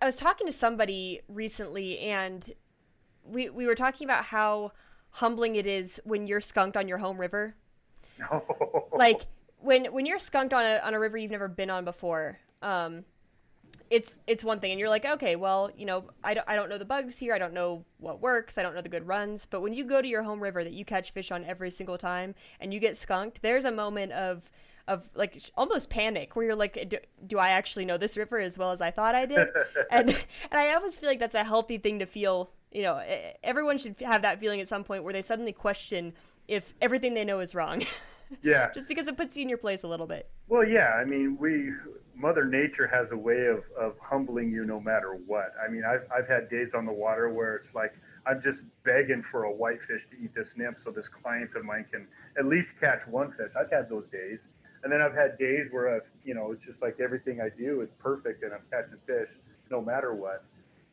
I 0.01 0.05
was 0.05 0.15
talking 0.15 0.47
to 0.47 0.53
somebody 0.53 1.21
recently, 1.27 1.99
and 1.99 2.49
we 3.23 3.49
we 3.49 3.65
were 3.65 3.75
talking 3.75 4.05
about 4.05 4.25
how 4.25 4.71
humbling 5.11 5.55
it 5.55 5.65
is 5.65 5.99
when 6.03 6.27
you're 6.27 6.41
skunked 6.41 6.77
on 6.77 6.87
your 6.87 6.97
home 6.97 7.19
river. 7.19 7.55
like 8.91 9.21
when 9.59 9.85
when 9.85 10.05
you're 10.05 10.19
skunked 10.19 10.53
on 10.53 10.65
a 10.65 10.79
on 10.79 10.93
a 10.93 10.99
river 10.99 11.17
you've 11.17 11.31
never 11.31 11.47
been 11.47 11.69
on 11.69 11.85
before. 11.85 12.39
Um, 12.61 13.05
it's 13.89 14.19
it's 14.27 14.43
one 14.43 14.59
thing 14.59 14.71
and 14.71 14.79
you're 14.79 14.89
like 14.89 15.05
okay 15.05 15.35
well 15.35 15.71
you 15.75 15.85
know 15.85 16.03
I 16.23 16.33
don't, 16.35 16.47
I 16.47 16.55
don't 16.55 16.69
know 16.69 16.77
the 16.77 16.85
bugs 16.85 17.17
here 17.17 17.33
i 17.33 17.37
don't 17.37 17.53
know 17.53 17.83
what 17.97 18.21
works 18.21 18.57
i 18.57 18.63
don't 18.63 18.75
know 18.75 18.81
the 18.81 18.89
good 18.89 19.07
runs 19.07 19.45
but 19.45 19.61
when 19.61 19.73
you 19.73 19.83
go 19.83 20.01
to 20.01 20.07
your 20.07 20.23
home 20.23 20.41
river 20.41 20.63
that 20.63 20.73
you 20.73 20.85
catch 20.85 21.11
fish 21.11 21.31
on 21.31 21.43
every 21.45 21.71
single 21.71 21.97
time 21.97 22.35
and 22.59 22.73
you 22.73 22.79
get 22.79 22.97
skunked 22.97 23.41
there's 23.41 23.65
a 23.65 23.71
moment 23.71 24.11
of 24.11 24.51
of 24.89 25.09
like 25.15 25.41
almost 25.55 25.89
panic 25.89 26.35
where 26.35 26.47
you're 26.47 26.55
like 26.55 26.89
do, 26.89 26.97
do, 27.25 27.37
i 27.37 27.49
actually 27.49 27.85
know 27.85 27.97
this 27.97 28.17
river 28.17 28.39
as 28.39 28.57
well 28.57 28.71
as 28.71 28.81
i 28.81 28.91
thought 28.91 29.15
i 29.15 29.25
did 29.25 29.47
and 29.91 30.09
and 30.09 30.59
i 30.59 30.73
always 30.73 30.97
feel 30.99 31.07
like 31.07 31.19
that's 31.19 31.35
a 31.35 31.43
healthy 31.43 31.77
thing 31.77 31.99
to 31.99 32.05
feel 32.05 32.51
you 32.71 32.81
know 32.81 33.01
everyone 33.43 33.77
should 33.77 33.95
have 33.99 34.23
that 34.23 34.39
feeling 34.39 34.59
at 34.59 34.67
some 34.67 34.83
point 34.83 35.03
where 35.03 35.13
they 35.13 35.21
suddenly 35.21 35.53
question 35.53 36.11
if 36.47 36.73
everything 36.81 37.13
they 37.13 37.23
know 37.23 37.39
is 37.39 37.55
wrong 37.55 37.83
Yeah. 38.41 38.71
Just 38.73 38.87
because 38.87 39.07
it 39.07 39.17
puts 39.17 39.35
you 39.35 39.43
in 39.43 39.49
your 39.49 39.57
place 39.57 39.83
a 39.83 39.87
little 39.87 40.07
bit. 40.07 40.29
Well, 40.47 40.65
yeah. 40.65 40.93
I 40.93 41.05
mean, 41.05 41.37
we 41.39 41.71
Mother 42.15 42.45
Nature 42.45 42.87
has 42.87 43.11
a 43.11 43.17
way 43.17 43.45
of, 43.45 43.63
of 43.79 43.97
humbling 44.01 44.51
you 44.51 44.65
no 44.65 44.79
matter 44.79 45.17
what. 45.25 45.53
I 45.63 45.71
mean, 45.71 45.83
I've 45.85 46.05
I've 46.15 46.27
had 46.27 46.49
days 46.49 46.73
on 46.73 46.85
the 46.85 46.91
water 46.91 47.29
where 47.29 47.55
it's 47.55 47.73
like 47.73 47.93
I'm 48.25 48.41
just 48.41 48.63
begging 48.83 49.23
for 49.23 49.43
a 49.43 49.51
whitefish 49.51 50.03
to 50.11 50.17
eat 50.23 50.35
this 50.35 50.53
nymph 50.57 50.79
so 50.83 50.91
this 50.91 51.07
client 51.07 51.51
of 51.55 51.65
mine 51.65 51.85
can 51.91 52.07
at 52.37 52.45
least 52.45 52.79
catch 52.79 53.07
one 53.07 53.31
fish. 53.31 53.51
I've 53.59 53.71
had 53.71 53.89
those 53.89 54.07
days. 54.07 54.47
And 54.83 54.91
then 54.91 55.01
I've 55.01 55.13
had 55.13 55.37
days 55.37 55.67
where 55.71 55.95
I've, 55.95 56.09
you 56.23 56.33
know, 56.33 56.51
it's 56.51 56.63
just 56.63 56.81
like 56.81 56.99
everything 56.99 57.41
I 57.41 57.49
do 57.49 57.81
is 57.81 57.89
perfect 57.99 58.43
and 58.43 58.53
I'm 58.53 58.61
catching 58.71 58.97
fish 59.05 59.29
no 59.69 59.81
matter 59.81 60.13
what. 60.13 60.43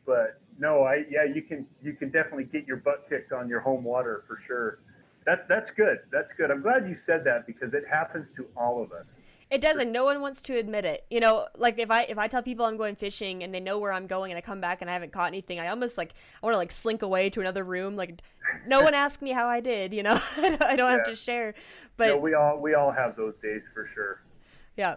But 0.05 0.39
no, 0.57 0.83
I 0.83 1.05
yeah, 1.09 1.23
you 1.23 1.41
can 1.41 1.67
you 1.83 1.93
can 1.93 2.09
definitely 2.09 2.45
get 2.45 2.65
your 2.65 2.77
butt 2.77 3.05
kicked 3.09 3.33
on 3.33 3.49
your 3.49 3.59
home 3.59 3.83
water 3.83 4.23
for 4.27 4.39
sure. 4.45 4.79
That's 5.25 5.45
that's 5.47 5.71
good. 5.71 5.99
That's 6.11 6.33
good. 6.33 6.49
I'm 6.51 6.61
glad 6.61 6.87
you 6.87 6.95
said 6.95 7.23
that 7.25 7.45
because 7.45 7.73
it 7.73 7.83
happens 7.89 8.31
to 8.31 8.47
all 8.55 8.81
of 8.81 8.91
us. 8.91 9.21
It 9.49 9.61
doesn't. 9.61 9.91
No 9.91 10.03
one 10.03 10.19
wants 10.19 10.41
to 10.43 10.57
admit 10.57 10.83
it. 10.83 11.05
You 11.09 11.19
know, 11.21 11.47
like 11.57 11.79
if 11.79 11.89
I 11.89 12.03
if 12.03 12.17
I 12.17 12.27
tell 12.27 12.41
people 12.41 12.65
I'm 12.65 12.75
going 12.75 12.95
fishing 12.95 13.43
and 13.43 13.53
they 13.53 13.59
know 13.61 13.79
where 13.79 13.93
I'm 13.93 14.05
going 14.07 14.31
and 14.31 14.37
I 14.37 14.41
come 14.41 14.59
back 14.59 14.81
and 14.81 14.89
I 14.89 14.93
haven't 14.93 15.13
caught 15.13 15.27
anything, 15.27 15.59
I 15.59 15.69
almost 15.69 15.97
like 15.97 16.13
I 16.41 16.45
want 16.45 16.53
to 16.53 16.57
like 16.57 16.71
slink 16.71 17.01
away 17.01 17.29
to 17.29 17.39
another 17.39 17.63
room. 17.63 17.95
Like, 17.95 18.21
no 18.67 18.81
one 18.81 18.93
asked 18.93 19.21
me 19.21 19.31
how 19.31 19.47
I 19.47 19.61
did. 19.61 19.93
You 19.93 20.03
know, 20.03 20.19
I 20.37 20.75
don't 20.75 20.91
have 20.91 21.05
to 21.05 21.15
share. 21.15 21.53
But 21.95 22.07
So 22.07 22.17
we 22.17 22.33
all 22.33 22.59
we 22.59 22.73
all 22.73 22.91
have 22.91 23.15
those 23.15 23.35
days 23.41 23.61
for 23.73 23.89
sure. 23.93 24.21
yeah, 24.75 24.95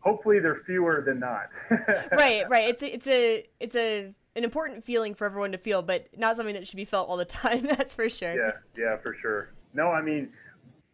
Hopefully 0.00 0.40
they're 0.40 0.56
fewer 0.56 1.02
than 1.06 1.20
not. 1.20 1.50
right, 2.12 2.48
right. 2.48 2.68
It's 2.70 2.82
a, 2.82 2.94
it's 2.94 3.06
a 3.06 3.46
it's 3.60 3.76
a 3.76 4.14
an 4.34 4.44
important 4.44 4.82
feeling 4.84 5.14
for 5.14 5.26
everyone 5.26 5.52
to 5.52 5.58
feel, 5.58 5.82
but 5.82 6.06
not 6.16 6.36
something 6.36 6.54
that 6.54 6.66
should 6.66 6.76
be 6.76 6.84
felt 6.84 7.08
all 7.08 7.16
the 7.16 7.24
time. 7.42 7.62
That's 7.62 7.94
for 7.94 8.08
sure. 8.08 8.34
Yeah, 8.34 8.52
yeah, 8.76 8.96
for 8.96 9.14
sure. 9.20 9.50
No, 9.74 9.88
I 9.88 10.02
mean, 10.02 10.32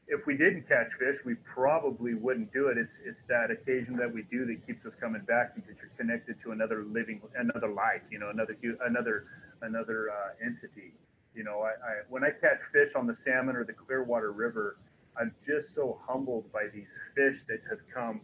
if 0.08 0.26
we 0.26 0.36
didn't 0.36 0.66
catch 0.66 0.92
fish, 0.98 1.18
we 1.24 1.34
probably 1.34 2.14
wouldn't 2.14 2.52
do 2.52 2.68
it. 2.68 2.78
It's 2.78 2.98
it's 3.04 3.24
that 3.24 3.50
occasion 3.50 3.96
that 3.96 4.12
we 4.12 4.22
do 4.30 4.46
that 4.46 4.66
keeps 4.66 4.86
us 4.86 4.94
coming 4.94 5.22
back 5.22 5.54
because 5.54 5.76
you're 5.80 5.92
connected 5.98 6.40
to 6.40 6.52
another 6.52 6.84
living, 6.84 7.20
another 7.36 7.68
life. 7.68 8.02
You 8.10 8.18
know, 8.18 8.30
another 8.30 8.56
another 8.84 9.26
another 9.62 10.10
uh, 10.10 10.44
entity. 10.44 10.94
You 11.34 11.44
know, 11.44 11.60
I, 11.60 11.70
I 11.70 11.92
when 12.08 12.24
I 12.24 12.30
catch 12.30 12.60
fish 12.72 12.94
on 12.96 13.06
the 13.06 13.14
salmon 13.14 13.54
or 13.54 13.64
the 13.64 13.74
Clearwater 13.74 14.32
River, 14.32 14.78
I'm 15.18 15.34
just 15.46 15.74
so 15.74 15.98
humbled 16.06 16.50
by 16.52 16.68
these 16.72 16.90
fish 17.14 17.44
that 17.48 17.60
have 17.68 17.80
come 17.92 18.22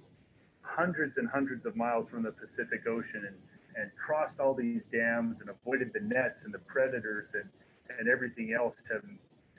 hundreds 0.63 1.19
and 1.19 1.29
hundreds 1.29 1.67
of 1.67 1.77
miles 1.77 2.09
from 2.09 2.23
the 2.23 2.33
Pacific 2.33 2.87
Ocean 2.89 3.25
and, 3.27 3.37
and 3.77 3.91
crossed 3.97 4.41
all 4.41 4.55
these 4.55 4.83
dams 4.91 5.41
and 5.41 5.51
avoided 5.51 5.93
the 5.93 6.01
nets 6.01 6.45
and 6.45 6.55
the 6.55 6.59
predators 6.61 7.29
and, 7.35 7.49
and 7.99 8.09
everything 8.09 8.55
else 8.55 8.77
to, 8.89 9.01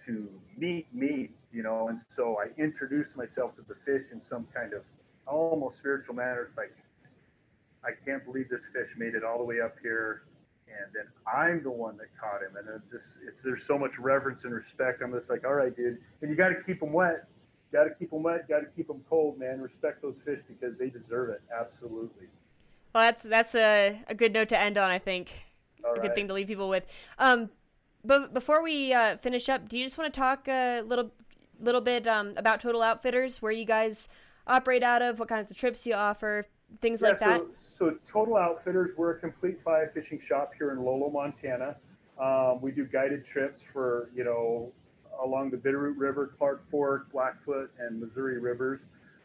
to 0.06 0.30
meet 0.58 0.88
me, 0.94 1.30
you 1.52 1.64
know. 1.64 1.88
And 1.88 2.00
so 2.10 2.38
I 2.40 2.48
introduce 2.62 3.16
myself 3.16 3.56
to 3.56 3.62
the 3.68 3.76
fish 3.86 4.12
in 4.12 4.22
some 4.22 4.48
kind 4.54 4.74
of 4.74 4.82
almost 5.28 5.78
spiritual 5.78 6.16
manner. 6.16 6.44
It's 6.48 6.58
like, 6.58 6.76
I 7.84 7.92
can't 8.06 8.26
believe 8.26 8.50
this 8.50 8.66
fish 8.74 8.96
made 8.98 9.16
it 9.16 9.24
all 9.24 9.38
the 9.38 9.44
way 9.44 9.62
up 9.62 9.76
here. 9.82 10.24
And 10.68 10.92
then 10.94 11.06
I'm 11.32 11.64
the 11.64 11.72
one 11.72 11.98
that 11.98 12.08
caught 12.20 12.42
him. 12.42 12.58
And 12.58 12.68
it's 12.76 12.92
just, 12.92 13.18
it's, 13.26 13.42
there's 13.42 13.64
so 13.64 13.78
much 13.78 13.98
reverence 14.00 14.44
and 14.44 14.54
respect. 14.54 15.02
I'm 15.02 15.14
just 15.14 15.30
like, 15.30 15.46
all 15.46 15.54
right, 15.54 15.76
dude. 15.76 16.00
And 16.22 16.30
you 16.30 16.36
got 16.36 16.50
to 16.50 16.62
keep 16.62 16.80
them 16.80 16.92
wet. 16.92 17.28
Got 17.72 17.86
to 17.86 17.92
keep 17.92 18.10
them 18.10 18.24
wet. 18.24 18.50
Got 18.50 18.62
to 18.62 18.68
keep 18.76 18.88
them 18.88 19.02
cold, 19.10 19.40
man. 19.40 19.62
Respect 19.62 20.02
those 20.02 20.18
fish 20.26 20.42
because 20.48 20.78
they 20.78 20.90
deserve 20.90 21.30
it. 21.30 21.42
Absolutely. 21.56 22.28
Well, 22.94 23.04
that's 23.04 23.24
that's 23.24 23.56
a, 23.56 24.02
a 24.08 24.16
good 24.16 24.34
note 24.34 24.50
to 24.50 24.60
end 24.60 24.78
on. 24.78 24.90
I 24.90 25.00
think 25.00 25.34
All 25.84 25.94
a 25.94 26.00
good 26.00 26.16
thing 26.16 26.28
to 26.30 26.34
leave 26.34 26.48
people 26.48 26.70
with. 26.70 26.86
Um, 27.20 27.50
but 28.06 28.34
before 28.34 28.64
we 28.64 28.94
uh, 28.94 29.18
finish 29.18 29.50
up, 29.50 29.68
do 29.68 29.78
you 29.78 29.84
just 29.84 29.98
want 29.98 30.14
to 30.14 30.20
talk 30.20 30.48
a 30.48 30.82
little 30.82 31.12
little 31.60 31.82
bit 31.82 32.08
um, 32.08 32.34
about 32.38 32.60
Total 32.60 32.82
Outfitters, 32.82 33.42
where 33.42 33.52
you 33.52 33.66
guys 33.66 34.10
operate 34.48 34.84
out 34.84 35.02
of, 35.02 35.20
what 35.20 35.30
kinds 35.30 35.52
of 35.52 35.58
trips 35.58 35.88
you 35.88 35.94
offer, 35.94 36.46
things 36.82 37.02
like 37.02 37.20
Yeah, 37.22 37.38
that? 37.38 37.42
So, 37.58 37.90
so 37.90 37.98
Total 38.12 38.38
Outfitters, 38.38 38.92
we're 38.98 39.12
a 39.12 39.20
complete 39.20 39.62
fly 39.64 39.86
fishing 39.94 40.20
shop 40.20 40.54
here 40.58 40.72
in 40.72 40.84
Lolo, 40.84 41.10
Montana. 41.10 41.76
Um, 42.20 42.62
we 42.62 42.72
do 42.72 42.86
guided 42.86 43.26
trips 43.26 43.64
for, 43.74 44.10
you 44.16 44.24
know, 44.24 44.72
along 45.24 45.52
the 45.52 45.58
Bitterroot 45.58 45.96
River, 45.98 46.34
Clark 46.38 46.70
Fork, 46.70 47.12
Blackfoot, 47.12 47.72
and 47.80 48.00
Missouri 48.00 48.40
rivers. 48.40 48.82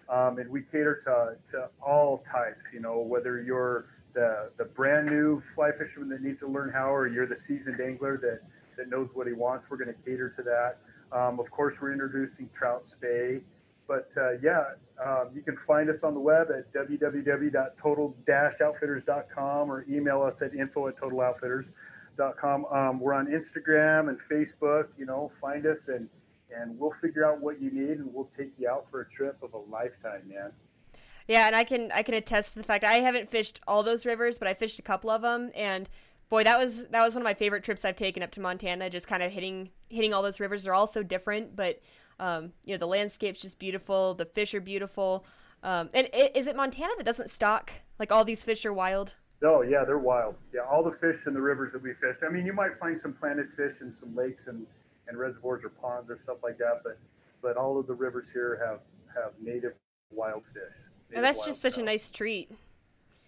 Um, 0.08 0.38
and 0.38 0.50
we 0.50 0.62
cater 0.62 1.00
to, 1.04 1.36
to 1.52 1.68
all 1.80 2.24
types, 2.30 2.64
you 2.72 2.80
know, 2.80 2.98
whether 3.00 3.40
you're 3.40 3.86
the, 4.12 4.50
the 4.56 4.64
brand 4.64 5.08
new 5.08 5.40
fly 5.54 5.70
fisherman 5.70 6.08
that 6.08 6.22
needs 6.22 6.40
to 6.40 6.48
learn 6.48 6.70
how, 6.70 6.92
or 6.92 7.06
you're 7.06 7.28
the 7.28 7.38
seasoned 7.38 7.80
angler 7.80 8.16
that, 8.18 8.40
that 8.80 8.88
knows 8.88 9.10
what 9.14 9.26
he 9.26 9.34
wants, 9.34 9.66
we're 9.68 9.76
going 9.76 9.94
to 9.94 10.00
cater 10.04 10.30
to 10.30 10.42
that. 10.42 10.78
Um, 11.12 11.38
of 11.38 11.50
course, 11.50 11.74
we're 11.80 11.92
introducing 11.92 12.48
trout 12.56 12.88
spey. 12.88 13.42
But 13.86 14.10
uh, 14.16 14.38
yeah, 14.42 14.64
um, 15.04 15.28
you 15.34 15.42
can 15.42 15.56
find 15.56 15.90
us 15.90 16.02
on 16.04 16.14
the 16.14 16.20
web 16.20 16.48
at 16.56 16.72
www.total-outfitters.com 16.72 19.72
or 19.72 19.84
email 19.90 20.22
us 20.22 20.40
at 20.42 20.54
info 20.54 20.86
at 20.88 20.96
totaloutfitters.com. 20.96 22.66
Um, 22.66 23.00
we're 23.00 23.14
on 23.14 23.26
Instagram 23.26 24.08
and 24.08 24.18
Facebook. 24.30 24.88
You 24.96 25.06
know, 25.06 25.32
find 25.40 25.66
us 25.66 25.88
and 25.88 26.08
and 26.54 26.78
we'll 26.78 26.92
figure 26.92 27.24
out 27.24 27.40
what 27.40 27.60
you 27.60 27.70
need 27.70 27.98
and 27.98 28.12
we'll 28.12 28.30
take 28.36 28.52
you 28.58 28.68
out 28.68 28.86
for 28.90 29.02
a 29.02 29.08
trip 29.08 29.36
of 29.42 29.54
a 29.54 29.58
lifetime, 29.58 30.22
man. 30.28 30.50
Yeah, 31.26 31.46
and 31.46 31.54
I 31.54 31.64
can 31.64 31.92
I 31.92 32.02
can 32.02 32.14
attest 32.14 32.54
to 32.54 32.58
the 32.58 32.64
fact 32.64 32.84
I 32.84 32.94
haven't 32.94 33.28
fished 33.28 33.60
all 33.66 33.82
those 33.82 34.06
rivers, 34.06 34.38
but 34.38 34.48
I 34.48 34.54
fished 34.54 34.78
a 34.78 34.82
couple 34.82 35.10
of 35.10 35.22
them, 35.22 35.50
and 35.54 35.88
boy, 36.30 36.44
that 36.44 36.58
was 36.58 36.86
that 36.86 37.02
was 37.02 37.14
one 37.14 37.20
of 37.22 37.24
my 37.24 37.34
favorite 37.34 37.62
trips 37.62 37.84
I've 37.84 37.96
taken 37.96 38.22
up 38.22 38.30
to 38.32 38.40
Montana. 38.40 38.88
Just 38.88 39.06
kind 39.06 39.22
of 39.22 39.30
hitting 39.30 39.70
hitting 39.88 40.14
all 40.14 40.22
those 40.22 40.40
rivers. 40.40 40.64
They're 40.64 40.74
all 40.74 40.86
so 40.86 41.02
different, 41.02 41.54
but 41.54 41.80
um, 42.18 42.52
you 42.64 42.72
know 42.74 42.78
the 42.78 42.86
landscape's 42.86 43.42
just 43.42 43.58
beautiful. 43.58 44.14
The 44.14 44.24
fish 44.24 44.54
are 44.54 44.60
beautiful. 44.60 45.26
Um, 45.62 45.90
and 45.92 46.08
i- 46.14 46.30
is 46.34 46.46
it 46.46 46.56
Montana 46.56 46.92
that 46.96 47.04
doesn't 47.04 47.28
stock 47.28 47.70
like 47.98 48.10
all 48.10 48.24
these 48.24 48.42
fish 48.42 48.64
are 48.64 48.72
wild? 48.72 49.14
Oh 49.42 49.62
yeah, 49.62 49.84
they're 49.84 49.98
wild. 49.98 50.36
Yeah, 50.54 50.62
all 50.70 50.82
the 50.82 50.92
fish 50.92 51.26
in 51.26 51.34
the 51.34 51.40
rivers 51.40 51.72
that 51.72 51.82
we 51.82 51.92
fish. 51.94 52.16
I 52.26 52.30
mean, 52.30 52.46
you 52.46 52.52
might 52.52 52.78
find 52.78 52.98
some 52.98 53.12
planted 53.12 53.52
fish 53.52 53.80
in 53.80 53.92
some 53.92 54.14
lakes 54.14 54.46
and, 54.46 54.66
and 55.08 55.18
reservoirs 55.18 55.64
or 55.64 55.70
ponds 55.70 56.10
or 56.10 56.18
stuff 56.18 56.38
like 56.42 56.58
that, 56.58 56.80
but 56.84 56.98
but 57.42 57.56
all 57.56 57.78
of 57.78 57.86
the 57.86 57.94
rivers 57.94 58.28
here 58.32 58.60
have 58.64 58.80
have 59.14 59.32
native 59.42 59.72
wild 60.10 60.42
fish. 60.52 60.74
And 61.14 61.24
that's 61.24 61.44
just 61.44 61.60
such 61.60 61.78
a 61.78 61.82
nice 61.82 62.10
treat. 62.10 62.52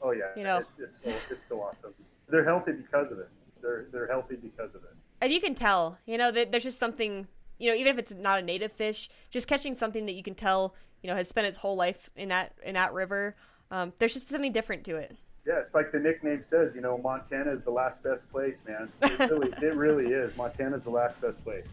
Oh 0.01 0.11
yeah, 0.13 0.25
you 0.37 0.45
know. 0.45 0.59
it's, 0.59 0.79
it's 0.79 1.03
so 1.03 1.11
it's 1.31 1.49
so 1.49 1.61
awesome. 1.61 1.95
They're 2.33 2.45
healthy 2.45 2.73
because 2.73 3.13
of 3.13 3.19
it. 3.21 3.29
They're 3.61 3.87
they're 3.93 4.09
healthy 4.09 4.35
because 4.37 4.75
of 4.75 4.83
it. 4.83 4.95
and 5.21 5.33
you 5.33 5.41
can 5.41 5.55
tell 5.55 5.99
you 6.07 6.19
know 6.19 6.33
that 6.33 6.51
there's 6.51 6.65
just 6.65 6.79
something 6.79 7.29
you 7.59 7.71
know 7.71 7.77
even 7.77 7.93
if 7.93 7.99
it's 7.99 8.13
not 8.13 8.41
a 8.41 8.43
native 8.43 8.73
fish 8.73 9.09
just 9.31 9.47
catching 9.47 9.75
something 9.75 10.07
that 10.07 10.15
you 10.15 10.23
can 10.25 10.35
tell 10.35 10.75
you 11.03 11.09
know 11.09 11.15
has 11.15 11.29
spent 11.29 11.47
its 11.47 11.59
whole 11.59 11.77
life 11.77 12.11
in 12.17 12.31
that 12.31 12.55
in 12.65 12.75
that 12.75 12.93
river 12.93 13.37
um, 13.71 13.93
there's 13.99 14.15
just 14.15 14.29
something 14.29 14.51
different 14.51 14.83
to 14.85 14.97
it 14.97 15.15
Yeah, 15.47 15.59
it's 15.61 15.75
like 15.75 15.93
the 15.93 15.99
nickname 15.99 16.43
says. 16.45 16.75
You 16.75 16.81
know, 16.81 16.99
Montana 16.99 17.53
is 17.53 17.63
the 17.65 17.71
last 17.71 18.03
best 18.03 18.31
place, 18.31 18.59
man. 18.67 18.89
It 19.03 19.19
really, 19.31 19.51
it 19.69 19.75
really 19.77 20.09
is. 20.13 20.37
Montana's 20.37 20.85
the 20.85 20.91
last 20.91 21.21
best 21.21 21.43
place. 21.45 21.69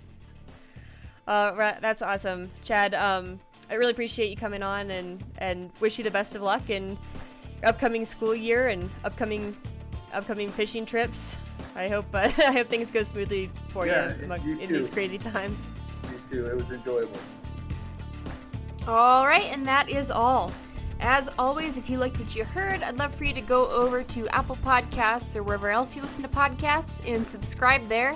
uh, 1.27 1.51
that's 1.81 2.01
awesome 2.01 2.49
chad 2.63 2.93
um, 2.93 3.39
i 3.69 3.73
really 3.75 3.91
appreciate 3.91 4.29
you 4.29 4.35
coming 4.35 4.63
on 4.63 4.89
and 4.91 5.23
and 5.37 5.69
wish 5.79 5.97
you 5.97 6.03
the 6.03 6.11
best 6.19 6.35
of 6.35 6.41
luck 6.41 6.69
in 6.69 6.97
upcoming 7.63 8.05
school 8.05 8.33
year 8.33 8.69
and 8.69 8.89
upcoming 9.03 9.55
upcoming 10.13 10.49
fishing 10.49 10.85
trips 10.85 11.37
i 11.75 11.87
hope 11.87 12.05
uh, 12.13 12.19
i 12.39 12.51
hope 12.51 12.67
things 12.67 12.91
go 12.91 13.03
smoothly 13.03 13.49
for 13.69 13.85
Yeah, 13.87 14.15
you 14.17 14.23
among- 14.25 14.43
you 14.43 14.57
in 14.59 14.71
these 14.71 14.89
crazy 14.89 15.17
times 15.17 15.67
Me 16.03 16.17
too. 16.31 16.45
It 16.47 16.55
was 16.55 16.69
enjoyable. 16.71 17.17
All 18.87 19.27
right, 19.27 19.45
and 19.51 19.65
that 19.67 19.89
is 19.89 20.09
all. 20.09 20.51
As 20.99 21.29
always, 21.37 21.77
if 21.77 21.89
you 21.89 21.97
liked 21.99 22.17
what 22.19 22.35
you 22.35 22.43
heard, 22.43 22.81
I'd 22.81 22.97
love 22.97 23.13
for 23.13 23.23
you 23.25 23.33
to 23.33 23.41
go 23.41 23.67
over 23.71 24.01
to 24.03 24.27
Apple 24.29 24.55
Podcasts 24.57 25.35
or 25.35 25.43
wherever 25.43 25.69
else 25.69 25.95
you 25.95 26.01
listen 26.01 26.23
to 26.23 26.27
podcasts 26.27 27.01
and 27.07 27.25
subscribe 27.25 27.87
there. 27.87 28.15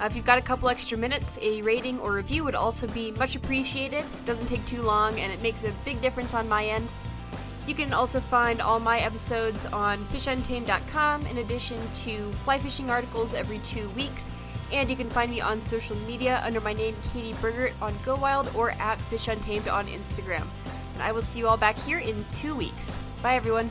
Uh, 0.00 0.04
if 0.04 0.16
you've 0.16 0.24
got 0.24 0.38
a 0.38 0.42
couple 0.42 0.68
extra 0.68 0.98
minutes, 0.98 1.38
a 1.40 1.62
rating 1.62 1.98
or 2.00 2.12
review 2.12 2.42
would 2.44 2.54
also 2.54 2.86
be 2.88 3.12
much 3.12 3.36
appreciated. 3.36 4.04
It 4.04 4.24
doesn't 4.24 4.46
take 4.46 4.64
too 4.66 4.82
long 4.82 5.18
and 5.20 5.32
it 5.32 5.40
makes 5.42 5.64
a 5.64 5.70
big 5.84 6.00
difference 6.00 6.34
on 6.34 6.48
my 6.48 6.64
end. 6.66 6.88
You 7.68 7.74
can 7.74 7.92
also 7.92 8.18
find 8.18 8.62
all 8.62 8.80
my 8.80 9.00
episodes 9.00 9.66
on 9.66 10.02
fishuntamed.com 10.06 11.26
in 11.26 11.36
addition 11.36 11.78
to 11.90 12.32
fly 12.32 12.58
fishing 12.58 12.88
articles 12.88 13.34
every 13.34 13.58
two 13.58 13.90
weeks. 13.90 14.30
And 14.72 14.88
you 14.88 14.96
can 14.96 15.10
find 15.10 15.30
me 15.30 15.42
on 15.42 15.60
social 15.60 15.94
media 15.96 16.40
under 16.46 16.62
my 16.62 16.72
name, 16.72 16.96
Katie 17.12 17.34
Bergert, 17.34 17.74
on 17.82 17.94
Go 18.06 18.16
Wild 18.16 18.50
or 18.54 18.70
at 18.70 18.98
Fish 19.02 19.28
Untamed 19.28 19.68
on 19.68 19.86
Instagram. 19.86 20.46
And 20.94 21.02
I 21.02 21.12
will 21.12 21.20
see 21.20 21.40
you 21.40 21.46
all 21.46 21.58
back 21.58 21.78
here 21.78 21.98
in 21.98 22.24
two 22.40 22.54
weeks. 22.54 22.98
Bye, 23.22 23.34
everyone. 23.34 23.70